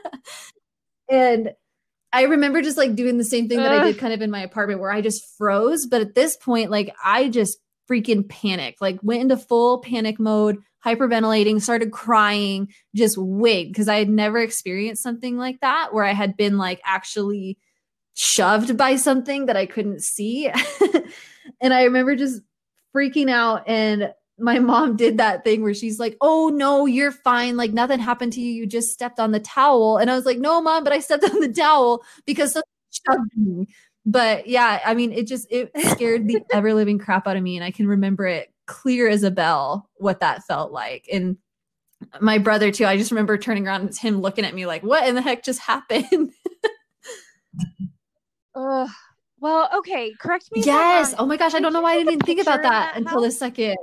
and 1.09 1.51
I 2.11 2.23
remember 2.23 2.61
just 2.61 2.77
like 2.77 2.95
doing 2.95 3.17
the 3.17 3.23
same 3.23 3.47
thing 3.47 3.57
that 3.57 3.71
I 3.71 3.83
did 3.83 3.99
kind 3.99 4.13
of 4.13 4.21
in 4.21 4.31
my 4.31 4.41
apartment 4.41 4.79
where 4.79 4.91
I 4.91 5.01
just 5.01 5.37
froze. 5.37 5.85
But 5.85 6.01
at 6.01 6.15
this 6.15 6.35
point, 6.37 6.71
like 6.71 6.95
I 7.03 7.29
just 7.29 7.59
freaking 7.89 8.27
panic, 8.27 8.77
like 8.81 8.99
went 9.01 9.21
into 9.21 9.37
full 9.37 9.79
panic 9.79 10.19
mode, 10.19 10.57
hyperventilating, 10.85 11.61
started 11.61 11.91
crying, 11.91 12.71
just 12.95 13.17
wigged 13.17 13.71
because 13.71 13.87
I 13.87 13.97
had 13.97 14.09
never 14.09 14.39
experienced 14.39 15.03
something 15.03 15.37
like 15.37 15.59
that 15.61 15.93
where 15.93 16.03
I 16.03 16.13
had 16.13 16.37
been 16.37 16.57
like 16.57 16.81
actually 16.85 17.57
shoved 18.13 18.77
by 18.77 18.95
something 18.95 19.47
that 19.47 19.57
I 19.57 19.65
couldn't 19.65 20.01
see. 20.01 20.49
and 21.61 21.73
I 21.73 21.83
remember 21.83 22.15
just 22.15 22.41
freaking 22.95 23.29
out 23.29 23.63
and 23.67 24.13
my 24.37 24.59
mom 24.59 24.95
did 24.95 25.17
that 25.17 25.43
thing 25.43 25.61
where 25.63 25.73
she's 25.73 25.99
like, 25.99 26.17
"Oh 26.21 26.49
no, 26.53 26.85
you're 26.85 27.11
fine. 27.11 27.55
Like 27.57 27.71
nothing 27.71 27.99
happened 27.99 28.33
to 28.33 28.41
you. 28.41 28.51
You 28.51 28.67
just 28.67 28.91
stepped 28.91 29.19
on 29.19 29.31
the 29.31 29.39
towel." 29.39 29.97
And 29.97 30.11
I 30.11 30.15
was 30.15 30.25
like, 30.25 30.39
"No, 30.39 30.61
mom, 30.61 30.83
but 30.83 30.93
I 30.93 30.99
stepped 30.99 31.23
on 31.29 31.39
the 31.39 31.51
towel 31.51 32.03
because 32.25 32.53
something 32.53 32.69
shoved 32.91 33.37
me." 33.37 33.67
But 34.05 34.47
yeah, 34.47 34.81
I 34.85 34.93
mean, 34.93 35.11
it 35.11 35.27
just 35.27 35.47
it 35.49 35.71
scared 35.91 36.27
the 36.27 36.41
ever 36.53 36.73
living 36.73 36.99
crap 36.99 37.27
out 37.27 37.37
of 37.37 37.43
me, 37.43 37.57
and 37.57 37.63
I 37.63 37.71
can 37.71 37.87
remember 37.87 38.25
it 38.27 38.53
clear 38.67 39.07
as 39.09 39.23
a 39.23 39.31
bell 39.31 39.89
what 39.95 40.19
that 40.19 40.43
felt 40.43 40.71
like. 40.71 41.07
And 41.11 41.37
my 42.19 42.37
brother 42.37 42.71
too. 42.71 42.85
I 42.85 42.97
just 42.97 43.11
remember 43.11 43.37
turning 43.37 43.67
around 43.67 43.81
and 43.81 43.95
him 43.97 44.21
looking 44.21 44.45
at 44.45 44.53
me 44.53 44.65
like, 44.65 44.83
"What 44.83 45.07
in 45.07 45.15
the 45.15 45.21
heck 45.21 45.43
just 45.43 45.59
happened?" 45.71 46.31
Ugh. 48.53 48.89
Well, 49.39 49.69
okay. 49.79 50.13
Correct 50.19 50.49
me. 50.53 50.61
yes. 50.65 51.13
Oh 51.17 51.25
my 51.25 51.37
gosh, 51.37 51.53
I 51.53 51.59
don't 51.59 51.73
know 51.73 51.81
why 51.81 51.95
I 51.95 52.03
didn't 52.03 52.25
think 52.25 52.41
about 52.41 52.61
that 52.63 52.93
that 52.93 52.97
until 52.97 53.21
the 53.21 53.31
second. 53.31 53.75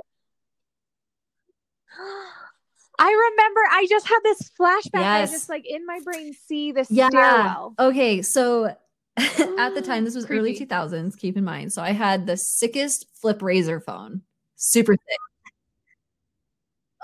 I 2.99 3.31
remember 3.31 3.61
I 3.69 3.87
just 3.89 4.07
had 4.07 4.19
this 4.23 4.51
flashback. 4.59 5.05
I 5.05 5.25
just 5.25 5.49
like 5.49 5.65
in 5.67 5.85
my 5.85 5.99
brain 6.03 6.33
see 6.47 6.71
this 6.71 6.89
Yeah. 6.89 7.09
stairwell. 7.09 7.75
Okay, 7.77 8.21
so 8.21 8.75
at 9.17 9.75
the 9.75 9.81
time, 9.81 10.05
this 10.05 10.15
was 10.15 10.29
early 10.29 10.57
2000s, 10.57 11.17
keep 11.17 11.37
in 11.37 11.43
mind. 11.43 11.71
So 11.71 11.81
I 11.81 11.91
had 11.91 12.25
the 12.25 12.35
sickest 12.35 13.05
flip 13.13 13.41
razor 13.41 13.79
phone, 13.79 14.21
super 14.55 14.95
thick. 14.95 15.19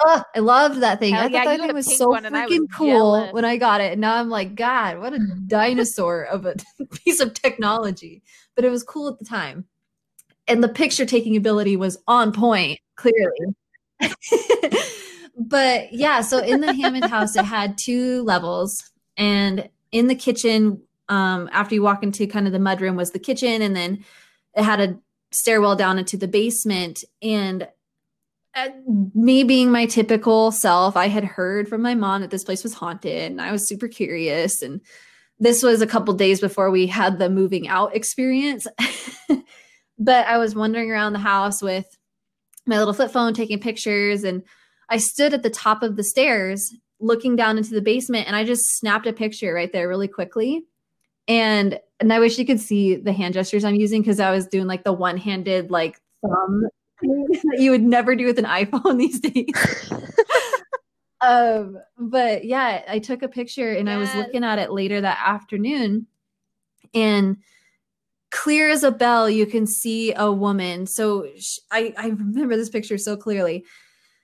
Ugh, 0.05 0.24
I 0.36 0.39
loved 0.39 0.82
that 0.82 0.99
thing. 0.99 1.14
Hell 1.14 1.26
I 1.26 1.28
yeah, 1.28 1.43
thought 1.43 1.57
that 1.57 1.68
thing 1.68 1.76
was 1.76 1.97
so 1.97 2.16
I 2.16 2.22
was 2.22 2.32
freaking 2.32 2.68
cool 2.76 2.88
jealous. 2.88 3.34
when 3.34 3.45
I 3.45 3.57
got 3.57 3.82
it. 3.82 3.91
And 3.91 4.01
now 4.01 4.16
I'm 4.16 4.30
like, 4.30 4.55
God, 4.55 4.99
what 4.99 5.14
a 5.14 5.20
dinosaur 5.47 6.24
of 6.24 6.45
a 6.45 6.55
piece 7.03 7.20
of 7.20 7.34
technology. 7.34 8.24
But 8.55 8.66
it 8.66 8.70
was 8.70 8.84
cool 8.84 9.10
at 9.10 9.20
the 9.20 9.26
time. 9.26 9.66
And 10.47 10.64
the 10.64 10.70
picture 10.70 11.05
taking 11.05 11.36
ability 11.36 11.76
was 11.76 11.97
on 12.07 12.32
point, 12.32 12.80
clearly. 12.95 13.55
but 15.38 15.91
yeah, 15.93 16.22
so 16.22 16.39
in 16.39 16.62
the 16.62 16.74
Hammond 16.74 17.05
house, 17.05 17.36
it 17.36 17.45
had 17.45 17.78
two 17.78 18.24
levels. 18.24 18.89
And 19.18 19.70
in 19.91 20.07
the 20.07 20.16
kitchen, 20.16 20.82
um, 21.10 21.49
after 21.51 21.76
you 21.76 21.82
walk 21.82 22.03
into 22.03 22.28
kind 22.28 22.47
of 22.47 22.53
the 22.53 22.60
mudroom, 22.60 22.95
was 22.95 23.12
the 23.12 23.20
kitchen. 23.20 23.62
And 23.62 23.76
then 23.76 24.05
it 24.55 24.64
had 24.64 24.80
a 24.80 24.97
stairwell 25.32 25.76
down 25.76 25.99
into 25.99 26.18
the 26.18 26.28
basement. 26.28 27.03
And 27.22 27.68
uh, 28.55 28.70
me 29.14 29.43
being 29.43 29.72
my 29.72 29.86
typical 29.86 30.51
self, 30.51 30.97
I 30.97 31.07
had 31.07 31.24
heard 31.24 31.68
from 31.68 31.82
my 31.82 31.95
mom 31.95 32.22
that 32.22 32.32
this 32.32 32.43
place 32.43 32.64
was 32.64 32.74
haunted, 32.74 33.32
and 33.32 33.41
I 33.41 33.51
was 33.51 33.68
super 33.68 33.88
curious. 33.88 34.62
And 34.62 34.82
this 35.39 35.64
was 35.64 35.82
a 35.82 35.88
couple 35.88 36.14
days 36.14 36.39
before 36.39 36.72
we 36.72 36.88
had 36.88 37.20
the 37.20 37.30
moving 37.30 37.68
out 37.68 37.95
experience. 37.95 38.68
but 39.99 40.28
I 40.28 40.38
was 40.38 40.55
wandering 40.55 40.91
around 40.91 41.14
the 41.14 41.20
house 41.20 41.62
with 41.62 41.86
my 42.66 42.78
little 42.78 42.93
flip 42.93 43.12
phone, 43.12 43.34
taking 43.34 43.60
pictures, 43.60 44.24
and 44.24 44.43
I 44.89 44.97
stood 44.97 45.34
at 45.34 45.43
the 45.43 45.49
top 45.49 45.84
of 45.84 45.95
the 45.95 46.03
stairs 46.03 46.74
looking 46.99 47.36
down 47.36 47.57
into 47.57 47.72
the 47.72 47.82
basement, 47.82 48.28
and 48.28 48.36
I 48.36 48.43
just 48.43 48.78
snapped 48.78 49.07
a 49.07 49.14
picture 49.14 49.53
right 49.53 49.72
there 49.72 49.88
really 49.88 50.07
quickly. 50.07 50.66
And 51.30 51.80
and 51.99 52.11
I 52.11 52.19
wish 52.19 52.38
you 52.39 52.45
could 52.45 52.59
see 52.59 52.95
the 52.95 53.13
hand 53.13 53.36
gestures 53.36 53.63
I'm 53.63 53.75
using 53.75 54.01
because 54.01 54.19
I 54.19 54.32
was 54.32 54.47
doing 54.47 54.67
like 54.67 54.84
the 54.84 54.93
one-handed 54.93 55.69
like 55.69 56.01
thumb 56.21 56.63
that 57.01 57.57
you 57.59 57.71
would 57.71 57.84
never 57.84 58.15
do 58.15 58.25
with 58.25 58.39
an 58.39 58.45
iPhone 58.45 58.97
these 58.97 59.19
days. 59.19 59.91
um, 61.21 61.77
but 61.97 62.45
yeah, 62.45 62.84
I 62.88 62.99
took 62.99 63.21
a 63.21 63.30
picture 63.30 63.71
and 63.71 63.89
I 63.89 63.97
was 63.97 64.13
looking 64.15 64.43
at 64.43 64.59
it 64.59 64.71
later 64.71 64.99
that 64.99 65.21
afternoon, 65.23 66.07
and 66.93 67.38
clear 68.32 68.69
as 68.69 68.84
a 68.84 68.91
bell, 68.91 69.30
you 69.30 69.45
can 69.45 69.67
see 69.67 70.13
a 70.13 70.32
woman. 70.32 70.88
So 70.88 71.27
sh- 71.38 71.59
I 71.69 71.93
I 71.95 72.07
remember 72.07 72.57
this 72.57 72.69
picture 72.69 72.97
so 72.97 73.15
clearly. 73.15 73.65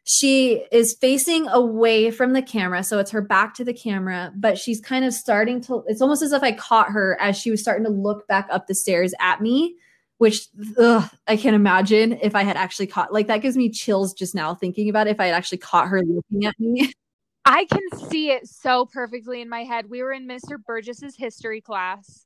She 0.08 0.66
is 0.72 0.96
facing 1.02 1.48
away 1.48 2.12
from 2.12 2.34
the 2.34 2.42
camera, 2.44 2.84
so 2.84 3.00
it's 3.00 3.12
her 3.12 3.22
back 3.22 3.56
to 3.56 3.64
the 3.64 3.74
camera, 3.74 4.32
but 4.36 4.58
she's 4.58 4.80
kind 4.80 5.04
of 5.04 5.14
starting 5.14 5.62
to. 5.62 5.84
It's 5.88 6.02
almost 6.02 6.22
as 6.22 6.32
if 6.32 6.44
I 6.44 6.52
caught 6.52 6.92
her 6.92 7.18
as 7.20 7.38
she 7.38 7.50
was 7.50 7.62
starting 7.62 7.86
to 7.86 7.92
look 7.92 8.28
back 8.28 8.48
up 8.52 8.68
the 8.68 8.76
stairs 8.76 9.14
at 9.20 9.42
me 9.42 9.76
which 10.18 10.48
ugh, 10.78 11.10
I 11.28 11.36
can't 11.36 11.56
imagine 11.56 12.14
if 12.22 12.36
I 12.36 12.44
had 12.44 12.56
actually 12.56 12.88
caught 12.88 13.12
like 13.12 13.28
that 13.28 13.42
gives 13.42 13.58
me 13.58 13.70
chills 13.70 14.14
just 14.14 14.34
now 14.34 14.56
thinking 14.56 14.90
about 14.90 15.08
it 15.08 15.12
if 15.12 15.20
I 15.20 15.26
had 15.26 15.36
actually 15.36 15.58
caught 15.58 15.88
her 15.88 16.02
looking 16.02 16.46
at 16.46 16.60
me. 16.60 16.94
I 17.46 17.66
can 17.66 18.10
see 18.10 18.32
it 18.32 18.48
so 18.48 18.88
perfectly 18.88 19.40
in 19.40 19.50
my 19.50 19.64
head. 19.64 19.90
We 19.90 20.02
were 20.02 20.12
in 20.12 20.28
Mr. 20.28 20.58
Burgess's 20.66 21.16
history 21.16 21.62
class 21.62 22.26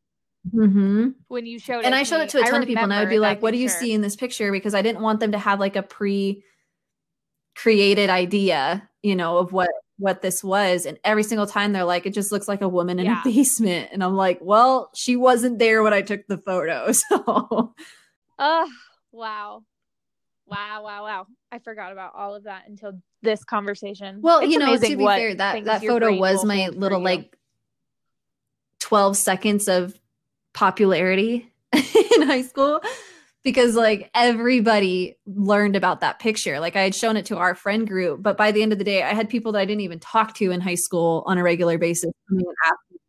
mm-hmm. 0.54 1.10
when 1.28 1.46
you 1.46 1.60
showed 1.60 1.80
it. 1.80 1.86
And 1.86 1.96
I 1.96 2.04
showed 2.04 2.20
me. 2.20 2.24
it 2.24 2.30
to 2.30 2.40
a 2.40 2.44
ton 2.44 2.62
of 2.62 2.68
people 2.68 2.84
and 2.84 2.94
I 2.94 3.02
would 3.02 3.10
be 3.10 3.20
like, 3.20 3.42
what 3.42 3.52
do 3.52 3.58
you 3.58 3.68
see 3.68 3.92
in 3.92 4.00
this 4.02 4.16
picture? 4.16 4.50
Because 4.50 4.74
I 4.74 4.82
didn't 4.82 5.02
want 5.02 5.20
them 5.20 5.34
to 5.34 5.38
have 5.38 5.60
like 5.60 5.76
a 5.76 5.84
pre 5.84 6.42
created 7.56 8.10
idea, 8.10 8.90
you 9.04 9.16
know, 9.16 9.38
of 9.38 9.52
what 9.54 9.70
what 9.98 10.22
this 10.22 10.42
was. 10.44 10.86
And 10.86 10.98
every 11.04 11.24
single 11.24 11.46
time 11.46 11.74
they're 11.74 11.84
like, 11.84 12.06
it 12.06 12.14
just 12.14 12.32
looks 12.32 12.48
like 12.48 12.62
a 12.62 12.70
woman 12.70 13.00
in 13.00 13.06
Yeah. 13.06 13.20
a 13.20 13.24
basement. 13.26 13.90
And 13.92 14.02
I'm 14.02 14.16
like, 14.16 14.40
well, 14.42 14.92
she 14.96 15.18
wasn't 15.18 15.60
there 15.60 15.84
when 15.84 15.94
I 15.94 16.02
took 16.02 16.26
the 16.28 16.38
photo. 16.38 16.92
So 16.94 17.74
Oh, 18.42 18.70
wow. 19.12 19.64
Wow, 20.48 20.84
wow, 20.84 21.04
wow. 21.04 21.28
I 21.52 21.60
forgot 21.60 21.92
about 21.92 22.14
all 22.16 22.34
of 22.34 22.44
that 22.46 22.64
until 22.68 22.94
this 23.22 23.44
conversation. 23.44 24.20
Well, 24.22 24.40
It's 24.40 24.54
you 24.54 24.60
know, 24.60 24.78
to 24.78 24.88
be 24.88 24.96
what 24.96 25.16
fair, 25.18 25.36
that 25.36 25.66
that 25.66 25.84
photo 25.84 26.16
was 26.18 26.46
my 26.46 26.70
little 26.70 27.02
like 27.02 27.36
12 28.80 29.18
seconds 29.18 29.68
of 29.68 30.00
popularity 30.54 31.52
in 31.74 32.22
high 32.24 32.42
school 32.42 32.82
because 33.44 33.76
like 33.76 34.10
everybody 34.14 35.18
learned 35.26 35.76
about 35.76 36.02
that 36.02 36.20
picture. 36.20 36.60
Like 36.60 36.76
I 36.76 36.82
had 36.82 36.96
shown 36.96 37.18
it 37.18 37.26
to 37.28 37.38
our 37.38 37.56
friend 37.56 37.88
group, 37.88 38.22
but 38.22 38.38
by 38.38 38.52
the 38.52 38.62
end 38.62 38.74
of 38.74 38.78
the 38.78 38.84
day, 38.84 39.04
I 39.04 39.14
had 39.14 39.30
people 39.30 39.54
that 39.54 39.60
I 39.60 39.66
didn't 39.66 39.82
even 39.82 40.00
talk 40.00 40.36
to 40.36 40.52
in 40.52 40.62
high 40.62 40.76
school 40.76 41.24
on 41.26 41.38
a 41.38 41.44
regular 41.44 41.78
basis 41.78 42.12
coming 42.28 42.46
and 42.46 42.56
asking 42.66 42.78
me. 42.92 43.00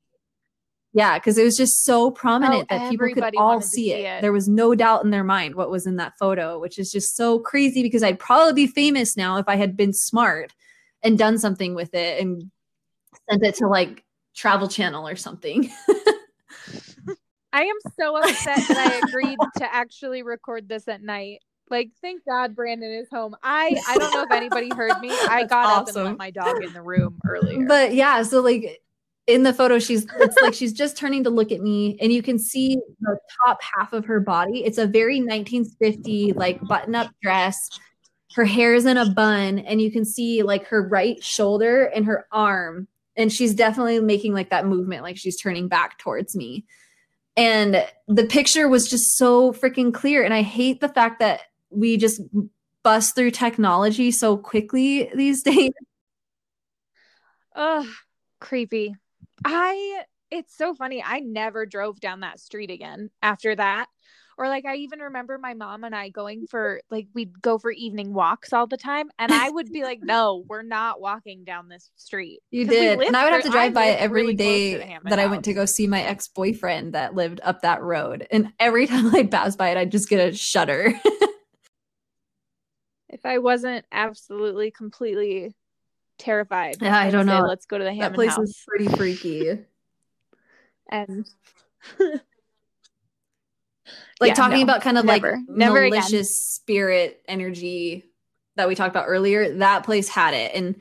Yeah, 0.92 1.18
because 1.18 1.38
it 1.38 1.44
was 1.44 1.56
just 1.56 1.84
so 1.84 2.10
prominent 2.10 2.68
that 2.68 2.90
people 2.90 3.08
could 3.12 3.36
all 3.36 3.60
see 3.60 3.68
see 3.68 3.92
it. 3.92 4.04
it. 4.04 4.22
There 4.22 4.32
was 4.32 4.48
no 4.48 4.74
doubt 4.74 5.04
in 5.04 5.10
their 5.10 5.24
mind 5.24 5.54
what 5.54 5.70
was 5.70 5.86
in 5.86 5.96
that 5.96 6.14
photo, 6.18 6.58
which 6.58 6.78
is 6.78 6.90
just 6.90 7.16
so 7.16 7.38
crazy 7.38 7.82
because 7.82 8.02
I'd 8.02 8.18
probably 8.18 8.66
be 8.66 8.72
famous 8.72 9.16
now 9.16 9.36
if 9.36 9.48
I 9.48 9.56
had 9.56 9.76
been 9.76 9.92
smart 9.92 10.52
and 11.02 11.18
done 11.18 11.38
something 11.38 11.74
with 11.74 11.94
it 11.94 12.20
and 12.20 12.50
sent 13.28 13.44
it 13.44 13.54
to 13.56 13.68
like 13.68 14.04
Travel 14.34 14.68
Channel 14.68 15.06
or 15.06 15.16
something. 15.16 15.70
I 17.52 17.64
am 17.64 17.76
so 17.98 18.16
upset 18.16 18.58
that 18.68 19.02
I 19.02 19.08
agreed 19.08 19.38
to 19.56 19.74
actually 19.74 20.22
record 20.22 20.68
this 20.68 20.88
at 20.88 21.02
night. 21.02 21.40
Like, 21.68 21.90
thank 22.00 22.24
God 22.24 22.54
Brandon 22.54 22.90
is 22.90 23.08
home. 23.10 23.36
I 23.42 23.80
I 23.88 23.96
don't 23.96 24.12
know 24.12 24.22
if 24.22 24.32
anybody 24.32 24.70
heard 24.74 25.00
me. 25.00 25.10
I 25.28 25.44
got 25.44 25.66
up 25.66 25.88
and 25.88 25.96
awesome. 25.96 26.04
let 26.04 26.18
my 26.18 26.30
dog 26.30 26.62
in 26.62 26.72
the 26.72 26.82
room 26.82 27.18
earlier. 27.26 27.64
But 27.66 27.94
yeah, 27.94 28.22
so 28.22 28.40
like 28.40 28.82
in 29.26 29.44
the 29.44 29.52
photo, 29.52 29.78
she's 29.78 30.06
it's 30.18 30.36
like 30.42 30.54
she's 30.54 30.72
just 30.72 30.96
turning 30.96 31.22
to 31.24 31.30
look 31.30 31.52
at 31.52 31.60
me, 31.60 31.96
and 32.00 32.12
you 32.12 32.22
can 32.22 32.38
see 32.38 32.76
the 33.00 33.18
top 33.44 33.60
half 33.62 33.92
of 33.92 34.04
her 34.04 34.20
body. 34.20 34.64
It's 34.64 34.78
a 34.78 34.86
very 34.86 35.18
1950 35.18 36.32
like 36.32 36.60
button-up 36.62 37.10
dress. 37.22 37.70
Her 38.34 38.44
hair 38.44 38.74
is 38.74 38.86
in 38.86 38.96
a 38.96 39.10
bun, 39.10 39.60
and 39.60 39.80
you 39.80 39.92
can 39.92 40.04
see 40.04 40.42
like 40.42 40.66
her 40.66 40.86
right 40.86 41.22
shoulder 41.22 41.84
and 41.84 42.04
her 42.04 42.26
arm. 42.32 42.88
And 43.16 43.32
she's 43.32 43.54
definitely 43.54 44.00
making 44.00 44.34
like 44.34 44.50
that 44.50 44.66
movement, 44.66 45.02
like 45.02 45.16
she's 45.16 45.40
turning 45.40 45.68
back 45.68 45.98
towards 45.98 46.34
me. 46.34 46.64
And 47.40 47.86
the 48.06 48.26
picture 48.26 48.68
was 48.68 48.86
just 48.86 49.16
so 49.16 49.54
freaking 49.54 49.94
clear. 49.94 50.22
And 50.22 50.34
I 50.34 50.42
hate 50.42 50.82
the 50.82 50.90
fact 50.90 51.20
that 51.20 51.40
we 51.70 51.96
just 51.96 52.20
bust 52.82 53.14
through 53.14 53.30
technology 53.30 54.10
so 54.10 54.36
quickly 54.36 55.10
these 55.14 55.42
days. 55.44 55.70
Ugh, 57.54 57.86
creepy. 58.40 58.94
I 59.42 60.02
it's 60.30 60.54
so 60.54 60.74
funny. 60.74 61.02
I 61.02 61.20
never 61.20 61.64
drove 61.64 61.98
down 61.98 62.20
that 62.20 62.40
street 62.40 62.70
again 62.70 63.08
after 63.22 63.56
that. 63.56 63.86
Or 64.40 64.48
like 64.48 64.64
I 64.64 64.76
even 64.76 65.00
remember 65.00 65.36
my 65.36 65.52
mom 65.52 65.84
and 65.84 65.94
I 65.94 66.08
going 66.08 66.46
for 66.46 66.80
like 66.90 67.08
we'd 67.12 67.42
go 67.42 67.58
for 67.58 67.70
evening 67.70 68.14
walks 68.14 68.54
all 68.54 68.66
the 68.66 68.78
time 68.78 69.10
and 69.18 69.30
I 69.30 69.50
would 69.50 69.70
be 69.70 69.82
like, 69.82 70.00
"No, 70.02 70.46
we're 70.48 70.62
not 70.62 70.98
walking 70.98 71.44
down 71.44 71.68
this 71.68 71.90
street." 71.96 72.40
You 72.50 72.66
did. 72.66 73.00
And 73.02 73.14
I 73.14 73.24
would 73.24 73.34
have 73.34 73.42
to 73.42 73.50
drive 73.50 73.74
by 73.74 73.84
it 73.88 74.00
every 74.00 74.22
really 74.22 74.34
day 74.34 74.80
Hammond 74.80 75.12
that 75.12 75.18
I 75.18 75.26
went 75.26 75.44
to 75.44 75.52
go 75.52 75.66
see 75.66 75.86
my 75.86 76.00
ex 76.00 76.26
boyfriend 76.28 76.94
that 76.94 77.14
lived 77.14 77.40
up 77.44 77.60
that 77.60 77.82
road. 77.82 78.26
And 78.30 78.50
every 78.58 78.86
time 78.88 79.14
I'd 79.14 79.30
pass 79.30 79.56
by 79.56 79.68
it, 79.72 79.76
I'd 79.76 79.92
just 79.92 80.08
get 80.08 80.26
a 80.26 80.34
shudder. 80.34 80.94
If 83.12 83.26
I 83.26 83.38
wasn't 83.38 83.84
absolutely 83.90 84.70
completely 84.70 85.54
terrified, 86.18 86.76
Yeah, 86.80 86.96
I 86.96 87.10
don't 87.10 87.26
say, 87.26 87.32
know. 87.32 87.42
Let's 87.42 87.66
go 87.66 87.76
to 87.76 87.84
the 87.84 87.98
that 87.98 88.14
place 88.14 88.30
house. 88.36 88.48
is 88.50 88.64
pretty 88.66 88.86
freaky. 88.96 89.58
and 90.88 91.26
Like 94.20 94.28
Yeah, 94.28 94.34
talking 94.34 94.58
no, 94.58 94.62
about 94.64 94.82
kind 94.82 94.98
of 94.98 95.04
never. 95.04 95.32
like 95.32 95.42
Never 95.48 95.76
again. 95.78 95.90
malicious 95.90 96.46
spirit 96.54 97.22
energy 97.26 98.04
that 98.56 98.68
we 98.68 98.74
talked 98.74 98.90
about 98.90 99.06
earlier, 99.08 99.56
that 99.58 99.84
place 99.84 100.08
had 100.08 100.34
it. 100.34 100.52
And 100.54 100.80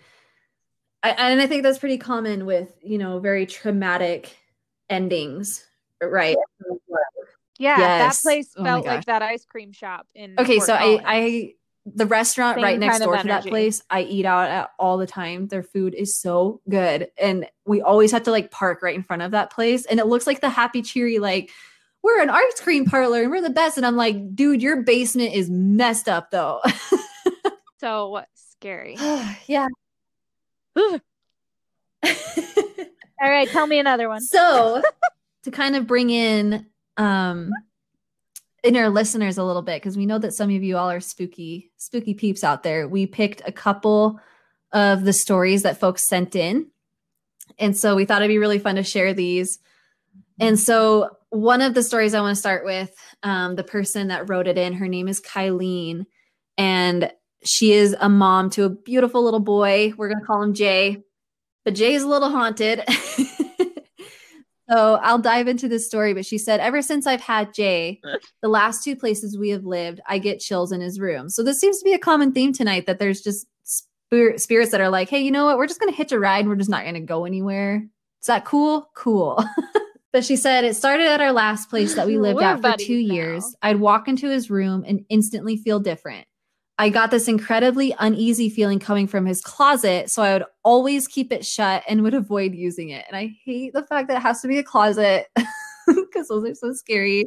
I, 1.02 1.12
and 1.12 1.42
I 1.42 1.48
think 1.48 1.64
that's 1.64 1.80
pretty 1.80 1.98
common 1.98 2.46
with, 2.46 2.74
you 2.84 2.98
know, 2.98 3.20
very 3.20 3.46
traumatic 3.46 4.36
endings, 4.90 5.66
right? 6.02 6.36
yeah, 7.58 7.78
Yes. 7.78 8.18
that 8.18 8.22
place 8.22 8.54
Oh 8.58 8.64
felt 8.64 8.86
like 8.86 9.06
that 9.06 9.22
ice 9.22 9.46
cream 9.46 9.72
shop 9.72 10.08
in 10.14 10.36
Okay, 10.38 10.58
Fort 10.58 10.68
so 10.68 10.74
I, 10.74 10.80
Collins. 10.80 11.04
I 11.06 11.54
the 11.86 12.06
restaurant 12.06 12.58
Same 12.58 12.64
right 12.64 12.80
next 12.80 13.00
door 13.00 13.18
to 13.18 13.28
that 13.28 13.46
place 13.48 13.82
I 13.90 14.02
eat 14.02 14.26
out 14.26 14.50
at 14.50 14.72
all 14.78 14.98
the 14.98 15.08
time. 15.08 15.48
Their 15.48 15.64
food 15.64 15.96
is 15.96 16.20
so 16.20 16.62
good. 16.70 17.10
And 17.18 17.48
we 17.66 17.82
always 17.82 18.12
have 18.12 18.24
to 18.24 18.32
like 18.32 18.52
park 18.52 18.82
right 18.82 18.96
in 18.96 19.04
front 19.04 19.22
of 19.22 19.32
that 19.32 19.52
place. 19.52 19.86
And 19.86 20.00
it 20.00 20.06
looks 20.06 20.28
like 20.28 20.42
the 20.42 20.50
happy 20.50 20.82
cheery, 20.82 21.20
like, 21.20 21.50
we're 22.04 22.22
an 22.22 22.30
ice 22.30 22.60
cream 22.62 22.86
parlor 22.86 23.22
and 23.22 23.32
we're 23.32 23.42
the 23.42 23.50
best. 23.50 23.78
And 23.78 23.86
I'm 23.86 23.96
like, 23.96 24.36
dude, 24.36 24.62
your 24.62 24.84
basement 24.84 25.34
is 25.34 25.50
messed 25.50 26.08
up 26.10 26.32
though. 26.32 26.62
So 27.80 28.22
scary. 28.36 28.98
yeah. 29.48 29.68
All 30.76 31.00
right, 33.22 33.48
tell 33.50 33.68
me 33.68 33.80
another 33.80 34.10
one. 34.10 34.22
so 34.22 34.82
to 35.44 35.52
kind 35.52 35.76
of 35.76 35.88
bring 35.88 36.10
in 36.10 36.66
um 36.98 37.50
in 38.64 38.76
our 38.76 38.90
listeners 38.90 39.38
a 39.38 39.44
little 39.44 39.62
bit 39.62 39.82
because 39.82 39.96
we 39.96 40.06
know 40.06 40.18
that 40.18 40.34
some 40.34 40.54
of 40.54 40.64
you 40.64 40.76
all 40.76 40.92
are 40.92 41.00
spooky 41.00 41.72
spooky 41.78 42.14
peeps 42.14 42.44
out 42.44 42.62
there 42.64 42.90
we 42.90 43.06
picked 43.08 43.42
a 43.46 43.52
couple 43.54 44.20
of 44.74 45.06
the 45.06 45.14
stories 45.14 45.64
that 45.64 45.80
folks 45.80 46.06
sent 46.06 46.36
in 46.36 46.68
and 47.58 47.78
so 47.78 47.96
we 47.96 48.04
thought 48.04 48.22
it'd 48.22 48.28
be 48.28 48.38
really 48.38 48.60
fun 48.60 48.76
to 48.76 48.84
share 48.84 49.14
these 49.14 49.60
and 50.42 50.60
so 50.60 51.10
one 51.30 51.62
of 51.62 51.74
the 51.74 51.84
stories 51.84 52.14
i 52.14 52.22
want 52.22 52.36
to 52.36 52.40
start 52.40 52.66
with 52.66 52.94
um, 53.24 53.56
the 53.56 53.64
person 53.64 54.08
that 54.08 54.30
wrote 54.30 54.48
it 54.48 54.58
in 54.58 54.74
her 54.74 54.88
name 54.88 55.08
is 55.08 55.22
kylene 55.22 56.06
and 56.58 57.12
she 57.44 57.74
is 57.74 57.96
a 58.00 58.10
mom 58.10 58.50
to 58.50 58.66
a 58.66 58.70
beautiful 58.70 59.24
little 59.24 59.40
boy. 59.40 59.94
We're 59.96 60.10
going 60.10 60.20
to 60.20 60.26
call 60.26 60.44
him 60.44 60.54
jay 60.54 61.04
but 61.66 61.76
jay 61.76 61.94
is 61.94 62.04
a 62.04 62.08
little 62.08 62.30
haunted. 62.30 62.84
So 64.70 65.00
i'll 65.02 65.18
dive 65.18 65.48
into 65.48 65.68
this 65.68 65.88
story 65.88 66.14
but 66.14 66.28
she 66.28 66.38
said 66.38 66.60
ever 66.60 66.84
since 66.84 67.08
i've 67.08 67.22
had 67.22 67.56
jay 67.56 68.02
the 68.44 68.50
last 68.50 68.84
two 68.84 68.96
places 68.96 69.36
we 69.36 69.50
have 69.50 69.66
lived 69.66 70.00
i 70.08 70.20
get 70.20 70.40
chills 70.40 70.72
in 70.72 70.80
his 70.80 71.00
room. 71.00 71.28
So 71.30 71.42
this 71.42 71.60
seems 71.60 71.80
to 71.80 71.84
be 71.84 71.94
a 71.94 72.00
common 72.00 72.34
theme 72.34 72.54
tonight 72.54 72.86
that 72.86 73.00
there's 73.00 73.22
just 73.22 73.48
spirit, 73.64 74.40
spirits 74.42 74.70
that 74.70 74.80
are 74.80 74.90
like 74.90 75.10
hey 75.10 75.22
you 75.22 75.32
know 75.32 75.46
what? 75.46 75.58
We're 75.58 75.66
just 75.66 75.80
going 75.80 75.92
to 75.92 75.98
hitch 75.98 76.12
a 76.12 76.20
ride 76.20 76.42
and 76.42 76.50
we're 76.50 76.56
just 76.56 76.70
not 76.70 76.84
going 76.84 76.94
to 76.94 77.00
go 77.00 77.26
anywhere. 77.26 77.84
Is 78.22 78.28
that 78.28 78.46
cool? 78.46 78.92
Cool 78.94 79.44
but 80.12 80.26
she 80.26 80.36
said 80.36 80.64
it 80.64 80.76
started 80.76 81.08
at 81.08 81.22
our 81.22 81.32
last 81.32 81.70
place 81.70 81.96
that 81.96 82.08
we 82.08 82.18
lived 82.20 82.42
at 82.42 82.62
for 82.62 82.76
two 82.78 83.06
now. 83.06 83.14
years 83.14 83.56
i'd 83.62 83.80
walk 83.80 84.08
into 84.08 84.30
his 84.30 84.50
room 84.50 84.84
and 84.88 85.06
instantly 85.10 85.58
feel 85.58 85.80
different 85.80 86.26
I 86.80 86.88
got 86.88 87.12
this 87.12 87.28
incredibly 87.28 87.94
uneasy 88.00 88.50
feeling 88.50 88.80
coming 88.80 89.06
from 89.06 89.26
his 89.26 89.42
closet, 89.42 90.10
so 90.10 90.24
I 90.24 90.32
would 90.32 90.46
always 90.64 91.10
keep 91.10 91.34
it 91.34 91.46
shut 91.46 91.84
and 91.90 92.04
would 92.04 92.14
avoid 92.14 92.56
using 92.56 92.88
it. 92.88 93.04
And 93.10 93.18
I 93.18 93.36
hate 93.44 93.74
the 93.74 93.84
fact 93.84 94.08
that 94.08 94.16
it 94.16 94.22
has 94.22 94.42
to 94.44 94.48
be 94.48 94.60
a 94.60 94.64
closet 94.64 95.28
because 95.88 96.30
those 96.30 96.46
are 96.46 96.56
so 96.56 96.72
scary. 96.72 97.26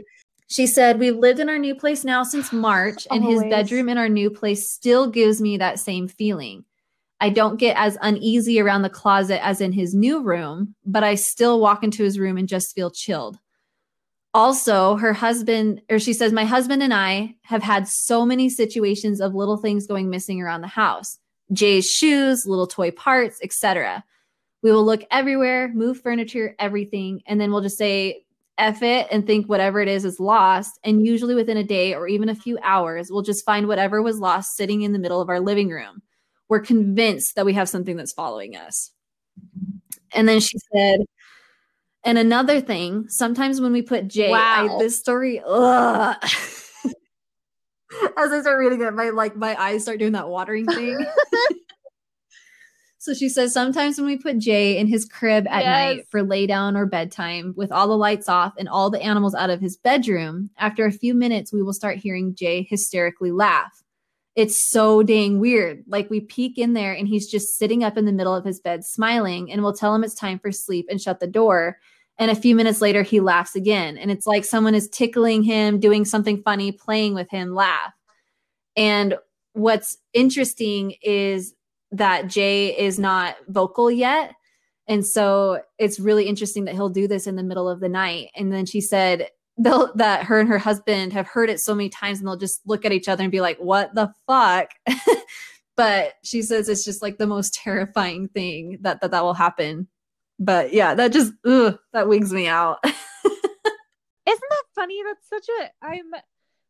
She 0.49 0.67
said, 0.67 0.99
We've 0.99 1.17
lived 1.17 1.39
in 1.39 1.51
our 1.51 1.59
new 1.59 1.75
place 1.75 2.03
now 2.03 2.23
since 2.23 2.51
March, 2.51 3.07
and 3.11 3.23
his 3.23 3.43
bedroom 3.43 3.91
in 3.91 3.99
our 3.99 4.09
new 4.09 4.31
place 4.31 4.71
still 4.71 5.11
gives 5.11 5.39
me 5.43 5.59
that 5.59 5.79
same 5.79 6.09
feeling. 6.09 6.65
I 7.23 7.31
don't 7.31 7.57
get 7.57 7.77
as 7.79 7.97
uneasy 8.03 8.61
around 8.61 8.83
the 8.83 8.91
closet 8.91 9.43
as 9.45 9.61
in 9.61 9.73
his 9.73 9.95
new 9.95 10.23
room, 10.23 10.75
but 10.85 11.05
I 11.05 11.15
still 11.15 11.61
walk 11.61 11.83
into 11.83 12.03
his 12.03 12.19
room 12.19 12.37
and 12.37 12.49
just 12.49 12.75
feel 12.75 12.91
chilled 12.91 13.39
also 14.35 14.97
her 14.97 15.13
husband 15.13 15.83
or 15.91 15.99
she 15.99 16.13
says 16.13 16.33
my 16.33 16.45
husband 16.45 16.83
and 16.83 16.95
i 16.95 17.35
have 17.43 17.63
had 17.63 17.87
so 17.87 18.25
many 18.25 18.49
situations 18.49 19.21
of 19.21 19.35
little 19.35 19.59
things 19.59 19.87
going 19.87 20.09
missing 20.09 20.41
around 20.41 20.63
the 20.63 20.67
house 20.67 21.19
jay's 21.53 21.91
shoes 21.91 22.47
little 22.47 22.67
toy 22.67 22.91
parts 22.91 23.39
etc 23.43 24.03
we 24.63 24.73
will 24.73 24.85
look 24.85 25.03
everywhere 25.11 25.71
move 25.75 26.01
furniture 26.01 26.55
everything 26.59 27.21
and 27.27 27.41
then 27.41 27.51
we'll 27.51 27.61
just 27.61 27.79
say 27.79 28.25
F 28.59 28.83
it 28.83 29.09
and 29.11 29.27
think 29.27 29.49
whatever 29.49 29.81
it 29.81 29.89
is 29.89 30.05
is 30.05 30.21
lost. 30.21 30.79
And 30.85 31.05
usually 31.05 31.35
within 31.35 31.57
a 31.57 31.65
day 31.65 31.95
or 31.95 32.07
even 32.07 32.29
a 32.29 32.35
few 32.35 32.59
hours, 32.63 33.11
we'll 33.11 33.23
just 33.23 33.47
find 33.47 33.67
whatever 33.67 34.03
was 34.03 34.19
lost 34.19 34.57
sitting 34.57 34.83
in 34.83 34.93
the 34.93 34.99
middle 34.99 35.23
of 35.23 35.31
our 35.31 35.41
living 35.41 35.71
room. 35.71 36.03
We're 36.53 36.61
convinced 36.61 37.37
that 37.37 37.47
we 37.47 37.55
have 37.55 37.67
something 37.67 37.97
that's 37.97 38.13
following 38.13 38.57
us. 38.57 38.91
And 40.13 40.29
then 40.29 40.39
she 40.39 40.59
said, 40.71 41.01
and 42.05 42.19
another 42.19 42.61
thing, 42.61 43.09
sometimes 43.09 43.59
when 43.59 43.73
we 43.73 43.81
put 43.81 44.07
J, 44.07 44.35
I, 44.35 44.67
Wow. 44.67 44.79
this 44.79 44.99
story, 44.99 45.41
ugh. 45.47 46.15
as 46.23 48.33
I 48.33 48.43
start 48.43 48.59
reading 48.59 48.83
it, 48.83 48.93
my 48.93 49.09
like 49.09 49.35
my 49.35 49.59
eyes 49.59 49.81
start 49.81 49.99
doing 49.99 50.13
that 50.13 50.29
watering 50.29 50.67
thing. 50.67 50.99
so 52.99 53.15
she 53.15 53.31
says 53.31 53.55
sometimes 53.55 53.97
when 53.97 54.07
we 54.07 54.19
put 54.19 54.37
Jay 54.37 54.77
in 54.77 54.87
his 54.87 55.07
crib 55.07 55.47
at 55.49 55.65
night 55.65 56.07
for 56.11 56.23
lay 56.23 56.47
down 56.47 56.77
or 56.77 56.85
bedtime 56.85 57.55
with 57.57 57.73
all 57.73 57.89
the 57.89 57.97
lights 57.97 58.29
off 58.29 58.53
and 58.59 58.69
all 58.69 58.91
the 58.91 59.01
animals 59.01 59.35
out 59.35 59.49
of 59.49 59.63
his 59.63 59.79
bedroom, 59.79 60.51
after 60.59 60.85
a 60.85 60.93
few 60.93 61.15
minutes 61.15 61.51
we 61.51 61.63
will 61.63 61.73
start 61.73 61.97
hearing 61.97 62.35
Jay 62.35 62.67
hysterically 62.69 63.33
laugh. 63.33 63.82
It's 64.35 64.71
so 64.71 65.03
dang 65.03 65.41
weird. 65.41 65.85
Like 65.87 66.09
we 66.09 66.21
peek 66.21 66.57
in 66.57 66.73
there 66.73 66.95
and 66.95 67.07
he's 67.07 67.31
just 67.31 67.59
sitting 67.59 67.85
up 67.85 67.99
in 67.99 68.07
the 68.07 68.13
middle 68.13 68.35
of 68.35 68.45
his 68.45 68.61
bed 68.61 68.85
smiling 68.85 69.53
and 69.53 69.63
we'll 69.63 69.75
tell 69.75 69.95
him 69.95 70.05
it's 70.05 70.15
time 70.15 70.39
for 70.39 70.51
sleep 70.51 70.87
and 70.89 71.01
shut 71.01 71.21
the 71.21 71.27
door. 71.27 71.79
And 72.19 72.31
a 72.31 72.37
few 72.37 72.55
minutes 72.55 72.81
later, 72.81 73.03
he 73.03 73.21
laughs 73.21 73.57
again. 73.57 73.99
And 73.99 74.11
it's 74.11 74.27
like 74.27 74.45
someone 74.45 74.75
is 74.75 74.89
tickling 74.89 75.43
him, 75.43 75.81
doing 75.81 76.05
something 76.05 76.43
funny, 76.43 76.73
playing 76.73 77.15
with 77.15 77.31
him, 77.31 77.55
laugh. 77.55 77.93
And 78.77 79.17
what's 79.53 79.99
interesting 80.13 80.95
is 81.03 81.55
that 81.91 82.29
Jay 82.29 82.77
is 82.77 82.99
not 82.99 83.37
vocal 83.49 83.91
yet. 83.91 84.35
And 84.89 85.07
so 85.07 85.61
it's 85.79 86.01
really 86.01 86.27
interesting 86.27 86.65
that 86.65 86.75
he'll 86.75 86.89
do 86.89 87.07
this 87.07 87.27
in 87.27 87.37
the 87.37 87.43
middle 87.43 87.69
of 87.69 87.81
the 87.81 87.89
night. 87.89 88.31
And 88.35 88.53
then 88.53 88.67
she 88.67 88.81
said 88.81 89.29
they'll, 89.63 89.93
that 89.97 90.25
her 90.25 90.41
and 90.41 90.49
her 90.49 90.59
husband 90.59 91.13
have 91.13 91.27
heard 91.27 91.51
it 91.51 91.61
so 91.61 91.75
many 91.75 91.89
times 91.89 92.19
and 92.19 92.27
they'll 92.29 92.37
just 92.37 92.61
look 92.67 92.85
at 92.85 92.93
each 92.93 93.09
other 93.09 93.23
and 93.23 93.33
be 93.33 93.41
like, 93.41 93.59
what 93.59 93.95
the 93.95 94.13
fuck? 94.27 94.71
but 95.77 96.15
she 96.23 96.43
says 96.43 96.69
it's 96.69 96.85
just 96.85 97.03
like 97.03 97.19
the 97.19 97.27
most 97.27 97.55
terrifying 97.55 98.29
thing 98.29 98.79
that 98.83 99.01
that, 99.01 99.11
that 99.13 99.23
will 99.23 99.35
happen. 99.35 99.89
But 100.39 100.73
yeah, 100.73 100.95
that 100.95 101.13
just, 101.13 101.33
ugh, 101.47 101.79
that 101.93 102.09
wigs 102.09 102.33
me 102.33 102.47
out. 102.49 102.79
Isn't 102.85 102.97
that 104.51 104.65
funny? 104.75 105.01
That's 105.07 105.29
such 105.29 105.47
a 105.61 105.71
I'm 105.85 106.11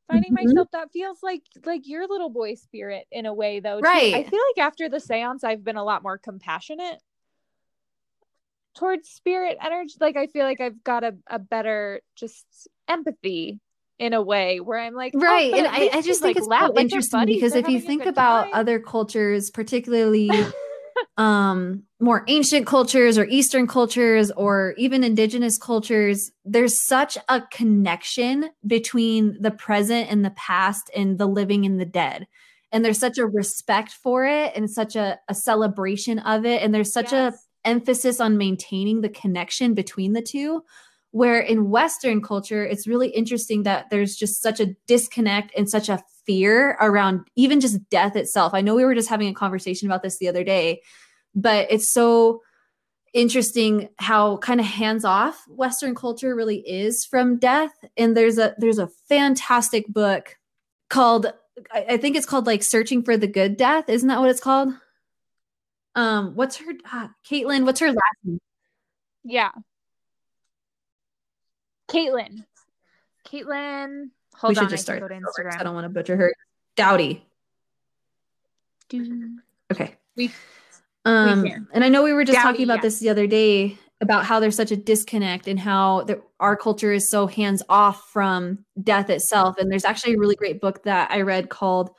finding 0.09 0.32
Mhm. 0.32 0.45
myself 0.47 0.68
that 0.72 0.90
feels 0.93 1.18
like 1.22 1.43
like 1.64 1.82
your 1.86 2.09
little 2.09 2.30
boy 2.30 2.55
spirit 2.55 3.07
in 3.12 3.26
a 3.26 3.32
way 3.34 3.61
though. 3.61 3.78
too. 3.80 3.84
Right. 3.86 4.14
I 4.14 4.22
feel 4.24 4.40
like 4.57 4.64
after 4.66 4.88
the 4.88 5.01
seance 5.01 5.45
I've 5.45 5.62
been 5.64 5.76
a 5.76 5.84
lot 5.84 6.03
more 6.03 6.18
compassionate 6.18 7.01
towards 8.75 9.09
spirit 9.09 9.59
energy. 9.62 9.95
Like 10.01 10.16
I 10.16 10.27
feel 10.27 10.45
like 10.45 10.61
I've 10.61 10.83
got 10.83 11.05
a, 11.05 11.14
a 11.29 11.39
better 11.39 12.01
just 12.16 12.47
empathy 12.89 13.61
in 13.99 14.12
a 14.14 14.23
way 14.23 14.61
where 14.61 14.79
I'm 14.79 14.95
like, 14.95 15.12
oh, 15.14 15.20
right 15.20 15.51
but 15.51 15.61
and 15.61 15.68
I, 15.68 15.91
I 15.93 16.03
just 16.03 16.20
think 16.23 16.35
like, 16.35 16.37
it's 16.37 16.47
loud, 16.47 16.68
so 16.68 16.73
like 16.73 16.83
interesting 16.83 17.27
because 17.27 17.55
if 17.55 17.68
you 17.68 17.81
think 17.81 18.05
about 18.05 18.45
time. 18.45 18.55
other 18.55 18.81
cultures 18.81 19.51
particularly 19.51 20.31
um 21.16 21.83
more 22.01 22.25
ancient 22.27 22.66
cultures 22.66 23.18
or 23.18 23.27
eastern 23.27 23.66
cultures 23.66 24.31
or 24.33 24.75
even 24.77 25.05
indigenous 25.05 25.59
cultures 25.59 26.33
there's 26.45 26.85
such 26.87 27.16
a 27.29 27.43
connection 27.53 28.51
between 28.66 29.37
the 29.41 29.51
present 29.51 30.11
and 30.11 30.25
the 30.25 30.31
past 30.31 30.91
and 30.97 31.18
the 31.18 31.27
living 31.27 31.64
and 31.64 31.79
the 31.79 31.85
dead 31.85 32.27
and 32.73 32.85
there's 32.85 32.99
such 32.99 33.18
a 33.18 33.27
respect 33.27 33.93
for 33.93 34.25
it 34.25 34.53
and 34.57 34.70
such 34.70 34.97
a, 34.97 35.18
a 35.29 35.35
celebration 35.35 36.18
of 36.18 36.47
it 36.47 36.62
and 36.62 36.75
there's 36.75 36.93
such 36.93 37.12
a 37.12 37.31
Yes. 37.31 37.47
Emphasis 37.65 38.21
on 38.21 38.39
maintaining 38.39 39.01
the 39.01 39.09
connection 39.09 39.75
between 39.75 40.13
the 40.13 40.23
two 40.23 40.63
where 41.11 41.41
in 41.41 41.71
western 41.71 42.23
culture 42.23 42.65
it's 42.65 42.87
really 42.87 43.09
interesting 43.09 43.65
that 43.65 43.91
there's 43.91 44.17
just 44.17 44.41
such 44.41 44.61
a 44.61 44.75
disconnect 44.87 45.53
and 45.57 45.69
such 45.69 45.89
a 45.89 46.03
fear 46.27 46.77
around 46.81 47.21
even 47.37 47.61
just 47.61 47.89
death 47.91 48.17
itself. 48.17 48.55
I 48.55 48.61
know 48.61 48.75
we 48.75 48.85
were 48.85 48.95
just 48.95 49.09
having 49.09 49.29
a 49.29 49.35
conversation 49.35 49.89
about 49.89 50.03
this 50.03 50.19
the 50.19 50.29
other 50.29 50.45
day 50.45 50.83
but 51.35 51.71
it's 51.71 51.93
so 51.93 52.43
interesting 53.13 53.89
how 53.99 54.39
kind 54.39 54.61
of 54.61 54.67
hands 54.67 55.05
off 55.05 55.45
western 55.49 55.95
culture 55.95 56.35
really 56.35 56.59
is 56.61 57.05
from 57.05 57.39
death. 57.39 57.73
And 57.97 58.17
there's 58.17 58.39
a 58.39 58.55
there's 58.59 58.79
a 58.79 58.89
fantastic 59.09 59.87
book 59.89 60.37
called 60.89 61.33
I, 61.71 61.99
think 61.99 62.17
it's 62.17 62.27
called 62.27 62.47
like 62.47 62.63
searching 62.63 63.03
for 63.03 63.17
the 63.17 63.27
good 63.27 63.59
death. 63.59 63.91
Isn't 63.91 64.09
that 64.09 64.21
what 64.21 64.31
it's 64.31 64.41
called 64.41 64.73
um 65.95 66.34
what's 66.34 66.57
her 66.57 66.72
ah, 66.86 67.11
caitlin 67.28 67.64
what's 67.64 67.80
her 67.80 67.88
last 67.88 68.18
name 68.24 68.38
Yeah. 69.24 69.51
Caitlin. 71.88 72.45
Caitlin. 73.26 74.11
Hold 74.36 74.51
we 74.51 74.55
should 74.55 74.64
on, 74.64 74.70
just 74.70 74.82
I 74.88 74.97
start 74.97 75.01
go 75.01 75.09
to 75.09 75.20
'cause 75.20 75.57
i 75.59 75.62
don't 75.62 75.74
want 75.74 75.84
to 75.84 75.88
butcher 75.90 76.16
her 76.16 76.32
doughty 76.74 77.24
Do- 78.88 79.36
okay 79.70 79.97
We- 80.16 80.32
um 81.05 81.45
can. 81.45 81.68
and 81.72 81.84
i 81.84 81.88
know 81.88 82.03
we 82.03 82.12
were 82.12 82.24
just 82.24 82.36
Doughty, 82.36 82.47
talking 82.53 82.64
about 82.64 82.76
yeah. 82.76 82.82
this 82.82 82.99
the 82.99 83.11
other 83.11 83.26
day 83.26 83.76
about 84.01 84.24
how 84.24 84.40
there's 84.40 84.57
such 84.57 84.70
a 84.72 84.76
disconnect 84.76 85.47
and 85.47 85.61
how 85.61 86.03
the, 86.05 86.20
our 86.40 86.57
culture 86.57 86.93
is 86.93 87.09
so 87.11 87.26
hands 87.26 87.62
off 87.68 88.09
from 88.11 88.64
death 88.82 89.11
itself 89.11 89.59
and 89.59 89.70
there's 89.70 89.84
actually 89.84 90.14
a 90.14 90.18
really 90.18 90.34
great 90.36 90.61
book 90.61 90.82
that 90.84 91.11
i 91.11 91.20
read 91.20 91.51
called 91.51 91.90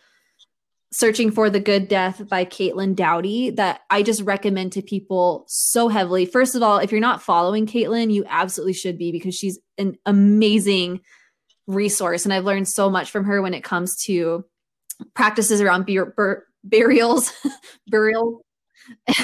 searching 0.93 1.31
for 1.31 1.49
the 1.49 1.59
good 1.59 1.87
death 1.87 2.27
by 2.29 2.45
caitlin 2.45 2.95
doughty 2.95 3.49
that 3.49 3.81
i 3.89 4.01
just 4.01 4.21
recommend 4.21 4.71
to 4.71 4.81
people 4.81 5.43
so 5.47 5.87
heavily 5.87 6.25
first 6.25 6.55
of 6.55 6.63
all 6.63 6.77
if 6.77 6.91
you're 6.91 7.01
not 7.01 7.21
following 7.21 7.65
caitlin 7.65 8.13
you 8.13 8.23
absolutely 8.29 8.73
should 8.73 8.97
be 8.97 9.11
because 9.11 9.35
she's 9.35 9.59
an 9.77 9.95
amazing 10.05 11.01
resource 11.67 12.25
and 12.25 12.33
i've 12.33 12.45
learned 12.45 12.67
so 12.67 12.89
much 12.89 13.09
from 13.09 13.25
her 13.25 13.41
when 13.41 13.53
it 13.53 13.63
comes 13.63 13.95
to 13.95 14.45
practices 15.13 15.61
around 15.61 15.85
bur- 15.85 16.13
bur- 16.15 16.45
burials, 16.63 17.31
burial, 17.87 18.41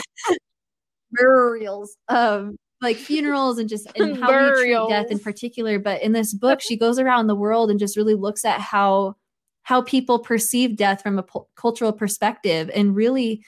burials, 1.12 1.96
um, 2.08 2.58
like 2.82 2.98
funerals 2.98 3.60
and 3.60 3.68
just 3.68 3.88
and 3.96 4.22
how 4.22 4.28
we 4.28 4.62
treat 4.62 4.90
death 4.90 5.12
in 5.12 5.20
particular. 5.20 5.80
But 5.80 6.02
in 6.02 6.14
this 6.14 6.34
book, 6.34 6.62
she 6.62 6.78
goes 6.78 7.00
around 7.00 7.28
the 7.28 7.36
world 7.36 7.70
and 7.70 7.80
just 7.80 7.98
really 7.98 8.16
looks 8.16 8.46
at 8.46 8.60
how 8.60 9.16
how 9.70 9.84
people 9.84 10.18
perceive 10.18 10.76
death 10.76 11.04
from 11.04 11.20
a 11.20 11.26
cultural 11.56 11.94
perspective, 11.94 12.72
and 12.74 12.96
really, 12.96 13.46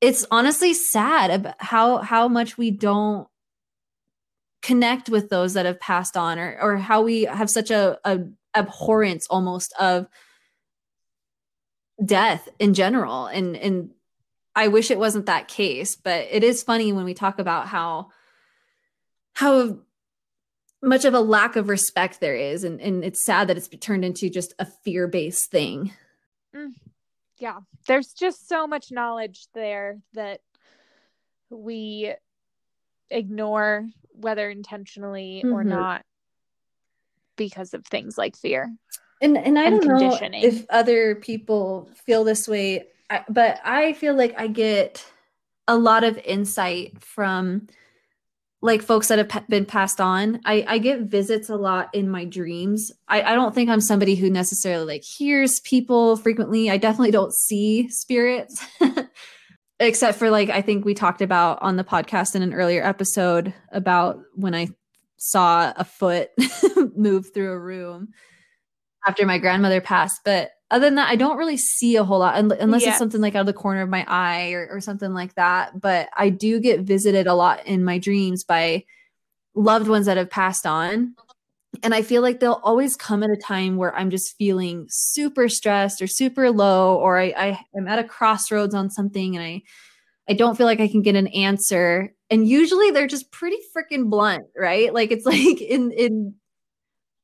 it's 0.00 0.24
honestly 0.30 0.72
sad 0.72 1.30
about 1.30 1.56
how 1.58 1.98
how 1.98 2.26
much 2.26 2.56
we 2.56 2.70
don't 2.70 3.28
connect 4.62 5.10
with 5.10 5.28
those 5.28 5.52
that 5.52 5.66
have 5.66 5.78
passed 5.78 6.16
on 6.16 6.38
or 6.38 6.58
or 6.58 6.76
how 6.78 7.02
we 7.02 7.24
have 7.24 7.50
such 7.50 7.70
a, 7.70 7.98
a 8.02 8.20
abhorrence 8.54 9.26
almost 9.28 9.74
of 9.78 10.06
death 12.02 12.48
in 12.58 12.72
general. 12.72 13.26
And 13.26 13.54
and 13.54 13.90
I 14.56 14.68
wish 14.68 14.90
it 14.90 14.98
wasn't 14.98 15.26
that 15.26 15.48
case 15.48 15.96
but 15.96 16.28
it 16.30 16.42
is 16.42 16.62
funny 16.62 16.94
when 16.94 17.04
we 17.04 17.12
talk 17.12 17.38
about 17.38 17.68
how 17.68 18.08
how 19.34 19.80
much 20.82 21.04
of 21.04 21.14
a 21.14 21.20
lack 21.20 21.56
of 21.56 21.68
respect 21.68 22.20
there 22.20 22.34
is 22.34 22.64
and 22.64 22.80
and 22.80 23.04
it's 23.04 23.24
sad 23.24 23.48
that 23.48 23.56
it's 23.56 23.68
turned 23.80 24.04
into 24.04 24.28
just 24.28 24.54
a 24.58 24.66
fear-based 24.66 25.50
thing. 25.50 25.92
Mm. 26.54 26.72
Yeah. 27.38 27.60
There's 27.86 28.12
just 28.12 28.48
so 28.48 28.66
much 28.66 28.92
knowledge 28.92 29.46
there 29.54 29.98
that 30.14 30.40
we 31.50 32.14
ignore 33.10 33.88
whether 34.12 34.48
intentionally 34.50 35.42
mm-hmm. 35.44 35.52
or 35.52 35.64
not 35.64 36.04
because 37.36 37.74
of 37.74 37.84
things 37.86 38.16
like 38.16 38.36
fear. 38.36 38.72
And 39.20 39.36
and 39.36 39.58
I 39.58 39.64
and 39.66 39.80
don't 39.80 40.00
know 40.00 40.18
if 40.32 40.66
other 40.70 41.16
people 41.16 41.88
feel 42.06 42.24
this 42.24 42.48
way, 42.48 42.86
but 43.28 43.60
I 43.64 43.92
feel 43.94 44.14
like 44.14 44.34
I 44.38 44.48
get 44.48 45.04
a 45.68 45.76
lot 45.76 46.02
of 46.04 46.18
insight 46.18 47.02
from 47.02 47.68
like 48.62 48.80
folks 48.80 49.08
that 49.08 49.18
have 49.18 49.48
been 49.48 49.66
passed 49.66 50.00
on. 50.00 50.40
I, 50.44 50.64
I 50.68 50.78
get 50.78 51.00
visits 51.00 51.50
a 51.50 51.56
lot 51.56 51.90
in 51.92 52.08
my 52.08 52.24
dreams. 52.24 52.92
I, 53.08 53.22
I 53.22 53.34
don't 53.34 53.54
think 53.54 53.68
I'm 53.68 53.80
somebody 53.80 54.14
who 54.14 54.30
necessarily 54.30 54.86
like 54.86 55.02
hears 55.02 55.60
people 55.60 56.16
frequently. 56.16 56.70
I 56.70 56.76
definitely 56.76 57.10
don't 57.10 57.34
see 57.34 57.88
spirits. 57.90 58.64
Except 59.80 60.16
for 60.16 60.30
like 60.30 60.48
I 60.48 60.62
think 60.62 60.84
we 60.84 60.94
talked 60.94 61.22
about 61.22 61.60
on 61.60 61.74
the 61.74 61.82
podcast 61.82 62.36
in 62.36 62.42
an 62.42 62.54
earlier 62.54 62.84
episode 62.84 63.52
about 63.72 64.20
when 64.36 64.54
I 64.54 64.68
saw 65.16 65.72
a 65.76 65.84
foot 65.84 66.30
move 66.96 67.34
through 67.34 67.50
a 67.50 67.58
room 67.58 68.10
after 69.04 69.26
my 69.26 69.38
grandmother 69.38 69.80
passed. 69.80 70.20
But 70.24 70.52
other 70.72 70.86
than 70.86 70.94
that, 70.94 71.10
I 71.10 71.16
don't 71.16 71.36
really 71.36 71.58
see 71.58 71.96
a 71.96 72.04
whole 72.04 72.20
lot 72.20 72.36
unless 72.36 72.80
yes. 72.80 72.92
it's 72.92 72.98
something 72.98 73.20
like 73.20 73.34
out 73.34 73.40
of 73.40 73.46
the 73.46 73.52
corner 73.52 73.82
of 73.82 73.90
my 73.90 74.06
eye 74.08 74.52
or, 74.52 74.66
or 74.70 74.80
something 74.80 75.12
like 75.12 75.34
that. 75.34 75.78
But 75.78 76.08
I 76.16 76.30
do 76.30 76.60
get 76.60 76.80
visited 76.80 77.26
a 77.26 77.34
lot 77.34 77.66
in 77.66 77.84
my 77.84 77.98
dreams 77.98 78.42
by 78.42 78.84
loved 79.54 79.86
ones 79.86 80.06
that 80.06 80.16
have 80.16 80.30
passed 80.30 80.66
on. 80.66 81.14
And 81.82 81.94
I 81.94 82.00
feel 82.00 82.22
like 82.22 82.40
they'll 82.40 82.60
always 82.64 82.96
come 82.96 83.22
at 83.22 83.30
a 83.30 83.36
time 83.36 83.76
where 83.76 83.94
I'm 83.94 84.08
just 84.08 84.36
feeling 84.36 84.86
super 84.88 85.48
stressed 85.50 86.00
or 86.00 86.06
super 86.06 86.50
low, 86.50 86.96
or 86.96 87.18
I, 87.18 87.34
I 87.36 87.60
am 87.76 87.86
at 87.86 87.98
a 87.98 88.04
crossroads 88.04 88.74
on 88.74 88.88
something 88.88 89.36
and 89.36 89.44
I 89.44 89.62
I 90.28 90.34
don't 90.34 90.56
feel 90.56 90.66
like 90.66 90.80
I 90.80 90.88
can 90.88 91.02
get 91.02 91.16
an 91.16 91.26
answer. 91.28 92.14
And 92.30 92.48
usually 92.48 92.90
they're 92.92 93.06
just 93.06 93.30
pretty 93.30 93.58
freaking 93.76 94.08
blunt, 94.08 94.44
right? 94.56 94.94
Like 94.94 95.10
it's 95.10 95.26
like 95.26 95.60
in 95.60 95.92
in 95.92 96.34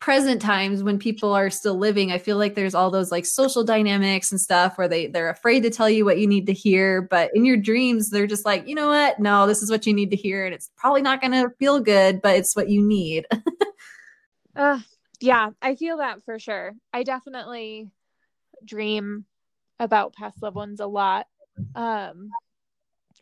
present 0.00 0.40
times 0.40 0.82
when 0.82 0.98
people 0.98 1.32
are 1.32 1.50
still 1.50 1.76
living, 1.76 2.12
I 2.12 2.18
feel 2.18 2.36
like 2.36 2.54
there's 2.54 2.74
all 2.74 2.90
those 2.90 3.10
like 3.10 3.26
social 3.26 3.64
dynamics 3.64 4.30
and 4.30 4.40
stuff 4.40 4.78
where 4.78 4.88
they 4.88 5.08
they're 5.08 5.30
afraid 5.30 5.62
to 5.64 5.70
tell 5.70 5.90
you 5.90 6.04
what 6.04 6.18
you 6.18 6.26
need 6.26 6.46
to 6.46 6.52
hear, 6.52 7.02
but 7.02 7.30
in 7.34 7.44
your 7.44 7.56
dreams 7.56 8.10
they're 8.10 8.26
just 8.26 8.44
like, 8.44 8.68
"You 8.68 8.74
know 8.74 8.88
what? 8.88 9.18
No, 9.18 9.46
this 9.46 9.62
is 9.62 9.70
what 9.70 9.86
you 9.86 9.92
need 9.92 10.10
to 10.10 10.16
hear 10.16 10.44
and 10.44 10.54
it's 10.54 10.70
probably 10.76 11.02
not 11.02 11.20
going 11.20 11.32
to 11.32 11.50
feel 11.58 11.80
good, 11.80 12.22
but 12.22 12.36
it's 12.36 12.54
what 12.54 12.68
you 12.68 12.82
need." 12.82 13.26
uh, 14.56 14.80
yeah, 15.20 15.50
I 15.60 15.74
feel 15.74 15.98
that 15.98 16.24
for 16.24 16.38
sure. 16.38 16.72
I 16.92 17.02
definitely 17.02 17.90
dream 18.64 19.24
about 19.80 20.14
past 20.14 20.42
loved 20.42 20.56
ones 20.56 20.80
a 20.80 20.86
lot. 20.86 21.26
Um 21.74 22.30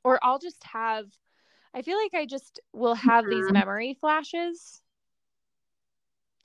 or 0.04 0.18
I'll 0.22 0.38
just 0.38 0.62
have 0.64 1.06
I 1.74 1.82
feel 1.82 1.98
like 1.98 2.14
I 2.14 2.26
just 2.26 2.60
will 2.72 2.94
have 2.94 3.24
mm-hmm. 3.24 3.40
these 3.40 3.52
memory 3.52 3.96
flashes 4.00 4.82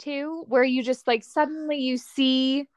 too 0.02 0.44
where 0.48 0.64
you 0.64 0.84
just 0.84 1.08
like 1.08 1.24
suddenly 1.24 1.78
you 1.78 1.98
see 1.98 2.68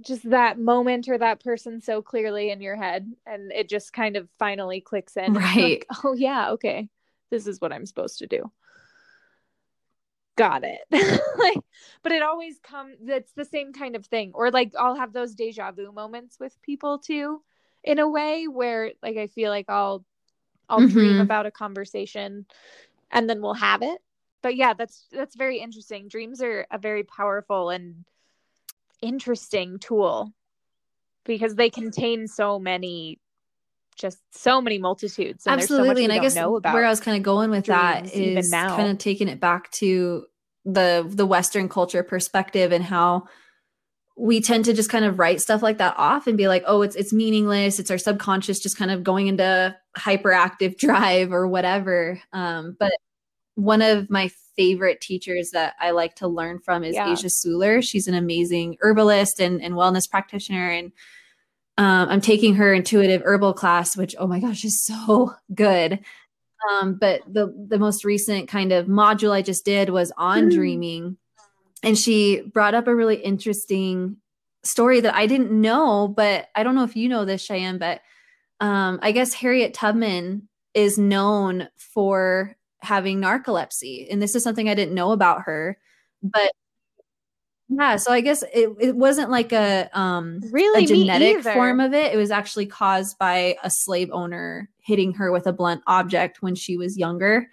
just 0.00 0.28
that 0.30 0.58
moment 0.58 1.08
or 1.08 1.18
that 1.18 1.42
person 1.42 1.80
so 1.80 2.00
clearly 2.00 2.50
in 2.50 2.62
your 2.62 2.76
head 2.76 3.10
and 3.26 3.52
it 3.52 3.68
just 3.68 3.92
kind 3.92 4.16
of 4.16 4.28
finally 4.38 4.80
clicks 4.80 5.16
in. 5.16 5.34
Right 5.34 5.56
like, 5.56 5.86
oh 6.04 6.14
yeah 6.14 6.52
okay 6.52 6.88
this 7.30 7.46
is 7.46 7.60
what 7.60 7.72
i'm 7.72 7.86
supposed 7.86 8.18
to 8.18 8.26
do. 8.26 8.50
Got 10.36 10.64
it. 10.64 10.80
Like 11.38 11.58
but 12.02 12.12
it 12.12 12.22
always 12.22 12.58
comes 12.60 12.96
it's 13.06 13.32
the 13.32 13.44
same 13.44 13.72
kind 13.72 13.96
of 13.96 14.06
thing 14.06 14.32
or 14.34 14.50
like 14.50 14.72
i'll 14.78 14.94
have 14.94 15.12
those 15.12 15.34
deja 15.34 15.72
vu 15.72 15.90
moments 15.92 16.38
with 16.38 16.60
people 16.62 16.98
too 16.98 17.42
in 17.82 17.98
a 17.98 18.08
way 18.08 18.46
where 18.46 18.92
like 19.02 19.16
i 19.16 19.26
feel 19.26 19.50
like 19.50 19.66
i'll 19.68 20.04
i'll 20.68 20.80
mm-hmm. 20.80 20.92
dream 20.92 21.20
about 21.20 21.46
a 21.46 21.50
conversation 21.50 22.46
and 23.10 23.28
then 23.28 23.40
we'll 23.40 23.54
have 23.54 23.82
it 23.82 24.00
but 24.42 24.56
yeah 24.56 24.74
that's 24.74 25.06
that's 25.12 25.36
very 25.36 25.58
interesting. 25.58 26.08
Dreams 26.08 26.42
are 26.42 26.66
a 26.70 26.78
very 26.78 27.04
powerful 27.04 27.70
and 27.70 28.04
interesting 29.02 29.78
tool 29.78 30.32
because 31.24 31.54
they 31.54 31.70
contain 31.70 32.26
so 32.26 32.58
many 32.58 33.18
just 33.96 34.18
so 34.30 34.60
many 34.62 34.78
multitudes 34.78 35.46
and 35.46 35.60
absolutely 35.60 36.04
so 36.06 36.10
and 36.10 36.12
i 36.12 36.18
guess 36.18 36.34
where 36.34 36.86
i 36.86 36.88
was 36.88 37.00
kind 37.00 37.18
of 37.18 37.22
going 37.22 37.50
with 37.50 37.66
that 37.66 38.14
is 38.14 38.50
kind 38.50 38.90
of 38.90 38.96
taking 38.96 39.28
it 39.28 39.40
back 39.40 39.70
to 39.72 40.24
the 40.64 41.06
the 41.06 41.26
western 41.26 41.68
culture 41.68 42.02
perspective 42.02 42.72
and 42.72 42.82
how 42.82 43.26
we 44.20 44.40
tend 44.40 44.66
to 44.66 44.74
just 44.74 44.90
kind 44.90 45.04
of 45.04 45.18
write 45.18 45.40
stuff 45.40 45.62
like 45.62 45.78
that 45.78 45.94
off 45.96 46.26
and 46.26 46.36
be 46.36 46.46
like 46.46 46.62
oh 46.66 46.82
it's 46.82 46.94
it's 46.94 47.12
meaningless. 47.12 47.78
It's 47.78 47.90
our 47.90 47.98
subconscious 47.98 48.60
just 48.60 48.76
kind 48.76 48.90
of 48.90 49.02
going 49.02 49.28
into 49.28 49.74
hyperactive 49.96 50.76
drive 50.78 51.32
or 51.32 51.48
whatever. 51.48 52.20
Um, 52.32 52.76
but 52.78 52.92
one 53.60 53.82
of 53.82 54.08
my 54.08 54.30
favorite 54.56 55.00
teachers 55.00 55.50
that 55.50 55.74
I 55.78 55.90
like 55.90 56.16
to 56.16 56.28
learn 56.28 56.58
from 56.58 56.82
is 56.82 56.94
yeah. 56.94 57.12
Asia 57.12 57.28
Suler. 57.28 57.82
She's 57.82 58.08
an 58.08 58.14
amazing 58.14 58.78
herbalist 58.80 59.40
and, 59.40 59.62
and 59.62 59.74
wellness 59.74 60.10
practitioner. 60.10 60.70
And 60.70 60.92
um, 61.78 62.08
I'm 62.08 62.20
taking 62.20 62.54
her 62.56 62.72
intuitive 62.72 63.22
herbal 63.24 63.54
class, 63.54 63.96
which, 63.96 64.16
oh 64.18 64.26
my 64.26 64.40
gosh, 64.40 64.64
is 64.64 64.82
so 64.82 65.34
good. 65.54 66.00
Um, 66.70 66.94
but 66.94 67.22
the, 67.26 67.54
the 67.68 67.78
most 67.78 68.04
recent 68.04 68.48
kind 68.48 68.72
of 68.72 68.86
module 68.86 69.32
I 69.32 69.42
just 69.42 69.64
did 69.64 69.90
was 69.90 70.12
on 70.16 70.50
mm. 70.50 70.54
dreaming. 70.54 71.16
And 71.82 71.96
she 71.96 72.42
brought 72.42 72.74
up 72.74 72.86
a 72.86 72.94
really 72.94 73.16
interesting 73.16 74.16
story 74.62 75.00
that 75.00 75.14
I 75.14 75.26
didn't 75.26 75.52
know, 75.52 76.08
but 76.08 76.48
I 76.54 76.62
don't 76.62 76.74
know 76.74 76.84
if 76.84 76.96
you 76.96 77.08
know 77.08 77.24
this, 77.24 77.42
Cheyenne, 77.42 77.78
but 77.78 78.02
um, 78.60 78.98
I 79.02 79.12
guess 79.12 79.32
Harriet 79.32 79.72
Tubman 79.72 80.48
is 80.74 80.98
known 80.98 81.68
for 81.76 82.56
having 82.82 83.20
narcolepsy. 83.20 84.06
And 84.10 84.20
this 84.20 84.34
is 84.34 84.42
something 84.42 84.68
I 84.68 84.74
didn't 84.74 84.94
know 84.94 85.12
about 85.12 85.42
her. 85.42 85.78
But 86.22 86.52
yeah, 87.68 87.96
so 87.96 88.12
I 88.12 88.20
guess 88.20 88.42
it, 88.52 88.70
it 88.80 88.96
wasn't 88.96 89.30
like 89.30 89.52
a 89.52 89.88
um 89.92 90.40
really 90.50 90.84
a 90.84 90.86
genetic 90.86 91.42
form 91.42 91.78
of 91.78 91.94
it. 91.94 92.12
It 92.12 92.16
was 92.16 92.30
actually 92.30 92.66
caused 92.66 93.16
by 93.18 93.56
a 93.62 93.70
slave 93.70 94.10
owner 94.12 94.68
hitting 94.78 95.14
her 95.14 95.30
with 95.30 95.46
a 95.46 95.52
blunt 95.52 95.82
object 95.86 96.42
when 96.42 96.54
she 96.54 96.76
was 96.76 96.98
younger. 96.98 97.48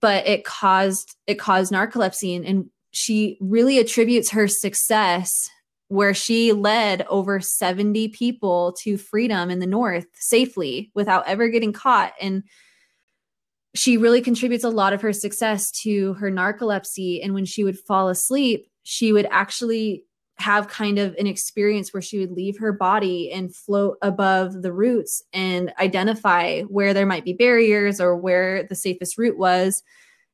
But 0.00 0.26
it 0.26 0.44
caused 0.44 1.16
it 1.26 1.34
caused 1.34 1.72
narcolepsy 1.72 2.34
and, 2.36 2.44
and 2.46 2.70
she 2.92 3.36
really 3.40 3.78
attributes 3.78 4.30
her 4.30 4.48
success 4.48 5.50
where 5.88 6.14
she 6.14 6.52
led 6.52 7.04
over 7.08 7.40
70 7.40 8.08
people 8.08 8.72
to 8.80 8.96
freedom 8.96 9.50
in 9.50 9.58
the 9.58 9.66
north 9.66 10.06
safely 10.14 10.90
without 10.94 11.26
ever 11.26 11.48
getting 11.48 11.72
caught 11.72 12.12
and 12.20 12.44
she 13.74 13.96
really 13.96 14.20
contributes 14.20 14.64
a 14.64 14.68
lot 14.68 14.92
of 14.92 15.02
her 15.02 15.12
success 15.12 15.70
to 15.82 16.14
her 16.14 16.30
narcolepsy. 16.30 17.20
And 17.22 17.34
when 17.34 17.44
she 17.44 17.64
would 17.64 17.78
fall 17.78 18.08
asleep, 18.08 18.66
she 18.82 19.12
would 19.12 19.26
actually 19.30 20.04
have 20.38 20.68
kind 20.68 20.98
of 20.98 21.14
an 21.16 21.26
experience 21.26 21.92
where 21.92 22.00
she 22.00 22.18
would 22.18 22.32
leave 22.32 22.58
her 22.58 22.72
body 22.72 23.30
and 23.30 23.54
float 23.54 23.98
above 24.00 24.62
the 24.62 24.72
roots 24.72 25.22
and 25.32 25.72
identify 25.78 26.62
where 26.62 26.94
there 26.94 27.06
might 27.06 27.24
be 27.24 27.34
barriers 27.34 28.00
or 28.00 28.16
where 28.16 28.64
the 28.64 28.74
safest 28.74 29.18
route 29.18 29.36
was. 29.36 29.82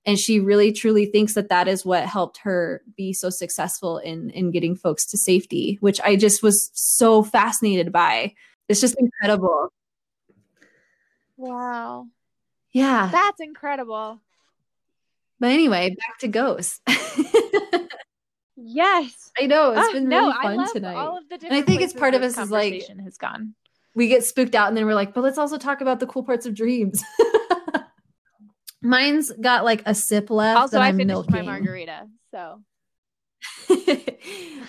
And 0.06 0.16
she 0.18 0.38
really 0.38 0.72
truly 0.72 1.06
thinks 1.06 1.34
that 1.34 1.48
that 1.48 1.66
is 1.66 1.84
what 1.84 2.04
helped 2.04 2.38
her 2.38 2.82
be 2.96 3.12
so 3.12 3.28
successful 3.28 3.98
in 3.98 4.30
in 4.30 4.52
getting 4.52 4.76
folks 4.76 5.04
to 5.06 5.18
safety 5.18 5.78
which 5.80 6.00
i 6.02 6.14
just 6.14 6.44
was 6.44 6.70
so 6.74 7.24
fascinated 7.24 7.90
by. 7.90 8.32
It's 8.68 8.80
just 8.80 8.96
incredible. 8.98 9.72
Wow 11.36 12.06
yeah. 12.76 13.08
That's 13.10 13.40
incredible. 13.40 14.20
But 15.40 15.50
anyway, 15.50 15.90
back 15.98 16.18
to 16.20 16.28
ghosts. 16.28 16.80
Yes. 18.58 19.30
I 19.38 19.46
know 19.46 19.72
it's 19.72 19.80
Ah, 19.88 19.92
been 19.92 20.08
no, 20.08 20.28
really 20.28 20.32
fun 20.56 20.72
tonight. 20.72 20.94
All 20.94 21.18
of 21.18 21.28
the 21.28 21.38
I 21.54 21.60
think 21.62 21.82
it's 21.82 21.92
part 21.92 22.14
of 22.14 22.22
us 22.22 22.38
is, 22.38 22.50
like, 22.50 22.82
has 23.04 23.18
gone. 23.18 23.54
we 23.94 24.08
get 24.08 24.24
spooked 24.24 24.54
out 24.54 24.68
and 24.68 24.76
then 24.76 24.86
we're 24.86 24.94
like, 24.94 25.12
but 25.14 25.22
let's 25.22 25.38
also 25.38 25.58
talk 25.58 25.82
about 25.82 26.00
the 26.00 26.06
cool 26.06 26.24
parts 26.24 26.46
of 26.46 26.54
dreams. 26.54 27.02
Mine's 28.82 29.30
got 29.40 29.64
like 29.64 29.82
a 29.86 29.94
sip 29.94 30.30
left. 30.30 30.58
Also, 30.58 30.78
I 30.78 30.88
I'm 30.88 30.96
finished 30.96 31.14
milking. 31.14 31.34
my 31.34 31.42
margarita, 31.42 32.08
so 32.30 32.62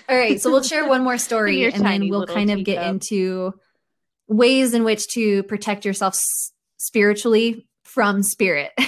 All 0.10 0.18
right, 0.18 0.40
so 0.42 0.52
we'll 0.52 0.64
share 0.64 0.88
one 0.88 1.04
more 1.04 1.18
story 1.18 1.66
and 1.72 1.86
then 1.86 2.10
we'll 2.10 2.28
kind 2.28 2.52
of 2.52 2.64
get 2.64 2.76
teacup. 2.80 2.88
into 2.90 3.54
ways 4.28 4.74
in 4.74 4.84
which 4.84 5.08
to 5.14 5.44
protect 5.44 5.86
yourself 5.86 6.18
spiritually 6.78 7.68
from 7.98 8.22
spirit. 8.22 8.74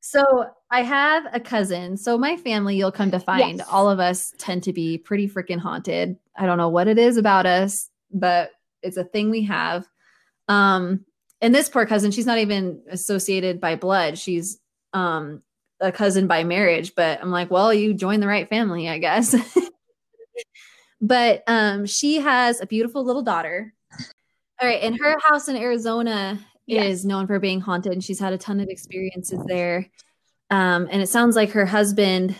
so, 0.00 0.22
I 0.70 0.82
have 0.82 1.24
a 1.32 1.40
cousin. 1.40 1.96
So, 1.96 2.18
my 2.18 2.36
family, 2.36 2.76
you'll 2.76 2.92
come 2.92 3.10
to 3.12 3.18
find, 3.18 3.58
Yes. 3.58 3.66
all 3.70 3.88
of 3.88 4.00
us 4.00 4.34
tend 4.36 4.64
to 4.64 4.72
be 4.74 4.98
pretty 4.98 5.26
freaking 5.26 5.58
haunted. 5.58 6.18
I 6.36 6.44
don't 6.44 6.58
know 6.58 6.68
what 6.68 6.86
it 6.86 6.98
is 6.98 7.16
about 7.16 7.46
us, 7.46 7.88
but 8.12 8.50
it's 8.82 8.98
a 8.98 9.04
thing 9.04 9.30
we 9.30 9.44
have. 9.44 9.86
Um, 10.46 11.06
and 11.40 11.54
this 11.54 11.70
poor 11.70 11.86
cousin, 11.86 12.10
she's 12.10 12.26
not 12.26 12.36
even 12.36 12.82
associated 12.90 13.62
by 13.62 13.76
blood. 13.76 14.18
She's 14.18 14.58
um 14.92 15.42
a 15.80 15.90
cousin 15.90 16.26
by 16.26 16.44
marriage, 16.44 16.94
but 16.94 17.18
I'm 17.22 17.30
like, 17.30 17.50
well, 17.50 17.72
you 17.72 17.94
joined 17.94 18.22
the 18.22 18.28
right 18.28 18.48
family, 18.48 18.90
I 18.90 18.98
guess. 18.98 19.34
but 21.00 21.44
um 21.46 21.86
she 21.86 22.20
has 22.20 22.60
a 22.60 22.66
beautiful 22.66 23.04
little 23.04 23.22
daughter. 23.22 23.72
All 24.60 24.68
right, 24.68 24.82
and 24.82 24.98
her 25.00 25.16
house 25.22 25.48
in 25.48 25.56
Arizona 25.56 26.38
Yes. 26.66 26.86
is 26.86 27.04
known 27.04 27.26
for 27.26 27.38
being 27.38 27.60
haunted 27.60 27.92
and 27.92 28.02
she's 28.02 28.18
had 28.20 28.32
a 28.32 28.38
ton 28.38 28.60
of 28.60 28.68
experiences 28.68 29.40
there. 29.46 29.86
Um 30.50 30.88
and 30.90 31.02
it 31.02 31.08
sounds 31.08 31.36
like 31.36 31.50
her 31.52 31.66
husband 31.66 32.36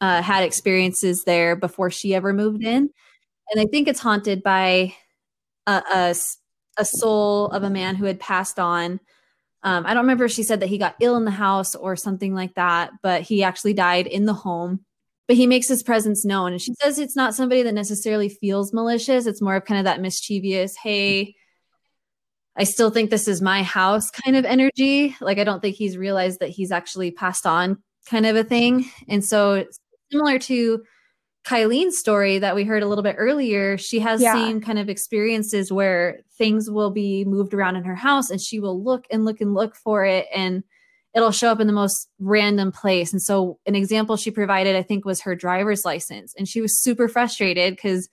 uh 0.00 0.22
had 0.22 0.44
experiences 0.44 1.24
there 1.24 1.56
before 1.56 1.90
she 1.90 2.14
ever 2.14 2.32
moved 2.32 2.64
in. 2.64 2.90
And 3.52 3.60
I 3.60 3.66
think 3.66 3.88
it's 3.88 4.00
haunted 4.00 4.42
by 4.42 4.94
a 5.66 6.14
a 6.78 6.84
soul 6.84 7.46
of 7.48 7.62
a 7.64 7.70
man 7.70 7.96
who 7.96 8.06
had 8.06 8.20
passed 8.20 8.58
on. 8.58 9.00
Um, 9.64 9.86
I 9.86 9.94
don't 9.94 10.04
remember 10.04 10.26
if 10.26 10.32
she 10.32 10.44
said 10.44 10.60
that 10.60 10.68
he 10.68 10.78
got 10.78 10.96
ill 11.00 11.16
in 11.16 11.24
the 11.24 11.32
house 11.32 11.74
or 11.74 11.96
something 11.96 12.34
like 12.34 12.54
that, 12.54 12.92
but 13.02 13.22
he 13.22 13.42
actually 13.42 13.74
died 13.74 14.06
in 14.06 14.26
the 14.26 14.34
home. 14.34 14.80
But 15.28 15.36
he 15.36 15.46
makes 15.46 15.68
his 15.68 15.82
presence 15.82 16.24
known. 16.24 16.52
And 16.52 16.62
she 16.62 16.74
says 16.80 16.98
it's 16.98 17.16
not 17.16 17.34
somebody 17.34 17.62
that 17.64 17.74
necessarily 17.74 18.28
feels 18.30 18.72
malicious. 18.72 19.26
It's 19.26 19.42
more 19.42 19.56
of 19.56 19.64
kind 19.66 19.78
of 19.80 19.84
that 19.86 20.00
mischievous, 20.00 20.76
hey, 20.76 21.34
I 22.58 22.64
still 22.64 22.90
think 22.90 23.10
this 23.10 23.28
is 23.28 23.40
my 23.40 23.62
house 23.62 24.10
kind 24.10 24.36
of 24.36 24.44
energy. 24.44 25.16
Like, 25.20 25.38
I 25.38 25.44
don't 25.44 25.60
think 25.60 25.76
he's 25.76 25.96
realized 25.96 26.40
that 26.40 26.50
he's 26.50 26.72
actually 26.72 27.10
passed 27.12 27.46
on 27.46 27.82
kind 28.06 28.26
of 28.26 28.34
a 28.36 28.44
thing. 28.44 28.84
And 29.08 29.24
so, 29.24 29.64
similar 30.10 30.38
to 30.40 30.82
Kylene's 31.44 31.98
story 31.98 32.38
that 32.40 32.54
we 32.56 32.64
heard 32.64 32.82
a 32.82 32.86
little 32.86 33.04
bit 33.04 33.14
earlier, 33.18 33.78
she 33.78 34.00
has 34.00 34.20
Yeah. 34.20 34.34
seen 34.34 34.60
kind 34.60 34.78
of 34.78 34.88
experiences 34.88 35.72
where 35.72 36.20
things 36.36 36.68
will 36.70 36.90
be 36.90 37.24
moved 37.24 37.54
around 37.54 37.76
in 37.76 37.84
her 37.84 37.94
house 37.94 38.28
and 38.30 38.40
she 38.40 38.58
will 38.60 38.82
look 38.82 39.06
and 39.10 39.24
look 39.24 39.40
and 39.40 39.54
look 39.54 39.74
for 39.76 40.04
it 40.04 40.26
and 40.34 40.62
it'll 41.14 41.30
show 41.32 41.50
up 41.50 41.60
in 41.60 41.66
the 41.66 41.72
most 41.72 42.08
random 42.18 42.70
place. 42.70 43.12
And 43.12 43.22
so 43.22 43.58
an 43.66 43.74
example 43.74 44.16
she 44.16 44.30
provided 44.30 44.76
I 44.76 44.82
think 44.82 45.04
was 45.04 45.22
her 45.22 45.34
driver's 45.34 45.84
license 45.84 46.34
and 46.36 46.46
she 46.46 46.60
was 46.60 46.82
super 46.82 47.08
frustrated 47.08 47.78
cuz 47.80 48.08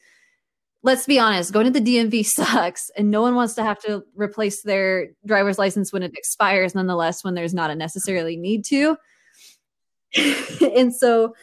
let's 0.86 1.08
be 1.08 1.18
honest, 1.18 1.52
going 1.52 1.72
to 1.72 1.80
the 1.80 1.98
DMV 1.98 2.24
sucks 2.26 2.92
and 2.96 3.10
no 3.10 3.22
one 3.22 3.36
wants 3.36 3.56
to 3.56 3.64
have 3.64 3.80
to 3.80 4.04
replace 4.16 4.62
their 4.62 5.10
driver's 5.26 5.58
license 5.58 5.92
when 5.92 6.04
it 6.04 6.14
expires 6.16 6.76
nonetheless 6.76 7.24
when 7.24 7.34
there's 7.34 7.54
not 7.54 7.72
a 7.72 7.76
necessarily 7.76 8.38
need 8.38 8.64
to. 8.66 8.96
and 10.62 10.96
so 10.96 11.36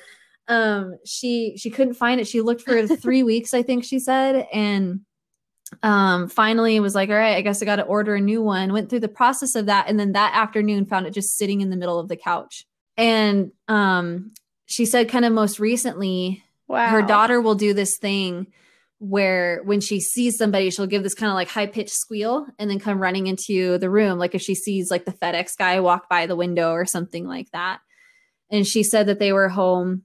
um 0.48 0.96
she 1.04 1.56
she 1.56 1.70
couldn't 1.70 1.94
find 1.94 2.20
it 2.20 2.26
she 2.26 2.40
looked 2.40 2.62
for 2.62 2.86
three 2.96 3.22
weeks 3.22 3.54
i 3.54 3.62
think 3.62 3.84
she 3.84 3.98
said 3.98 4.48
and 4.52 5.00
um 5.82 6.26
finally 6.26 6.80
was 6.80 6.94
like 6.94 7.10
all 7.10 7.14
right 7.14 7.36
i 7.36 7.40
guess 7.42 7.62
i 7.62 7.66
gotta 7.66 7.82
order 7.82 8.14
a 8.14 8.20
new 8.20 8.42
one 8.42 8.72
went 8.72 8.88
through 8.88 8.98
the 8.98 9.08
process 9.08 9.54
of 9.54 9.66
that 9.66 9.88
and 9.88 10.00
then 10.00 10.12
that 10.12 10.34
afternoon 10.34 10.86
found 10.86 11.06
it 11.06 11.12
just 11.12 11.36
sitting 11.36 11.60
in 11.60 11.70
the 11.70 11.76
middle 11.76 11.98
of 11.98 12.08
the 12.08 12.16
couch 12.16 12.64
and 12.96 13.52
um 13.68 14.32
she 14.66 14.86
said 14.86 15.08
kind 15.08 15.24
of 15.24 15.32
most 15.32 15.60
recently 15.60 16.42
wow. 16.66 16.88
her 16.88 17.02
daughter 17.02 17.40
will 17.40 17.54
do 17.54 17.74
this 17.74 17.98
thing 17.98 18.46
where 19.02 19.60
when 19.64 19.80
she 19.80 19.98
sees 19.98 20.38
somebody 20.38 20.70
she'll 20.70 20.86
give 20.86 21.02
this 21.02 21.12
kind 21.12 21.28
of 21.28 21.34
like 21.34 21.48
high 21.48 21.66
pitched 21.66 21.90
squeal 21.90 22.46
and 22.56 22.70
then 22.70 22.78
come 22.78 23.00
running 23.00 23.26
into 23.26 23.76
the 23.78 23.90
room 23.90 24.16
like 24.16 24.32
if 24.32 24.40
she 24.40 24.54
sees 24.54 24.92
like 24.92 25.04
the 25.04 25.12
fedex 25.12 25.56
guy 25.58 25.80
walk 25.80 26.08
by 26.08 26.24
the 26.24 26.36
window 26.36 26.70
or 26.70 26.86
something 26.86 27.26
like 27.26 27.50
that. 27.50 27.80
And 28.48 28.64
she 28.64 28.84
said 28.84 29.06
that 29.08 29.18
they 29.18 29.32
were 29.32 29.48
home 29.48 30.04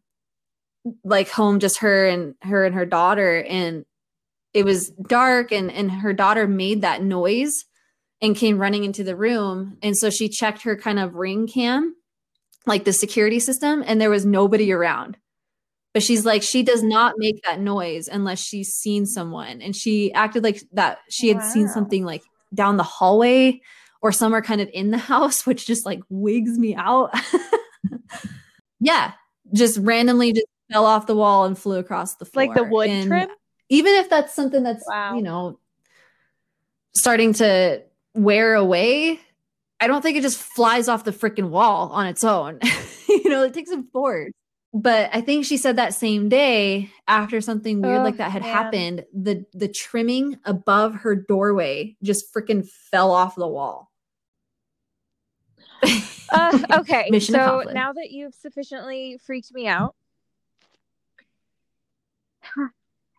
like 1.04 1.30
home 1.30 1.60
just 1.60 1.78
her 1.80 2.08
and 2.08 2.34
her 2.41 2.66
and 2.66 2.74
her 2.74 2.88
daughter 2.88 3.43
and 3.43 3.86
it 4.56 4.66
was 4.66 4.89
dark 4.89 5.52
and 5.52 5.72
and 5.72 5.91
her 5.91 6.12
daughter 6.12 6.48
made 6.48 6.82
that 6.82 7.04
noise 7.04 7.66
and 8.20 8.36
came 8.36 8.58
running 8.58 8.84
into 8.84 9.04
the 9.04 9.16
room. 9.16 9.78
And 9.84 9.95
so 9.95 10.10
she 10.10 10.28
checked 10.28 10.64
her 10.64 10.76
kind 10.76 10.98
of 10.98 11.14
ring 11.14 11.45
cam 11.45 11.95
like 12.66 12.84
the 12.84 12.93
security 12.93 13.39
system 13.39 13.84
and 13.86 14.02
there 14.02 14.10
was 14.10 14.26
nobody 14.26 14.72
around 14.72 15.18
but 15.98 16.04
she's 16.04 16.26
like 16.28 16.43
she 16.43 16.62
does 16.62 16.84
not 16.84 17.16
make 17.18 17.41
that 17.41 17.60
noise 17.60 18.08
unless 18.08 18.39
she's 18.39 18.72
seen 18.72 19.08
someone. 19.08 19.64
And 19.64 19.76
she 19.76 20.14
acted 20.14 20.43
like 20.43 20.62
that 20.74 21.00
she 21.10 21.28
had 21.28 21.41
seen 21.41 21.68
something 21.68 22.06
like 22.06 22.22
down 22.54 22.78
the 22.78 22.84
hallway 22.84 23.60
or 24.04 24.12
somewhere 24.12 24.43
kind 24.43 24.62
of 24.62 24.70
in 24.74 24.91
the 24.91 24.98
house 25.14 25.43
which 25.48 25.66
just 25.66 25.88
like 25.88 26.02
wigs 26.10 26.60
me 26.60 26.76
out. 26.76 27.12
Yeah 28.80 29.14
just 29.54 29.80
randomly 29.80 30.34
just 30.34 30.45
fell 30.72 30.86
off 30.86 31.08
the 31.08 31.16
wall 31.16 31.45
and 31.45 31.58
flew 31.58 31.78
across 31.80 32.16
the 32.18 32.26
floor 32.26 32.45
like 32.45 32.56
the 32.56 32.64
wood 32.64 32.89
And 32.89 33.08
trim. 33.08 33.30
even 33.70 33.93
if 33.95 34.08
that's 34.10 34.34
something 34.36 34.62
that's 34.62 34.84
Wow. 34.88 35.16
you 35.16 35.24
know 35.24 35.58
starting 36.95 37.34
to 37.34 37.82
wear 38.14 38.54
away 38.56 39.20
i 39.80 39.88
don't 39.88 40.02
think 40.02 40.18
it 40.18 40.22
just 40.22 40.38
flies 40.39 40.88
off 40.88 41.06
the 41.06 41.12
freaking 41.12 41.50
wall 41.50 41.89
on 41.91 42.06
its 42.08 42.24
own. 42.24 42.60
You 43.10 43.30
know 43.32 43.43
it 43.43 43.54
takes 43.54 43.70
some 43.72 43.88
force 43.91 44.32
but 44.82 45.09
i 45.13 45.21
think 45.21 45.45
she 45.45 45.57
said 45.57 45.75
that 45.75 45.93
same 45.93 46.30
day 46.30 46.89
after 47.07 47.41
something 47.41 47.82
weird 47.82 47.99
Oh, 47.99 48.03
like 48.03 48.17
that 48.17 48.32
had 48.32 48.41
man. 48.43 48.53
happened 48.53 49.05
the 49.13 49.45
the 49.53 49.67
trimming 49.67 50.38
above 50.45 50.95
her 50.95 51.15
doorway 51.15 51.95
just 52.03 52.34
freaking 52.34 52.67
fell 52.91 53.11
off 53.11 53.36
the 53.36 53.47
wall 53.47 53.91
Uh, 56.34 56.57
okay, 56.73 57.07
Mission 57.09 57.36
so 57.36 57.41
accomplished. 57.41 57.75
now 57.75 57.93
that 57.93 58.11
you've 58.11 58.34
sufficiently 58.36 59.17
freaked 59.25 59.53
me 59.53 59.67
out, 59.67 59.95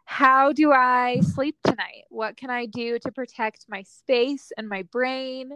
how 0.04 0.52
do 0.52 0.72
I 0.72 1.20
sleep 1.22 1.56
tonight? 1.64 2.04
What 2.10 2.36
can 2.36 2.50
I 2.50 2.66
do 2.66 2.98
to 3.00 3.12
protect 3.12 3.66
my 3.68 3.82
space 3.82 4.52
and 4.56 4.68
my 4.68 4.82
brain? 4.82 5.52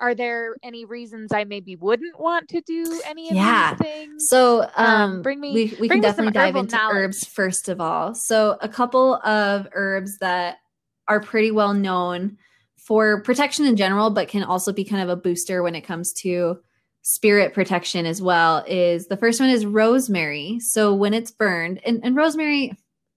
Are 0.00 0.14
there 0.14 0.56
any 0.62 0.84
reasons 0.86 1.30
I 1.32 1.44
maybe 1.44 1.76
wouldn't 1.76 2.18
want 2.18 2.48
to 2.48 2.60
do 2.62 3.00
any 3.06 3.30
of 3.30 3.36
Yeah. 3.36 3.74
these 3.76 3.86
things? 3.86 4.28
So, 4.28 4.62
um, 4.76 4.86
Um, 4.86 5.22
bring 5.22 5.40
me- 5.40 5.52
we, 5.52 5.64
we 5.78 5.88
bring 5.88 6.00
can 6.00 6.00
definitely 6.00 6.32
dive 6.32 6.56
into 6.56 6.74
knowledge. 6.76 6.96
herbs 6.96 7.24
first 7.26 7.68
of 7.68 7.80
all. 7.80 8.14
So, 8.14 8.56
a 8.62 8.68
couple 8.68 9.16
of 9.16 9.68
herbs 9.72 10.18
that 10.18 10.58
are 11.06 11.20
pretty 11.20 11.50
well 11.50 11.74
known 11.74 12.38
for 12.78 13.20
protection 13.22 13.66
in 13.66 13.76
general, 13.76 14.10
but 14.10 14.28
can 14.28 14.42
also 14.42 14.72
be 14.72 14.84
kind 14.84 15.02
of 15.02 15.10
a 15.10 15.16
booster 15.20 15.62
when 15.62 15.74
it 15.74 15.82
comes 15.82 16.12
to 16.14 16.58
spirit 17.02 17.52
protection 17.52 18.06
as 18.06 18.22
well. 18.22 18.64
Is 18.66 19.06
the 19.06 19.16
first 19.18 19.38
one 19.38 19.50
is 19.50 19.66
rosemary. 19.66 20.60
So, 20.60 20.94
when 20.94 21.12
it's 21.14 21.30
burned, 21.30 21.80
and, 21.84 22.00
and 22.02 22.16
rosemary, 22.16 22.72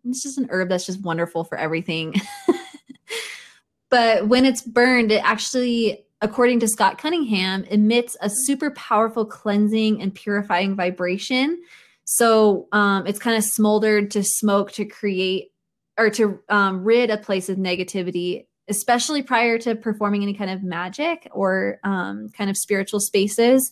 it's 0.05 0.21
just 0.21 0.37
an 0.37 0.47
herb 0.49 0.67
that's 0.69 0.85
just 0.85 1.01
wonderful 1.01 1.45
for 1.45 1.57
everything. 1.57 2.13
but 3.89 4.27
when 4.27 4.45
it's 4.45 4.61
burned, 4.61 5.11
it 5.11 5.23
actually, 5.23 6.02
according 6.23 6.61
to 6.61 6.69
Scott 6.69 6.97
Cunningham, 6.97 7.65
emits 7.65 8.15
a 8.21 8.29
super 8.29 8.71
powerful 8.71 9.25
cleansing 9.25 10.01
and 10.01 10.15
purifying 10.15 10.73
vibration. 10.73 11.61
So 12.05 12.67
um, 12.71 13.05
it's 13.05 13.19
kind 13.19 13.37
of 13.37 13.43
smoldered 13.43 14.09
to 14.11 14.23
smoke 14.23 14.71
to 14.73 14.85
create 14.85 15.51
or 15.97 16.09
to 16.11 16.39
um, 16.47 16.83
rid 16.85 17.09
a 17.09 17.17
place 17.17 17.49
of 17.49 17.57
negativity, 17.57 18.45
especially 18.69 19.21
prior 19.21 19.57
to 19.59 19.75
performing 19.75 20.23
any 20.23 20.33
kind 20.33 20.49
of 20.49 20.63
magic 20.63 21.27
or 21.31 21.79
um, 21.83 22.29
kind 22.29 22.49
of 22.49 22.55
spiritual 22.55 23.01
spaces. 23.01 23.71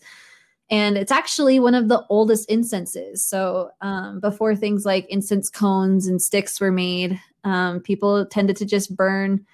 And 0.69 0.97
it's 0.97 1.11
actually 1.11 1.59
one 1.59 1.73
of 1.73 1.87
the 1.87 2.05
oldest 2.09 2.49
incenses. 2.49 3.27
So 3.27 3.71
um, 3.79 4.19
before 4.19 4.57
things 4.57 4.83
like 4.85 5.05
incense 5.09 5.49
cones 5.49 6.05
and 6.05 6.21
sticks 6.21 6.59
were 6.59 6.71
made, 6.71 7.17
um, 7.45 7.79
people 7.79 8.25
tended 8.25 8.57
to 8.57 8.65
just 8.65 8.95
burn 8.95 9.45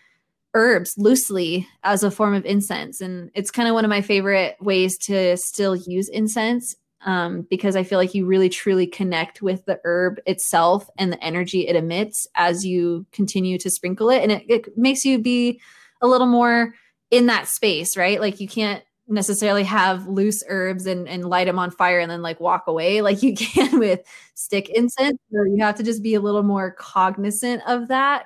herbs 0.57 0.95
loosely 0.97 1.67
as 1.83 2.03
a 2.03 2.09
form 2.09 2.33
of 2.33 2.43
incense. 2.43 2.99
And 2.99 3.29
it's 3.35 3.51
kind 3.51 3.69
of 3.69 3.75
one 3.75 3.85
of 3.85 3.89
my 3.89 4.01
favorite 4.01 4.57
ways 4.59 4.97
to 5.05 5.37
still 5.37 5.75
use 5.75 6.09
incense 6.09 6.75
um, 7.05 7.45
because 7.47 7.75
I 7.75 7.83
feel 7.83 7.99
like 7.99 8.15
you 8.15 8.25
really 8.25 8.49
truly 8.49 8.87
connect 8.87 9.43
with 9.43 9.63
the 9.65 9.79
herb 9.83 10.19
itself 10.25 10.89
and 10.97 11.13
the 11.13 11.23
energy 11.23 11.67
it 11.67 11.75
emits 11.75 12.27
as 12.33 12.65
you 12.65 13.05
continue 13.11 13.59
to 13.59 13.69
sprinkle 13.69 14.09
it. 14.09 14.23
And 14.23 14.31
it, 14.31 14.45
it 14.49 14.77
makes 14.77 15.05
you 15.05 15.19
be 15.19 15.61
a 16.01 16.07
little 16.07 16.27
more 16.27 16.73
in 17.11 17.27
that 17.27 17.47
space, 17.47 17.95
right? 17.95 18.19
Like 18.19 18.39
you 18.39 18.47
can't 18.47 18.83
necessarily 19.07 19.63
have 19.63 20.07
loose 20.07 20.43
herbs 20.49 20.87
and, 20.87 21.07
and 21.07 21.29
light 21.29 21.45
them 21.45 21.59
on 21.59 21.69
fire 21.69 21.99
and 21.99 22.09
then 22.09 22.23
like 22.23 22.39
walk 22.39 22.65
away 22.67 23.01
like 23.03 23.21
you 23.21 23.35
can 23.35 23.77
with 23.77 24.01
stick 24.33 24.69
incense. 24.69 25.19
So 25.31 25.43
you 25.43 25.63
have 25.63 25.75
to 25.75 25.83
just 25.83 26.01
be 26.01 26.15
a 26.15 26.19
little 26.19 26.43
more 26.43 26.71
cognizant 26.71 27.61
of 27.67 27.89
that. 27.89 28.25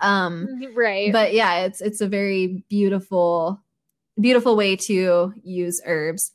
Um, 0.00 0.48
right. 0.74 1.12
But 1.12 1.32
yeah, 1.32 1.64
it's 1.64 1.80
it's 1.80 2.00
a 2.00 2.08
very 2.08 2.64
beautiful, 2.68 3.60
beautiful 4.20 4.56
way 4.56 4.76
to 4.76 5.34
use 5.42 5.80
herbs. 5.84 6.32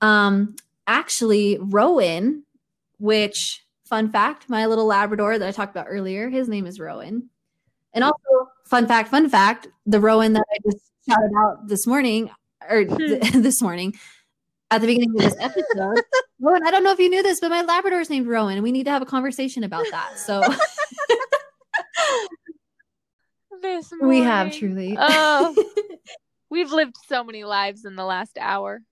Um, 0.00 0.56
actually, 0.86 1.58
Rowan, 1.60 2.44
which 2.98 3.64
fun 3.84 4.10
fact, 4.10 4.48
my 4.48 4.66
little 4.66 4.86
Labrador 4.86 5.38
that 5.38 5.48
I 5.48 5.52
talked 5.52 5.72
about 5.72 5.86
earlier, 5.88 6.28
his 6.28 6.48
name 6.48 6.66
is 6.66 6.80
Rowan. 6.80 7.30
And 7.94 8.04
also, 8.04 8.50
fun 8.66 8.86
fact, 8.86 9.10
fun 9.10 9.28
fact, 9.28 9.68
the 9.86 10.00
Rowan 10.00 10.34
that 10.34 10.44
I 10.52 10.58
just 10.70 10.90
shouted 11.08 11.30
out 11.38 11.68
this 11.68 11.86
morning, 11.86 12.30
or 12.68 12.84
th- 12.84 13.22
this 13.32 13.62
morning 13.62 13.94
at 14.70 14.80
the 14.80 14.86
beginning 14.86 15.10
of 15.10 15.16
this 15.16 15.36
episode. 15.38 16.02
Rowan, 16.40 16.66
I 16.66 16.70
don't 16.70 16.84
know 16.84 16.92
if 16.92 16.98
you 16.98 17.08
knew 17.08 17.22
this, 17.22 17.40
but 17.40 17.48
my 17.48 17.62
Labrador 17.62 18.00
is 18.00 18.10
named 18.10 18.26
Rowan. 18.26 18.54
And 18.54 18.62
we 18.62 18.72
need 18.72 18.84
to 18.84 18.90
have 18.90 19.00
a 19.00 19.06
conversation 19.06 19.64
about 19.64 19.86
that. 19.90 20.18
So 20.18 20.42
this 23.62 23.92
we 24.00 24.20
have 24.20 24.52
truly. 24.52 24.96
Oh, 24.98 25.54
we've 26.50 26.72
lived 26.72 26.96
so 27.08 27.24
many 27.24 27.44
lives 27.44 27.84
in 27.84 27.96
the 27.96 28.04
last 28.04 28.38
hour. 28.40 28.82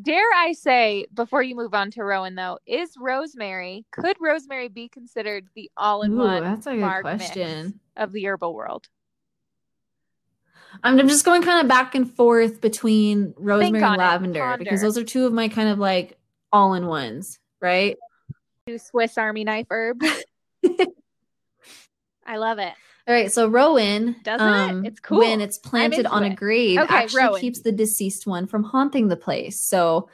Dare 0.00 0.32
I 0.34 0.52
say, 0.52 1.06
before 1.12 1.42
you 1.42 1.54
move 1.54 1.74
on 1.74 1.90
to 1.92 2.02
Rowan, 2.02 2.34
though, 2.34 2.58
is 2.66 2.94
rosemary, 2.98 3.84
could 3.90 4.16
rosemary 4.20 4.68
be 4.68 4.88
considered 4.88 5.46
the 5.54 5.70
all 5.76 6.02
in 6.02 6.16
one 6.16 6.42
that's 6.42 6.66
a 6.66 6.76
good 6.76 7.00
question. 7.02 7.78
of 7.96 8.12
the 8.12 8.26
herbal 8.26 8.54
world? 8.54 8.88
I'm, 10.82 10.98
I'm 10.98 11.08
just 11.08 11.26
going 11.26 11.42
kind 11.42 11.60
of 11.60 11.68
back 11.68 11.94
and 11.94 12.10
forth 12.10 12.62
between 12.62 13.34
rosemary 13.36 13.84
and 13.84 13.94
it, 13.94 13.98
lavender 13.98 14.56
because 14.58 14.80
those 14.80 14.96
are 14.96 15.04
two 15.04 15.26
of 15.26 15.32
my 15.34 15.48
kind 15.48 15.68
of 15.68 15.78
like 15.78 16.18
all 16.50 16.72
in 16.72 16.86
ones, 16.86 17.38
right? 17.60 17.98
Two 18.66 18.78
Swiss 18.78 19.18
Army 19.18 19.44
knife 19.44 19.66
herbs. 19.70 20.06
I 22.26 22.36
love 22.36 22.58
it. 22.58 22.72
All 23.08 23.14
right, 23.14 23.32
so 23.32 23.48
Rowan, 23.48 24.14
Doesn't 24.22 24.84
it? 24.84 24.88
It's 24.88 25.00
cool. 25.00 25.18
when 25.18 25.40
it's 25.40 25.58
planted 25.58 26.00
into 26.00 26.10
on 26.10 26.22
a 26.24 26.34
grave, 26.34 26.78
Okay, 26.78 26.94
actually 26.94 27.22
Rowan. 27.22 27.40
keeps 27.40 27.60
the 27.62 27.72
deceased 27.72 28.26
one 28.28 28.46
from 28.46 28.62
haunting 28.62 29.08
the 29.08 29.16
place. 29.16 29.58
So, 29.60 30.08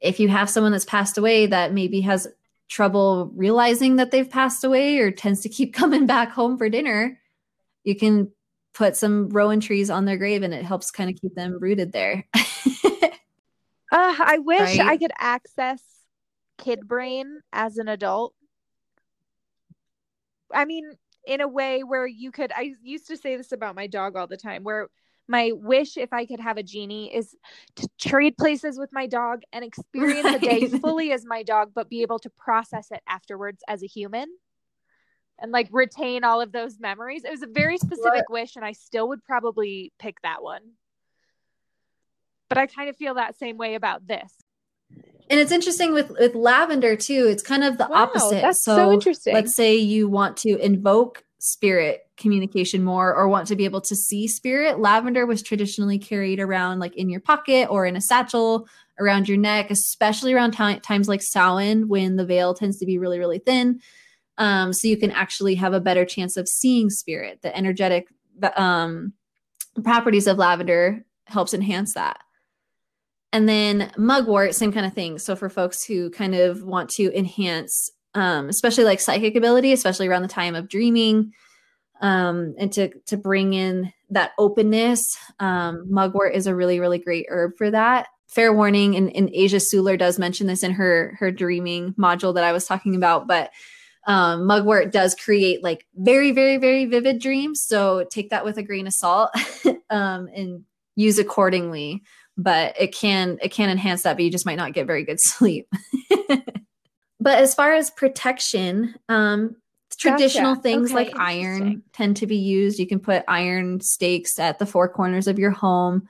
if 0.00 0.18
you 0.20 0.28
have 0.28 0.50
someone 0.50 0.72
that's 0.72 0.84
passed 0.84 1.16
away 1.18 1.46
that 1.46 1.72
maybe 1.72 2.00
has 2.02 2.26
trouble 2.68 3.30
realizing 3.34 3.96
that 3.96 4.10
they've 4.10 4.28
passed 4.28 4.62
away 4.64 4.98
or 4.98 5.10
tends 5.10 5.40
to 5.42 5.48
keep 5.48 5.72
coming 5.82 6.06
back 6.06 6.30
home 6.30 6.58
for 6.58 6.68
dinner, 6.68 7.20
you 7.84 7.94
can 7.96 8.30
put 8.74 8.96
some 8.96 9.28
Rowan 9.30 9.60
trees 9.60 9.88
on 9.90 10.04
their 10.04 10.16
grave, 10.16 10.42
and 10.42 10.52
it 10.52 10.64
helps 10.64 10.90
kind 10.90 11.08
of 11.10 11.20
keep 11.20 11.34
them 11.34 11.58
rooted 11.60 11.92
there. 11.92 12.26
Uh, 13.90 14.14
I 14.18 14.36
wish 14.36 14.60
Right? 14.60 14.80
I 14.80 14.96
could 14.98 15.12
access 15.18 15.82
kid 16.58 16.86
brain 16.86 17.40
as 17.54 17.78
an 17.78 17.88
adult. 17.88 18.34
I 20.52 20.66
mean, 20.66 20.90
in 21.28 21.42
a 21.42 21.46
way 21.46 21.84
where 21.84 22.06
you 22.06 22.32
could, 22.32 22.50
I 22.52 22.74
used 22.82 23.06
to 23.08 23.16
say 23.16 23.36
this 23.36 23.52
about 23.52 23.74
my 23.74 23.86
dog 23.86 24.16
all 24.16 24.26
the 24.26 24.38
time, 24.38 24.64
where 24.64 24.88
my 25.28 25.52
wish, 25.54 25.98
if 25.98 26.10
I 26.10 26.24
could 26.24 26.40
have 26.40 26.56
a 26.56 26.62
genie, 26.62 27.14
is 27.14 27.36
to 27.76 27.88
trade 28.00 28.38
places 28.38 28.78
with 28.78 28.90
my 28.92 29.06
dog 29.06 29.42
and 29.52 29.62
experience 29.62 30.26
a 30.26 30.38
day 30.38 30.66
fully 30.80 31.12
as 31.12 31.26
my 31.26 31.42
dog, 31.42 31.72
but 31.74 31.90
be 31.90 32.00
able 32.00 32.18
to 32.20 32.30
process 32.30 32.90
it 32.90 33.02
afterwards 33.06 33.62
as 33.68 33.82
a 33.82 33.86
human 33.86 34.26
and 35.38 35.52
like 35.52 35.68
retain 35.70 36.24
all 36.24 36.40
of 36.40 36.50
those 36.50 36.80
memories. 36.80 37.24
It 37.24 37.30
was 37.30 37.42
a 37.42 37.46
very 37.46 37.76
specific 37.76 38.30
wish, 38.30 38.56
and 38.56 38.64
I 38.64 38.72
still 38.72 39.08
would 39.08 39.22
probably 39.22 39.92
pick 39.98 40.22
that 40.22 40.42
one. 40.42 40.62
But 42.48 42.56
I 42.56 42.66
kind 42.66 42.88
of 42.88 42.96
feel 42.96 43.14
that 43.14 43.36
same 43.36 43.58
way 43.58 43.74
about 43.74 44.06
this. 44.06 44.32
And 45.30 45.38
it's 45.40 45.52
interesting 45.52 45.92
with 45.92 46.10
with 46.10 46.34
lavender 46.34 46.96
too. 46.96 47.26
It's 47.28 47.42
kind 47.42 47.64
of 47.64 47.78
the 47.78 47.86
Wow, 47.88 48.04
opposite. 48.04 48.40
that's 48.42 48.64
so 48.64 48.92
interesting. 48.92 49.34
Let's 49.34 49.54
say 49.54 49.76
you 49.76 50.08
want 50.08 50.36
to 50.38 50.56
invoke 50.58 51.24
spirit 51.40 52.00
communication 52.16 52.82
more 52.82 53.14
or 53.14 53.28
want 53.28 53.46
to 53.46 53.56
be 53.56 53.64
able 53.64 53.80
to 53.80 53.94
see 53.94 54.26
spirit. 54.26 54.80
Lavender 54.80 55.24
was 55.24 55.42
traditionally 55.42 55.98
carried 55.98 56.40
around 56.40 56.80
like 56.80 56.96
in 56.96 57.08
your 57.08 57.20
pocket 57.20 57.68
or 57.70 57.86
in 57.86 57.94
a 57.94 58.00
satchel 58.00 58.66
around 58.98 59.28
your 59.28 59.38
neck, 59.38 59.70
especially 59.70 60.32
around 60.32 60.50
ti- 60.52 60.80
times 60.80 61.08
like 61.08 61.22
Samhain 61.22 61.86
when 61.88 62.16
the 62.16 62.26
veil 62.26 62.54
tends 62.54 62.78
to 62.78 62.86
be 62.86 62.98
really 62.98 63.18
really 63.18 63.38
thin. 63.38 63.80
Um, 64.38 64.72
so 64.72 64.88
you 64.88 64.96
can 64.96 65.10
actually 65.10 65.56
have 65.56 65.72
a 65.72 65.80
better 65.80 66.04
chance 66.04 66.36
of 66.36 66.48
seeing 66.48 66.90
spirit. 66.90 67.40
The 67.42 67.56
energetic 67.56 68.06
um, 68.56 69.12
properties 69.82 70.26
of 70.26 70.38
lavender 70.38 71.04
helps 71.26 71.52
enhance 71.52 71.94
that. 71.94 72.20
And 73.32 73.48
then 73.48 73.92
mugwort, 73.96 74.54
same 74.54 74.72
kind 74.72 74.86
of 74.86 74.94
thing. 74.94 75.18
So 75.18 75.36
for 75.36 75.50
folks 75.50 75.84
who 75.84 76.10
kind 76.10 76.34
of 76.34 76.62
want 76.62 76.88
to 76.90 77.16
enhance, 77.16 77.90
um, 78.14 78.48
especially 78.48 78.84
like 78.84 79.00
psychic 79.00 79.36
ability, 79.36 79.72
especially 79.72 80.08
around 80.08 80.22
the 80.22 80.28
time 80.28 80.54
of 80.54 80.68
dreaming, 80.68 81.32
um, 82.00 82.54
and 82.58 82.72
to 82.72 82.90
to 83.06 83.16
bring 83.16 83.52
in 83.52 83.92
that 84.10 84.30
openness, 84.38 85.16
um, 85.40 85.84
mugwort 85.90 86.34
is 86.34 86.46
a 86.46 86.54
really 86.54 86.80
really 86.80 86.98
great 86.98 87.26
herb 87.28 87.52
for 87.58 87.70
that. 87.70 88.08
Fair 88.28 88.52
warning, 88.52 88.94
and, 88.94 89.14
and 89.16 89.30
Asia 89.32 89.56
Suler 89.56 89.98
does 89.98 90.18
mention 90.18 90.46
this 90.46 90.62
in 90.62 90.72
her 90.72 91.16
her 91.18 91.30
dreaming 91.30 91.94
module 91.94 92.34
that 92.34 92.44
I 92.44 92.52
was 92.52 92.66
talking 92.66 92.94
about, 92.94 93.26
but 93.26 93.50
um, 94.06 94.46
mugwort 94.46 94.90
does 94.90 95.14
create 95.14 95.62
like 95.62 95.86
very 95.96 96.30
very 96.32 96.56
very 96.56 96.86
vivid 96.86 97.20
dreams. 97.20 97.62
So 97.62 98.06
take 98.10 98.30
that 98.30 98.44
with 98.44 98.56
a 98.56 98.62
grain 98.62 98.86
of 98.86 98.94
salt 98.94 99.30
um, 99.90 100.28
and 100.34 100.64
use 100.96 101.18
accordingly 101.18 102.02
but 102.38 102.80
it 102.80 102.94
can 102.94 103.36
it 103.42 103.50
can 103.50 103.68
enhance 103.68 104.04
that 104.04 104.16
but 104.16 104.24
you 104.24 104.30
just 104.30 104.46
might 104.46 104.56
not 104.56 104.72
get 104.72 104.86
very 104.86 105.04
good 105.04 105.20
sleep. 105.20 105.68
But 107.20 107.38
as 107.38 107.52
far 107.52 107.74
as 107.74 107.90
protection 107.90 108.94
um 109.08 109.56
traditional 109.98 110.54
Gotcha. 110.54 110.62
things 110.62 110.92
Okay, 110.92 110.94
like 110.94 111.18
iron 111.18 111.82
tend 111.92 112.16
to 112.18 112.26
be 112.26 112.36
used. 112.36 112.78
You 112.78 112.86
can 112.86 113.00
put 113.00 113.24
iron 113.26 113.80
stakes 113.80 114.38
at 114.38 114.60
the 114.60 114.66
four 114.66 114.88
corners 114.88 115.26
of 115.26 115.38
your 115.38 115.50
home. 115.50 116.08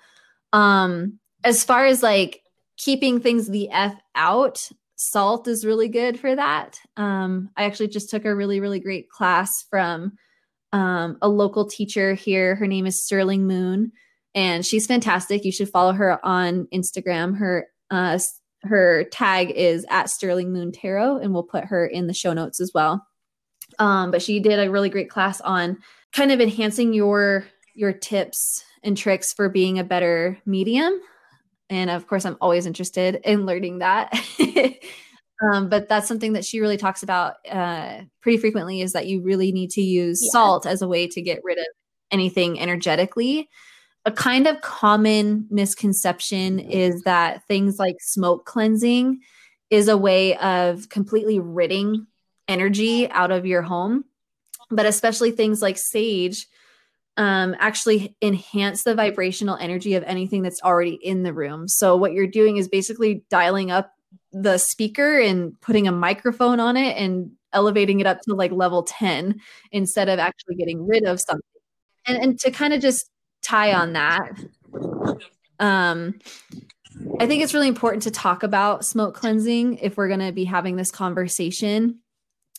Um 0.52 1.18
as 1.44 1.64
far 1.64 1.86
as 1.86 2.02
like 2.02 2.42
keeping 2.76 3.20
things 3.20 3.48
the 3.48 3.70
f 3.70 3.94
out 4.14 4.68
salt 4.96 5.48
is 5.48 5.64
really 5.64 5.88
good 5.88 6.20
for 6.20 6.36
that. 6.36 6.78
Um 6.98 7.50
i 7.56 7.64
actually 7.64 7.88
just 7.88 8.10
took 8.10 8.26
a 8.26 8.34
really 8.34 8.60
really 8.60 8.80
great 8.80 9.08
class 9.08 9.64
from 9.70 10.12
um, 10.70 11.16
a 11.22 11.28
local 11.30 11.66
teacher 11.66 12.12
here. 12.12 12.54
Her 12.54 12.66
name 12.66 12.86
is 12.86 13.02
sterling 13.02 13.46
moon 13.46 13.90
and 14.34 14.64
she's 14.64 14.86
fantastic. 14.86 15.44
You 15.44 15.52
should 15.52 15.68
follow 15.70 15.92
her 15.92 16.24
on 16.24 16.66
Instagram. 16.72 17.36
Her 17.38 17.66
uh, 17.90 18.18
her 18.62 19.04
tag 19.04 19.50
is 19.52 19.86
at 19.88 20.10
Sterling 20.10 20.52
Moon 20.52 20.72
Tarot, 20.72 21.18
and 21.18 21.32
we'll 21.32 21.42
put 21.44 21.64
her 21.66 21.86
in 21.86 22.06
the 22.06 22.14
show 22.14 22.32
notes 22.32 22.60
as 22.60 22.72
well. 22.74 23.06
Um, 23.78 24.10
but 24.10 24.22
she 24.22 24.40
did 24.40 24.58
a 24.58 24.70
really 24.70 24.88
great 24.88 25.10
class 25.10 25.40
on 25.40 25.78
kind 26.12 26.32
of 26.32 26.40
enhancing 26.40 26.92
your 26.92 27.44
your 27.74 27.92
tips 27.92 28.64
and 28.82 28.96
tricks 28.96 29.32
for 29.32 29.48
being 29.48 29.78
a 29.78 29.84
better 29.84 30.38
medium. 30.46 30.98
And 31.70 31.90
of 31.90 32.06
course, 32.06 32.24
I'm 32.24 32.36
always 32.40 32.66
interested 32.66 33.20
in 33.24 33.44
learning 33.46 33.78
that. 33.80 34.12
um, 35.52 35.68
but 35.68 35.88
that's 35.88 36.08
something 36.08 36.32
that 36.32 36.44
she 36.44 36.60
really 36.60 36.76
talks 36.76 37.02
about 37.02 37.34
uh, 37.50 38.00
pretty 38.22 38.38
frequently 38.38 38.80
is 38.80 38.92
that 38.92 39.06
you 39.06 39.22
really 39.22 39.52
need 39.52 39.70
to 39.70 39.82
use 39.82 40.20
Yeah. 40.22 40.30
salt 40.32 40.66
as 40.66 40.82
a 40.82 40.88
way 40.88 41.06
to 41.08 41.22
get 41.22 41.40
rid 41.44 41.58
of 41.58 41.66
anything 42.10 42.58
energetically 42.58 43.48
a 44.09 44.11
kind 44.11 44.46
of 44.46 44.62
common 44.62 45.46
misconception 45.50 46.59
is 46.59 47.02
that 47.02 47.46
things 47.46 47.78
like 47.78 47.96
smoke 48.00 48.46
cleansing 48.46 49.20
is 49.68 49.86
a 49.86 49.98
way 49.98 50.34
of 50.38 50.88
completely 50.88 51.38
ridding 51.38 52.06
energy 52.48 53.11
out 53.11 53.30
of 53.30 53.44
your 53.44 53.61
home. 53.61 54.06
But 54.70 54.86
especially 54.86 55.30
things 55.30 55.61
like 55.61 55.76
sage 55.76 56.46
um, 57.18 57.54
actually 57.59 58.16
enhance 58.22 58.82
the 58.82 58.94
vibrational 58.94 59.59
energy 59.61 59.94
of 59.94 60.04
anything 60.04 60.40
that's 60.40 60.62
already 60.62 60.98
in 61.02 61.22
the 61.22 61.34
room. 61.34 61.68
So, 61.68 61.94
what 61.94 62.12
you're 62.12 62.26
doing 62.26 62.56
is 62.56 62.66
basically 62.66 63.24
dialing 63.28 63.70
up 63.70 63.92
the 64.32 64.56
speaker 64.56 65.20
and 65.20 65.61
putting 65.61 65.86
a 65.86 65.92
microphone 65.92 66.61
on 66.61 66.78
it 66.78 66.96
and 66.96 67.32
elevating 67.52 68.00
it 68.00 68.06
up 68.06 68.22
to 68.22 68.34
like 68.34 68.52
level 68.52 68.84
10 68.84 69.38
instead 69.70 70.09
of 70.09 70.18
actually 70.18 70.54
getting 70.54 70.86
rid 70.86 71.04
of 71.04 71.20
something. 71.20 71.42
And, 72.06 72.16
and 72.16 72.40
to 72.40 72.50
kind 72.50 72.72
of 72.72 72.80
just 72.80 73.11
tie 73.43 73.72
on 73.72 73.93
that. 73.95 74.30
Um 75.59 76.18
i 77.20 77.26
think 77.26 77.43
it's 77.43 77.55
really 77.55 77.68
important 77.68 78.03
to 78.03 78.11
talk 78.11 78.43
about 78.43 78.84
smoke 78.84 79.14
cleansing 79.14 79.78
if 79.78 79.97
we're 79.97 80.09
going 80.09 80.18
to 80.18 80.32
be 80.32 80.45
having 80.45 80.74
this 80.74 80.91
conversation 80.91 82.01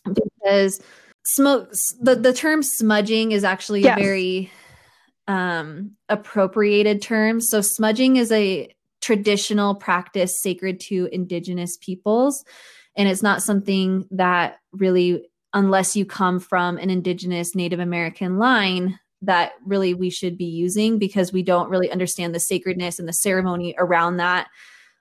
because 0.06 0.80
smoke 1.26 1.72
the, 2.00 2.16
the 2.16 2.34
term 2.34 2.64
smudging 2.64 3.32
is 3.34 3.44
actually 3.44 3.82
Yes. 3.82 3.98
a 3.98 4.02
very 4.02 4.52
um 5.28 5.92
appropriated 6.08 7.02
term. 7.02 7.42
So 7.42 7.62
smudging 7.62 8.16
is 8.16 8.32
a 8.32 8.74
traditional 9.02 9.76
practice 9.76 10.42
sacred 10.42 10.80
to 10.82 11.10
indigenous 11.12 11.78
peoples 11.78 12.44
and 12.96 13.08
it's 13.08 13.24
not 13.24 13.42
something 13.42 14.08
that 14.12 14.60
really 14.72 15.28
unless 15.54 15.96
you 15.96 16.06
come 16.06 16.40
from 16.40 16.78
an 16.78 16.90
indigenous 16.90 17.56
native 17.56 17.80
american 17.80 18.38
line 18.38 19.00
that 19.22 19.54
really 19.66 19.94
we 19.94 20.10
should 20.10 20.38
be 20.38 20.46
using 20.46 20.98
because 20.98 21.34
we 21.34 21.44
don't 21.44 21.70
really 21.70 21.92
understand 21.92 22.34
the 22.34 22.40
sacredness 22.40 23.00
and 23.00 23.08
the 23.08 23.14
ceremony 23.14 23.76
around 23.78 24.18
that. 24.18 24.48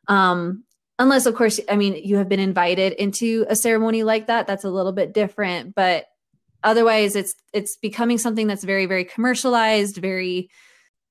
Um, 0.08 0.64
unless, 0.98 1.26
of 1.26 1.34
course, 1.34 1.60
I 1.68 1.76
mean, 1.76 2.00
you 2.04 2.16
have 2.16 2.28
been 2.28 2.40
invited 2.40 2.94
into 2.94 3.46
a 3.48 3.54
ceremony 3.54 4.02
like 4.02 4.26
that. 4.26 4.46
That's 4.46 4.64
a 4.64 4.70
little 4.70 4.92
bit 4.92 5.14
different, 5.14 5.74
but 5.74 6.06
otherwise, 6.64 7.14
it's 7.14 7.34
it's 7.52 7.76
becoming 7.76 8.18
something 8.18 8.48
that's 8.48 8.64
very, 8.64 8.86
very 8.86 9.04
commercialized. 9.04 9.98
Very, 9.98 10.50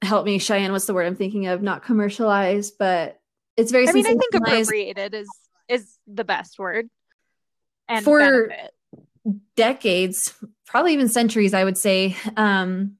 help 0.02 0.26
me, 0.26 0.40
Cheyenne. 0.40 0.74
What's 0.74 0.86
the 0.86 0.94
word 0.94 1.08
I'm 1.08 1.16
thinking 1.16 1.48
of? 1.48 1.62
Not 1.62 1.86
commercialized, 1.86 2.74
but 2.78 3.20
it's 3.56 3.72
very. 3.72 3.88
I 3.88 3.94
mean, 3.94 4.06
I 4.06 4.16
think 4.16 4.36
appropriated 4.36 5.14
is 5.14 5.30
is 5.70 5.98
the 6.08 6.26
best 6.26 6.60
word. 6.60 6.90
And 7.88 8.04
for 8.04 8.20
benefit. 8.20 8.74
decades, 9.56 10.34
probably 10.66 10.94
even 10.94 11.08
centuries, 11.08 11.54
I 11.54 11.64
would 11.64 11.78
say, 11.78 12.18
um, 12.36 12.97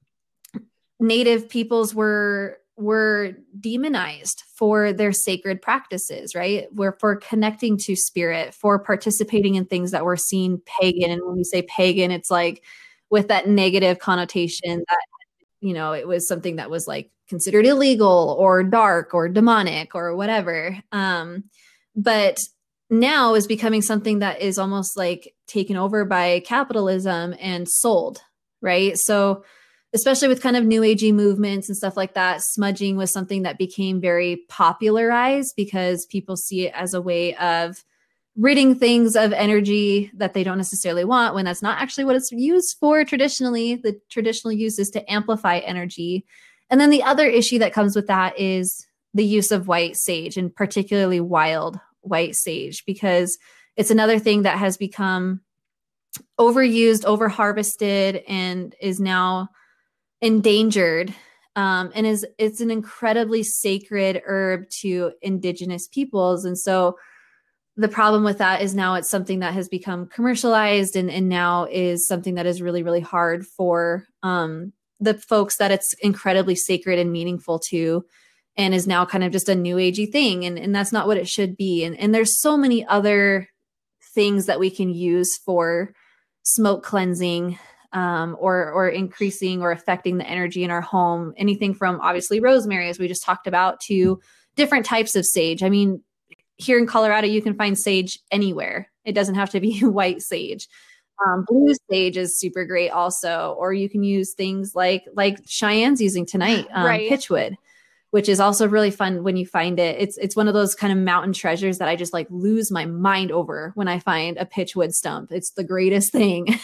native 1.00 1.48
peoples 1.48 1.94
were 1.94 2.58
were 2.76 3.32
demonized 3.58 4.44
for 4.54 4.92
their 4.92 5.12
sacred 5.12 5.60
practices, 5.60 6.34
right? 6.36 6.68
We're 6.72 6.96
for 6.98 7.16
connecting 7.16 7.76
to 7.78 7.96
spirit, 7.96 8.54
for 8.54 8.78
participating 8.78 9.56
in 9.56 9.64
things 9.64 9.90
that 9.90 10.04
were 10.04 10.16
seen 10.16 10.62
pagan. 10.80 11.10
And 11.10 11.20
when 11.24 11.36
we 11.36 11.42
say 11.44 11.62
pagan, 11.62 12.12
it's 12.12 12.30
like 12.30 12.62
with 13.10 13.28
that 13.28 13.48
negative 13.48 13.98
connotation 13.98 14.84
that, 14.88 15.06
you 15.60 15.74
know, 15.74 15.92
it 15.92 16.06
was 16.06 16.28
something 16.28 16.56
that 16.56 16.70
was 16.70 16.86
like 16.86 17.10
considered 17.28 17.66
illegal 17.66 18.36
or 18.38 18.62
dark 18.62 19.12
or 19.12 19.28
demonic 19.28 19.96
or 19.96 20.14
whatever. 20.14 20.78
Um, 20.92 21.44
but 21.96 22.38
now 22.90 23.34
is 23.34 23.48
becoming 23.48 23.82
something 23.82 24.20
that 24.20 24.40
is 24.40 24.56
almost 24.56 24.96
like 24.96 25.34
taken 25.48 25.76
over 25.76 26.04
by 26.04 26.40
capitalism 26.46 27.34
and 27.40 27.68
sold, 27.68 28.20
right? 28.62 28.96
So, 28.96 29.44
especially 29.94 30.28
with 30.28 30.42
kind 30.42 30.56
of 30.56 30.64
new 30.64 30.82
agey 30.82 31.12
movements 31.12 31.68
and 31.68 31.76
stuff 31.76 31.96
like 31.96 32.14
that, 32.14 32.42
smudging 32.42 32.96
was 32.96 33.10
something 33.10 33.42
that 33.42 33.58
became 33.58 34.00
very 34.00 34.44
popularized 34.48 35.54
because 35.56 36.06
people 36.06 36.36
see 36.36 36.66
it 36.66 36.72
as 36.74 36.94
a 36.94 37.00
way 37.00 37.34
of 37.36 37.84
ridding 38.36 38.74
things 38.74 39.16
of 39.16 39.32
energy 39.32 40.10
that 40.14 40.32
they 40.32 40.44
don't 40.44 40.58
necessarily 40.58 41.04
want 41.04 41.34
when 41.34 41.44
that's 41.44 41.62
not 41.62 41.80
actually 41.80 42.04
what 42.04 42.14
it's 42.14 42.30
used 42.30 42.76
for 42.78 43.04
traditionally. 43.04 43.74
The 43.74 44.00
traditional 44.10 44.52
use 44.52 44.78
is 44.78 44.90
to 44.90 45.12
amplify 45.12 45.58
energy. 45.58 46.24
And 46.70 46.80
then 46.80 46.90
the 46.90 47.02
other 47.02 47.26
issue 47.26 47.58
that 47.58 47.72
comes 47.72 47.96
with 47.96 48.06
that 48.06 48.38
is 48.38 48.86
the 49.14 49.24
use 49.24 49.50
of 49.50 49.68
white 49.68 49.96
sage 49.96 50.36
and 50.36 50.54
particularly 50.54 51.18
wild 51.18 51.80
white 52.02 52.36
sage 52.36 52.84
because 52.84 53.38
it's 53.76 53.90
another 53.90 54.18
thing 54.18 54.42
that 54.42 54.58
has 54.58 54.76
become 54.76 55.40
overused, 56.38 57.04
over 57.04 57.28
harvested, 57.28 58.22
and 58.28 58.74
is 58.80 59.00
now 59.00 59.48
endangered. 60.20 61.14
Um, 61.56 61.90
and 61.94 62.06
is 62.06 62.24
it's 62.38 62.60
an 62.60 62.70
incredibly 62.70 63.42
sacred 63.42 64.22
herb 64.24 64.68
to 64.80 65.12
indigenous 65.22 65.88
peoples. 65.88 66.44
And 66.44 66.58
so 66.58 66.96
the 67.76 67.88
problem 67.88 68.24
with 68.24 68.38
that 68.38 68.62
is 68.62 68.74
now 68.74 68.94
it's 68.94 69.08
something 69.08 69.40
that 69.40 69.54
has 69.54 69.68
become 69.68 70.06
commercialized 70.06 70.96
and, 70.96 71.10
and 71.10 71.28
now 71.28 71.66
is 71.70 72.06
something 72.06 72.34
that 72.34 72.46
is 72.46 72.62
really, 72.62 72.82
really 72.82 73.00
hard 73.00 73.46
for 73.46 74.04
um, 74.22 74.72
the 75.00 75.14
folks 75.14 75.56
that 75.56 75.70
it's 75.70 75.94
incredibly 75.94 76.56
sacred 76.56 76.98
and 76.98 77.12
meaningful 77.12 77.58
to 77.58 78.04
and 78.56 78.74
is 78.74 78.88
now 78.88 79.06
kind 79.06 79.22
of 79.22 79.30
just 79.30 79.48
a 79.48 79.54
new 79.54 79.76
agey 79.76 80.10
thing 80.10 80.44
and, 80.44 80.58
and 80.58 80.74
that's 80.74 80.92
not 80.92 81.06
what 81.06 81.16
it 81.16 81.28
should 81.28 81.56
be 81.56 81.84
and, 81.84 81.96
and 81.96 82.14
there's 82.14 82.40
so 82.40 82.56
many 82.56 82.84
other 82.86 83.48
things 84.14 84.46
that 84.46 84.58
we 84.58 84.70
can 84.70 84.92
use 84.92 85.36
for 85.36 85.92
smoke 86.42 86.82
cleansing 86.82 87.58
um, 87.92 88.36
or 88.38 88.70
or 88.72 88.88
increasing 88.88 89.62
or 89.62 89.70
affecting 89.70 90.18
the 90.18 90.28
energy 90.28 90.64
in 90.64 90.70
our 90.70 90.80
home. 90.80 91.32
Anything 91.36 91.74
from 91.74 92.00
obviously 92.00 92.40
rosemary 92.40 92.88
as 92.88 92.98
we 92.98 93.08
just 93.08 93.24
talked 93.24 93.46
about 93.46 93.80
to 93.80 94.20
different 94.56 94.84
types 94.84 95.16
of 95.16 95.24
sage. 95.24 95.62
I 95.62 95.68
mean 95.68 96.02
here 96.56 96.78
in 96.78 96.86
colorado 96.86 97.26
you 97.26 97.42
can 97.42 97.54
find 97.54 97.78
sage 97.78 98.18
anywhere. 98.30 98.90
It 99.04 99.12
doesn't 99.12 99.36
have 99.36 99.50
to 99.50 99.60
be 99.60 99.80
white 99.84 100.22
sage. 100.22 100.68
Um, 101.26 101.44
blue 101.48 101.74
sage 101.90 102.16
is 102.16 102.38
super 102.38 102.64
great 102.64 102.90
also 102.90 103.56
or 103.58 103.72
you 103.72 103.88
can 103.88 104.04
use 104.04 104.34
things 104.34 104.76
like 104.76 105.04
like 105.14 105.44
cheyenne's 105.46 106.00
using 106.00 106.24
tonight 106.24 106.68
um, 106.72 106.86
right. 106.86 107.10
pitchwood 107.10 107.56
which 108.10 108.28
is 108.28 108.40
also 108.40 108.66
really 108.66 108.90
fun 108.90 109.22
when 109.22 109.36
you 109.36 109.46
find 109.46 109.78
it. 109.78 109.96
It's 110.00 110.16
it's 110.18 110.36
one 110.36 110.48
of 110.48 110.54
those 110.54 110.74
kind 110.74 110.92
of 110.92 110.98
mountain 110.98 111.32
treasures 111.32 111.78
that 111.78 111.88
I 111.88 111.96
just 111.96 112.12
like 112.12 112.26
lose 112.30 112.70
my 112.70 112.86
mind 112.86 113.30
over 113.30 113.72
when 113.74 113.88
I 113.88 113.98
find 113.98 114.38
a 114.38 114.46
pitchwood 114.46 114.94
stump. 114.94 115.30
It's 115.30 115.50
the 115.50 115.64
greatest 115.64 116.12
thing 116.12 116.58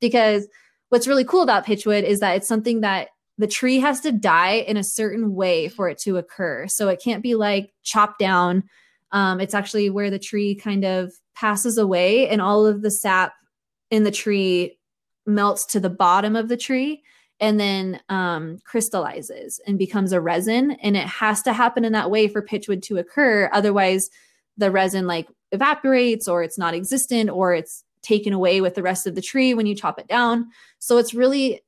because 0.00 0.46
what's 0.88 1.06
really 1.06 1.24
cool 1.24 1.42
about 1.42 1.66
pitchwood 1.66 2.02
is 2.02 2.20
that 2.20 2.36
it's 2.36 2.48
something 2.48 2.82
that 2.82 3.08
the 3.38 3.46
tree 3.46 3.78
has 3.80 4.00
to 4.00 4.12
die 4.12 4.54
in 4.54 4.76
a 4.76 4.84
certain 4.84 5.34
way 5.34 5.68
for 5.68 5.88
it 5.88 5.98
to 5.98 6.16
occur. 6.16 6.66
So 6.68 6.88
it 6.88 7.02
can't 7.02 7.22
be 7.22 7.34
like 7.34 7.72
chopped 7.82 8.18
down. 8.18 8.64
Um, 9.12 9.40
it's 9.40 9.54
actually 9.54 9.90
where 9.90 10.10
the 10.10 10.18
tree 10.18 10.54
kind 10.54 10.84
of 10.84 11.12
passes 11.34 11.78
away 11.78 12.28
and 12.28 12.40
all 12.40 12.66
of 12.66 12.82
the 12.82 12.90
sap 12.90 13.34
in 13.90 14.04
the 14.04 14.10
tree 14.10 14.78
melts 15.26 15.66
to 15.66 15.80
the 15.80 15.90
bottom 15.90 16.34
of 16.34 16.48
the 16.48 16.56
tree 16.56 17.02
and 17.40 17.60
then 17.60 18.00
um, 18.08 18.58
crystallizes 18.64 19.60
and 19.66 19.78
becomes 19.78 20.12
a 20.12 20.20
resin. 20.20 20.72
And 20.72 20.96
it 20.96 21.06
has 21.06 21.42
to 21.42 21.52
happen 21.52 21.84
in 21.84 21.92
that 21.92 22.10
way 22.10 22.28
for 22.28 22.42
pitchwood 22.42 22.82
to 22.82 22.98
occur. 22.98 23.50
Otherwise, 23.52 24.10
the 24.56 24.70
resin 24.70 25.06
like 25.06 25.28
evaporates 25.52 26.28
or 26.28 26.42
it's 26.42 26.58
not 26.58 26.74
existent 26.74 27.30
or 27.30 27.52
it's 27.52 27.84
taken 28.02 28.32
away 28.32 28.60
with 28.60 28.74
the 28.74 28.82
rest 28.82 29.06
of 29.06 29.14
the 29.14 29.22
tree 29.22 29.52
when 29.52 29.66
you 29.66 29.74
chop 29.74 29.98
it 29.98 30.06
down. 30.06 30.48
So 30.78 30.96
it's 30.96 31.12
really 31.12 31.62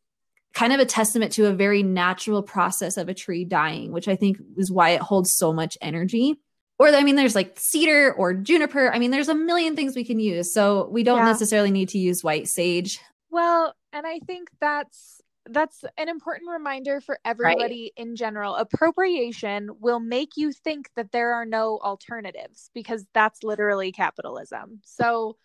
kind 0.55 0.73
of 0.73 0.81
a 0.81 0.87
testament 0.87 1.33
to 1.33 1.47
a 1.47 1.53
very 1.53 1.83
natural 1.83 2.43
process 2.43 2.97
of 2.97 3.09
a 3.09 3.15
tree 3.15 3.45
dying, 3.45 3.93
which 3.93 4.09
I 4.09 4.17
think 4.17 4.39
is 4.57 4.71
why 4.71 4.91
it 4.91 5.01
holds 5.01 5.33
so 5.33 5.53
much 5.53 5.77
energy. 5.81 6.37
Or, 6.79 6.89
I 6.89 7.03
mean, 7.03 7.17
there's 7.17 7.35
like 7.35 7.59
cedar 7.59 8.13
or 8.13 8.33
juniper. 8.35 8.93
I 8.93 8.99
mean, 8.99 9.11
there's 9.11 9.29
a 9.29 9.35
million 9.35 9.75
things 9.75 9.97
we 9.97 10.05
can 10.05 10.21
use. 10.21 10.53
So 10.53 10.89
we 10.91 11.03
don't 11.03 11.19
yeah. 11.19 11.25
necessarily 11.25 11.73
need 11.73 11.89
to 11.91 11.99
use 11.99 12.23
white 12.23 12.49
sage. 12.49 13.01
Well, 13.31 13.75
and 13.93 14.07
I 14.07 14.21
think 14.21 14.49
that's 14.61 15.18
that's 15.51 15.85
an 15.97 16.09
important 16.09 16.51
reminder 16.51 17.01
for 17.01 17.19
everybody 17.25 17.93
right. 17.97 18.07
in 18.07 18.17
general. 18.17 18.55
Appropriation 18.55 19.71
will 19.81 20.01
make 20.01 20.31
you 20.37 20.53
think 20.53 20.91
that 20.97 21.13
there 21.13 21.35
are 21.35 21.45
no 21.45 21.79
alternatives 21.83 22.71
because 22.75 23.07
that's 23.15 23.43
literally 23.43 23.93
capitalism. 23.93 24.81
So, 24.85 25.37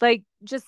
like, 0.00 0.24
just 0.42 0.66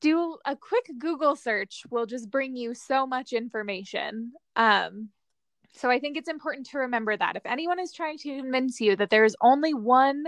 do 0.00 0.36
a 0.44 0.56
quick 0.56 0.90
Google 0.98 1.36
search 1.36 1.82
will 1.90 2.06
just 2.06 2.30
bring 2.30 2.56
you 2.56 2.74
so 2.74 3.06
much 3.06 3.32
information. 3.32 4.32
Um, 4.56 5.08
so 5.74 5.90
I 5.90 5.98
think 5.98 6.16
it's 6.16 6.28
important 6.28 6.66
to 6.70 6.78
remember 6.78 7.16
that 7.16 7.36
if 7.36 7.46
anyone 7.46 7.80
is 7.80 7.92
trying 7.92 8.18
to 8.18 8.36
convince 8.36 8.80
you 8.80 8.94
that 8.96 9.10
there 9.10 9.24
is 9.24 9.36
only 9.40 9.74
one 9.74 10.24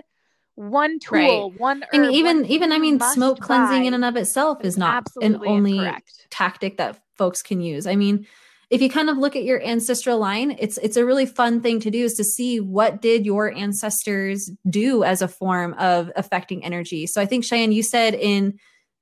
one 0.56 0.98
tool, 0.98 1.50
right. 1.50 1.60
one 1.60 1.82
herb, 1.82 2.04
and 2.04 2.14
even 2.14 2.46
even 2.46 2.72
I 2.72 2.78
mean 2.78 3.00
smoke 3.00 3.40
cleansing 3.40 3.86
in 3.86 3.94
and 3.94 4.04
of 4.04 4.16
itself 4.16 4.64
is 4.64 4.76
not 4.76 5.06
an 5.20 5.40
only 5.46 5.78
incorrect. 5.78 6.26
tactic 6.30 6.76
that 6.76 7.00
folks 7.16 7.42
can 7.42 7.60
use. 7.60 7.86
I 7.86 7.96
mean, 7.96 8.26
if 8.70 8.80
you 8.80 8.88
kind 8.88 9.10
of 9.10 9.18
look 9.18 9.36
at 9.36 9.44
your 9.44 9.62
ancestral 9.62 10.18
line, 10.18 10.56
it's 10.58 10.78
it's 10.78 10.96
a 10.96 11.04
really 11.04 11.26
fun 11.26 11.60
thing 11.60 11.80
to 11.80 11.90
do 11.90 12.04
is 12.04 12.14
to 12.14 12.24
see 12.24 12.60
what 12.60 13.02
did 13.02 13.26
your 13.26 13.52
ancestors 13.52 14.50
do 14.68 15.04
as 15.04 15.22
a 15.22 15.28
form 15.28 15.74
of 15.74 16.10
affecting 16.16 16.64
energy. 16.64 17.06
So 17.06 17.20
I 17.20 17.26
think 17.26 17.44
Cheyenne, 17.44 17.72
you 17.72 17.82
said 17.82 18.14
in 18.14 18.58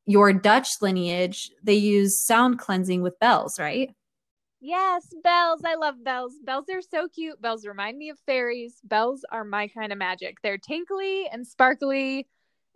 your 0.06 0.32
Dutch 0.32 0.68
lineage, 0.80 1.50
they 1.62 1.74
use 1.74 2.18
sound 2.18 2.58
cleansing 2.58 3.02
with 3.02 3.18
bells, 3.18 3.58
right? 3.58 3.94
Yes, 4.64 5.12
bells. 5.24 5.62
I 5.64 5.74
love 5.74 6.02
bells. 6.04 6.34
Bells 6.44 6.66
are 6.70 6.80
so 6.80 7.08
cute. 7.08 7.42
Bells 7.42 7.66
remind 7.66 7.98
me 7.98 8.10
of 8.10 8.18
fairies. 8.26 8.80
Bells 8.84 9.24
are 9.32 9.44
my 9.44 9.66
kind 9.66 9.90
of 9.90 9.98
magic. 9.98 10.36
They're 10.40 10.56
tinkly 10.56 11.26
and 11.32 11.44
sparkly 11.44 12.28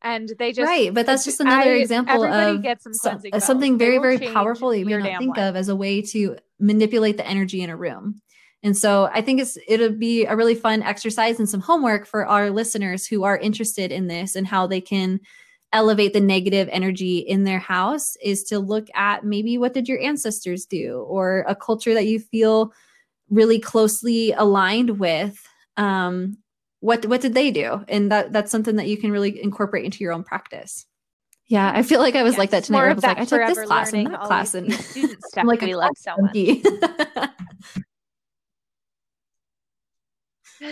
and 0.02 0.32
they 0.38 0.52
just 0.52 0.66
right 0.66 0.92
but 0.92 1.06
that's 1.06 1.24
just 1.24 1.40
another 1.40 1.70
I, 1.70 1.76
example 1.76 2.24
of 2.24 2.62
some 2.80 2.92
so, 2.92 3.18
uh, 3.32 3.40
something 3.40 3.78
very 3.78 3.98
very 3.98 4.18
powerful 4.18 4.70
that 4.70 4.78
you 4.78 4.84
may 4.84 4.98
not 4.98 5.18
think 5.18 5.36
life. 5.36 5.48
of 5.48 5.56
as 5.56 5.68
a 5.68 5.76
way 5.76 6.02
to 6.02 6.36
manipulate 6.60 7.16
the 7.16 7.26
energy 7.26 7.62
in 7.62 7.70
a 7.70 7.76
room 7.76 8.20
and 8.62 8.76
so 8.76 9.08
i 9.12 9.22
think 9.22 9.40
it's 9.40 9.56
it'll 9.66 9.90
be 9.90 10.26
a 10.26 10.36
really 10.36 10.54
fun 10.54 10.82
exercise 10.82 11.38
and 11.38 11.48
some 11.48 11.60
homework 11.60 12.06
for 12.06 12.26
our 12.26 12.50
listeners 12.50 13.06
who 13.06 13.24
are 13.24 13.38
interested 13.38 13.90
in 13.90 14.06
this 14.06 14.36
and 14.36 14.46
how 14.46 14.66
they 14.66 14.80
can 14.80 15.18
elevate 15.76 16.12
the 16.12 16.20
negative 16.20 16.68
energy 16.72 17.18
in 17.18 17.44
their 17.44 17.58
house 17.58 18.16
is 18.22 18.42
to 18.44 18.58
look 18.58 18.88
at 18.94 19.24
maybe 19.24 19.58
what 19.58 19.74
did 19.74 19.88
your 19.88 20.00
ancestors 20.00 20.64
do 20.64 21.04
or 21.08 21.44
a 21.46 21.54
culture 21.54 21.94
that 21.94 22.06
you 22.06 22.18
feel 22.18 22.72
really 23.30 23.60
closely 23.60 24.32
aligned 24.32 24.98
with 24.98 25.46
um, 25.76 26.38
what 26.80 27.04
what 27.06 27.20
did 27.20 27.34
they 27.34 27.50
do? 27.50 27.84
And 27.88 28.10
that 28.10 28.32
that's 28.32 28.50
something 28.50 28.76
that 28.76 28.88
you 28.88 28.96
can 28.96 29.10
really 29.10 29.42
incorporate 29.42 29.84
into 29.84 30.02
your 30.02 30.12
own 30.12 30.24
practice. 30.24 30.86
Yeah 31.48 31.70
i 31.72 31.84
feel 31.84 32.00
like 32.00 32.16
i 32.16 32.24
was 32.24 32.32
yes, 32.32 32.38
like 32.38 32.50
that 32.50 32.64
tonight. 32.64 32.88
i 32.88 32.92
was 32.92 33.04
like 33.04 33.18
i 33.18 33.24
took 33.24 33.46
this 33.46 33.64
class 33.66 33.92
and 33.92 34.08
that 34.08 34.22
class 34.22 34.54
and 34.54 34.66
I'm 35.36 35.46
like 35.46 35.60
we 35.60 35.76
love 35.76 35.92
so 35.96 36.16
much 36.18 36.34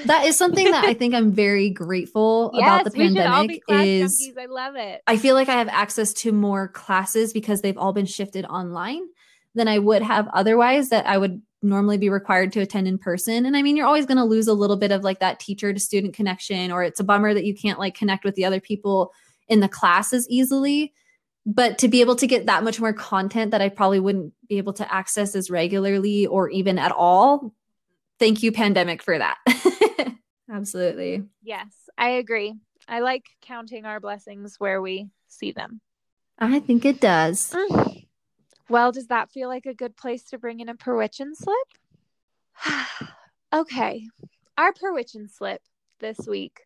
that 0.07 0.25
is 0.25 0.37
something 0.37 0.71
that 0.71 0.85
I 0.85 0.95
think 0.95 1.15
I'm 1.15 1.33
very 1.33 1.71
grateful 1.71 2.51
yes, 2.55 2.63
about 2.67 2.85
the 2.85 2.91
pandemic. 2.91 3.63
is 3.69 4.21
junkies. 4.21 4.43
I 4.43 4.47
love 4.47 4.77
it. 4.77 5.03
I 5.07 5.17
feel 5.17 5.35
like 5.35 5.49
I 5.49 5.55
have 5.55 5.69
access 5.69 6.13
to 6.15 6.33
more 6.33 6.69
classes 6.69 7.33
because 7.33 7.61
they've 7.63 7.79
all 7.79 7.93
been 7.93 8.07
shifted 8.07 8.45
online. 8.47 9.07
than 9.55 9.69
I 9.69 9.79
would 9.79 10.03
have 10.03 10.29
otherwise 10.33 10.89
that 10.89 11.07
I 11.07 11.17
would 11.17 11.41
normally 11.63 11.97
be 11.97 12.11
required 12.11 12.53
to 12.53 12.61
attend 12.61 12.87
in 12.87 12.99
person. 12.99 13.47
And 13.47 13.57
I 13.57 13.63
mean, 13.63 13.77
you're 13.77 13.87
always 13.87 14.07
going 14.07 14.19
to 14.19 14.25
lose 14.25 14.49
a 14.49 14.53
little 14.53 14.77
bit 14.77 14.93
of 14.93 15.03
like 15.03 15.21
that 15.21 15.41
teacher 15.41 15.73
to 15.73 15.81
student 15.81 16.15
connection, 16.15 16.71
or 16.71 16.85
it's 16.85 17.01
a 17.01 17.05
bummer 17.05 17.35
that 17.35 17.45
you 17.45 17.55
can't 17.55 17.79
like 17.79 17.95
connect 17.95 18.25
with 18.25 18.35
the 18.35 18.45
other 18.45 18.61
people 18.61 19.13
in 19.49 19.61
the 19.61 19.69
classes 19.69 20.29
easily. 20.29 20.93
But 21.47 21.79
to 21.79 21.89
be 21.89 22.01
able 22.01 22.17
to 22.17 22.27
get 22.27 22.47
that 22.47 22.65
much 22.65 22.81
more 22.81 22.93
content 22.93 23.51
that 23.51 23.61
I 23.61 23.69
probably 23.69 24.01
wouldn't 24.01 24.33
be 24.49 24.59
able 24.59 24.73
to 24.75 24.95
access 24.95 25.35
as 25.35 25.51
regularly 25.51 26.27
or 26.27 26.49
even 26.49 26.79
at 26.79 26.93
all, 26.93 27.53
thank 28.19 28.43
you, 28.43 28.53
pandemic, 28.53 29.03
for 29.03 29.19
that. 29.19 29.37
Absolutely. 30.51 31.25
Yes, 31.43 31.73
I 31.97 32.11
agree. 32.11 32.55
I 32.87 33.01
like 33.01 33.25
counting 33.41 33.85
our 33.85 34.01
blessings 34.01 34.57
where 34.59 34.83
we 34.83 35.09
see 35.29 35.53
them. 35.53 35.81
I 36.39 36.61
think 36.61 36.85
it 36.85 37.01
does. 37.01 37.53
Mm. 37.53 38.07
Well, 38.69 38.93
does 38.93 39.09
that 39.09 39.31
feel 39.31 39.49
like 39.49 39.67
a 39.67 39.75
good 39.75 39.97
place 39.97 40.25
to 40.25 40.39
bring 40.39 40.61
in 40.61 40.69
a 40.69 40.75
perwitchin 40.75 41.35
slip? 41.35 41.57
okay. 43.53 44.09
Our 44.57 44.73
perwitchin 44.73 45.29
slip 45.31 45.63
this 46.01 46.19
week. 46.27 46.61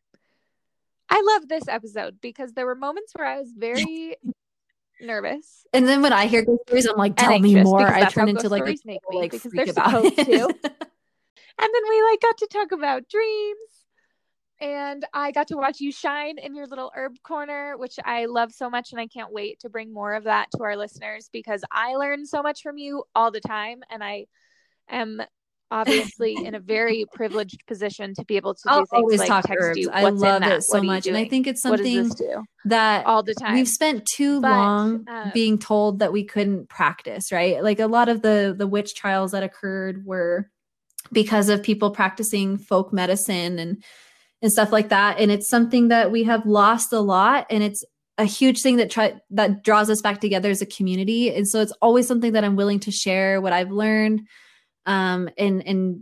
I 1.11 1.23
love 1.25 1.49
this 1.49 1.67
episode 1.69 2.21
because 2.21 2.53
there 2.53 2.67
were 2.67 2.75
moments 2.75 3.13
where 3.17 3.27
I 3.27 3.39
was 3.39 3.53
very 3.57 4.17
nervous. 5.01 5.67
And 5.73 5.89
then 5.89 6.03
when 6.03 6.13
I 6.13 6.27
hear 6.27 6.45
ghost 6.45 6.63
stories, 6.67 6.87
I'm 6.87 6.97
like, 6.97 7.17
tell 7.17 7.39
me 7.39 7.61
more. 7.63 7.87
I 7.87 8.07
turn 8.07 8.29
into 8.29 8.49
like 8.49 8.63
a 8.63 8.99
like 9.13 9.33
because 9.33 9.51
they're 9.53 9.67
supposed 9.67 10.17
to. 10.17 10.55
and 11.59 11.71
then 11.75 11.83
we 11.89 12.03
like 12.03 12.21
got 12.21 12.39
to 12.39 12.49
talk 12.51 12.73
about 12.73 13.09
dreams 13.09 13.79
and 14.61 15.05
I 15.15 15.31
got 15.31 15.49
to 15.49 15.57
watch 15.57 15.81
you 15.81 15.93
shine 15.93 16.39
in 16.39 16.55
your 16.55 16.67
little 16.67 16.91
herb 16.95 17.13
corner, 17.23 17.77
which 17.77 17.95
I 18.05 18.27
love 18.27 18.53
so 18.53 18.69
much. 18.69 18.91
And 18.91 19.01
I 19.01 19.07
can't 19.07 19.33
wait 19.33 19.61
to 19.61 19.69
bring 19.69 19.93
more 19.93 20.15
of 20.15 20.25
that 20.25 20.49
to 20.57 20.65
our 20.65 20.77
listeners 20.77 21.31
because 21.33 21.63
I 21.71 21.95
learn 21.95 22.27
so 22.27 22.43
much 22.43 22.63
from 22.63 22.77
you 22.77 23.05
all 23.15 23.31
the 23.31 23.41
time. 23.41 23.83
And 23.89 24.03
I 24.03 24.27
am 24.89 25.23
obviously 25.71 26.35
in 26.35 26.57
a 26.57 26.61
very 26.61 27.05
privileged 27.15 27.67
position 27.69 28.15
to 28.15 28.25
be 28.25 28.37
able 28.37 28.55
to 28.55 28.63
do 28.65 28.71
I'll 28.71 28.87
things 28.87 29.19
like 29.19 29.29
text 29.29 29.51
herbs. 29.57 29.79
you. 29.79 29.91
I 29.93 30.09
love 30.09 30.43
it 30.43 30.65
so 30.65 30.83
much. 30.83 31.07
And 31.07 31.17
I 31.17 31.29
think 31.29 31.47
it's 31.47 31.63
something 31.63 32.11
that 32.65 33.07
all 33.07 33.23
the 33.23 33.35
time 33.35 33.55
we've 33.55 33.69
spent 33.69 34.07
too 34.07 34.41
but, 34.41 34.51
long 34.51 35.05
um, 35.09 35.31
being 35.33 35.59
told 35.59 36.01
that 36.01 36.13
we 36.13 36.25
couldn't 36.25 36.69
practice, 36.69 37.31
right? 37.31 37.63
Like 37.63 37.79
a 37.79 37.87
lot 37.87 38.09
of 38.09 38.23
the 38.23 38.57
the 38.59 38.67
witch 38.67 38.97
trials 38.97 39.33
that 39.33 39.45
occurred 39.45 40.05
were 40.05 40.51
because 41.13 41.49
of 41.49 41.63
people 41.63 41.91
practicing 41.91 42.59
folk 42.59 42.93
medicine 42.93 43.59
and 43.59 43.83
and 44.41 44.53
stuff 44.53 44.73
like 44.73 44.91
that. 44.91 45.19
And 45.19 45.31
it's 45.31 45.49
something 45.49 45.89
that 45.89 46.13
we 46.13 46.25
have 46.25 46.47
lost 46.47 46.93
a 46.93 47.01
lot. 47.01 47.47
And 47.51 47.63
it's 47.63 47.85
a 48.19 48.25
huge 48.25 48.63
thing 48.63 48.77
that 48.77 48.91
try 48.91 49.15
that 49.31 49.63
draws 49.63 49.91
us 49.91 50.01
back 50.01 50.21
together 50.21 50.51
as 50.51 50.63
a 50.63 50.67
community. 50.67 51.35
And 51.35 51.47
so 51.47 51.61
it's 51.61 51.73
always 51.83 52.07
something 52.07 52.33
that 52.33 52.45
I'm 52.45 52.57
willing 52.57 52.81
to 52.81 52.91
share 52.91 53.41
what 53.41 53.53
I've 53.53 53.71
learned 53.71 54.23
um, 54.87 55.29
and 55.39 55.67
and 55.67 56.01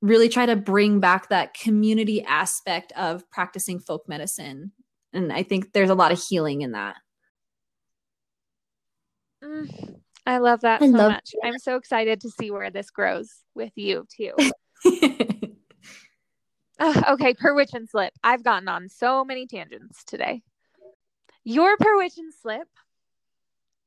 really 0.00 0.28
try 0.28 0.46
to 0.46 0.56
bring 0.56 0.98
back 0.98 1.28
that 1.28 1.54
community 1.54 2.24
aspect 2.24 2.92
of 2.96 3.28
practicing 3.30 3.78
folk 3.78 4.08
medicine. 4.08 4.72
And 5.12 5.32
I 5.32 5.44
think 5.44 5.72
there's 5.72 5.90
a 5.90 5.94
lot 5.94 6.10
of 6.10 6.20
healing 6.20 6.62
in 6.62 6.72
that. 6.72 6.96
Mm, 9.44 10.00
I 10.24 10.38
love 10.38 10.60
that 10.60 10.82
I 10.82 10.86
so 10.86 10.92
love 10.92 11.12
much. 11.12 11.34
I'm 11.42 11.58
so 11.58 11.76
excited 11.76 12.20
to 12.20 12.30
see 12.30 12.50
where 12.50 12.70
this 12.70 12.90
grows 12.90 13.30
with 13.54 13.72
you 13.76 14.06
too. 14.16 14.34
Uh, 16.82 17.02
okay, 17.10 17.32
perwitchin 17.32 17.88
slip. 17.88 18.12
I've 18.24 18.42
gotten 18.42 18.66
on 18.66 18.88
so 18.88 19.24
many 19.24 19.46
tangents 19.46 20.02
today. 20.02 20.42
Your 21.44 21.76
perwitchin 21.76 22.32
slip 22.40 22.66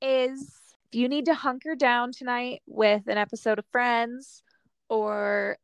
is 0.01 0.39
if 0.85 0.97
you 0.97 1.09
need 1.09 1.25
to 1.25 1.33
hunker 1.33 1.75
down 1.75 2.13
tonight 2.13 2.61
with 2.65 3.07
an 3.07 3.17
episode 3.17 3.59
of 3.59 3.65
Friends 3.69 4.43
or 4.87 5.57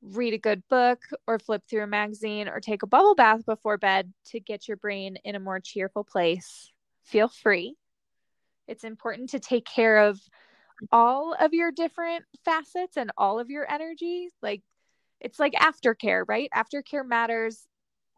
read 0.00 0.32
a 0.32 0.38
good 0.38 0.62
book 0.70 1.00
or 1.26 1.38
flip 1.38 1.62
through 1.68 1.82
a 1.82 1.86
magazine 1.86 2.48
or 2.48 2.58
take 2.58 2.82
a 2.82 2.86
bubble 2.86 3.14
bath 3.14 3.44
before 3.44 3.76
bed 3.76 4.10
to 4.28 4.40
get 4.40 4.66
your 4.66 4.78
brain 4.78 5.18
in 5.24 5.34
a 5.34 5.40
more 5.40 5.60
cheerful 5.60 6.04
place, 6.04 6.72
feel 7.04 7.28
free. 7.28 7.76
It's 8.68 8.84
important 8.84 9.30
to 9.30 9.40
take 9.40 9.64
care 9.64 10.06
of 10.06 10.20
all 10.92 11.34
of 11.34 11.54
your 11.54 11.72
different 11.72 12.24
facets 12.44 12.96
and 12.96 13.10
all 13.16 13.40
of 13.40 13.50
your 13.50 13.68
energy. 13.68 14.28
Like 14.42 14.62
it's 15.20 15.40
like 15.40 15.54
aftercare, 15.54 16.22
right? 16.26 16.50
Aftercare 16.54 17.06
matters 17.06 17.66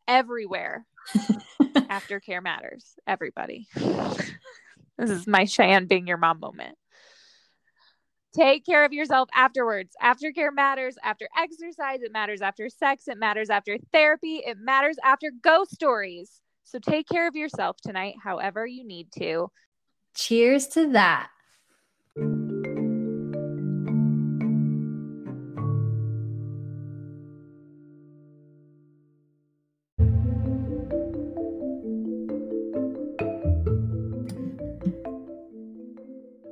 everywhere. 0.06 0.84
aftercare 1.62 2.42
matters, 2.42 2.96
everybody. 3.06 3.68
this 3.74 5.10
is 5.10 5.26
my 5.26 5.44
Cheyenne 5.44 5.86
being 5.86 6.06
your 6.06 6.18
mom 6.18 6.40
moment. 6.40 6.76
Take 8.34 8.64
care 8.64 8.84
of 8.84 8.92
yourself 8.92 9.28
afterwards. 9.34 9.94
Aftercare 10.00 10.54
matters 10.54 10.96
after 11.02 11.28
exercise. 11.36 12.02
It 12.02 12.12
matters 12.12 12.40
after 12.40 12.68
sex. 12.68 13.08
It 13.08 13.18
matters 13.18 13.50
after 13.50 13.76
therapy. 13.92 14.42
It 14.46 14.56
matters 14.58 14.96
after 15.02 15.32
ghost 15.42 15.72
stories. 15.72 16.40
So 16.62 16.78
take 16.78 17.08
care 17.08 17.26
of 17.26 17.34
yourself 17.34 17.76
tonight, 17.82 18.14
however 18.22 18.64
you 18.64 18.86
need 18.86 19.08
to. 19.18 19.50
Cheers 20.14 20.66
to 20.68 20.90
that. 20.92 21.30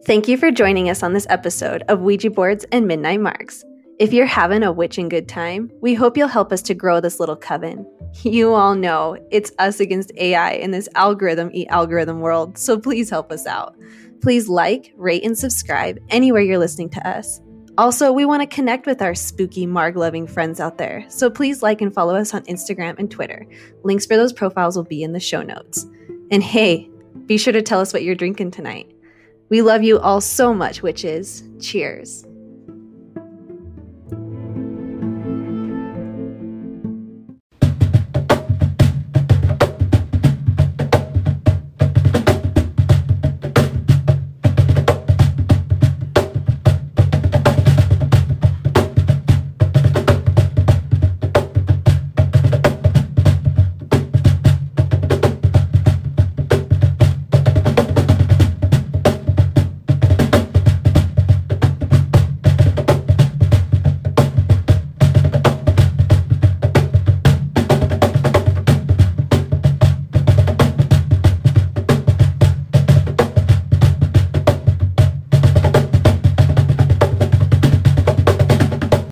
Thank 0.09 0.26
you 0.26 0.39
for 0.39 0.51
joining 0.51 0.89
us 0.89 1.02
on 1.02 1.12
this 1.12 1.26
episode 1.28 1.82
of 1.89 2.01
Ouija 2.01 2.30
Boards 2.30 2.64
and 2.72 2.89
Midnight 2.89 3.20
Margs. 3.20 3.62
If 3.99 4.12
you're 4.12 4.27
having 4.27 4.62
a 4.62 4.70
witching 4.70 5.09
good 5.09 5.29
time, 5.29 5.73
we 5.81 5.93
hope 5.93 6.16
you'll 6.16 6.29
help 6.29 6.53
us 6.53 6.62
to 6.62 6.75
grow 6.75 7.01
this 7.01 7.19
little 7.19 7.35
coven. 7.35 7.85
You 8.23 8.55
all 8.55 8.77
know 8.77 9.16
it's 9.33 9.51
us 9.59 9.81
against 9.81 10.12
AI 10.16 10.53
in 10.53 10.70
this 10.70 10.89
algorithm 10.95 11.51
eat 11.53 11.66
algorithm 11.66 12.20
world, 12.20 12.57
so 12.57 12.79
please 12.79 13.11
help 13.11 13.33
us 13.33 13.45
out. 13.45 13.75
Please 14.20 14.49
like, 14.49 14.93
rate, 14.97 15.25
and 15.25 15.37
subscribe 15.37 15.99
anywhere 16.11 16.43
you're 16.43 16.59
listening 16.59 16.91
to 16.91 17.09
us. 17.09 17.41
Also, 17.77 18.12
we 18.12 18.25
want 18.25 18.41
to 18.41 18.55
connect 18.55 18.87
with 18.87 19.03
our 19.03 19.16
spooky 19.16 19.66
Marg 19.66 19.97
loving 19.97 20.29
friends 20.29 20.61
out 20.61 20.79
there, 20.79 21.05
so 21.09 21.29
please 21.29 21.61
like 21.61 21.81
and 21.81 21.93
follow 21.93 22.15
us 22.15 22.33
on 22.33 22.45
Instagram 22.45 22.97
and 23.01 23.11
Twitter. 23.11 23.49
Links 23.83 24.07
for 24.07 24.16
those 24.16 24.33
profiles 24.33 24.77
will 24.77 24.85
be 24.85 25.03
in 25.03 25.12
the 25.12 25.19
show 25.19 25.43
notes. 25.43 25.87
And 26.31 26.43
hey, 26.43 26.89
be 27.27 27.37
sure 27.37 27.53
to 27.53 27.62
tell 27.62 27.81
us 27.81 27.93
what 27.93 28.05
you're 28.05 28.15
drinking 28.15 28.53
tonight. 28.53 28.95
We 29.49 29.61
love 29.61 29.83
you 29.83 29.99
all 29.99 30.20
so 30.20 30.55
much, 30.55 30.83
witches. 30.83 31.43
Cheers. 31.61 32.27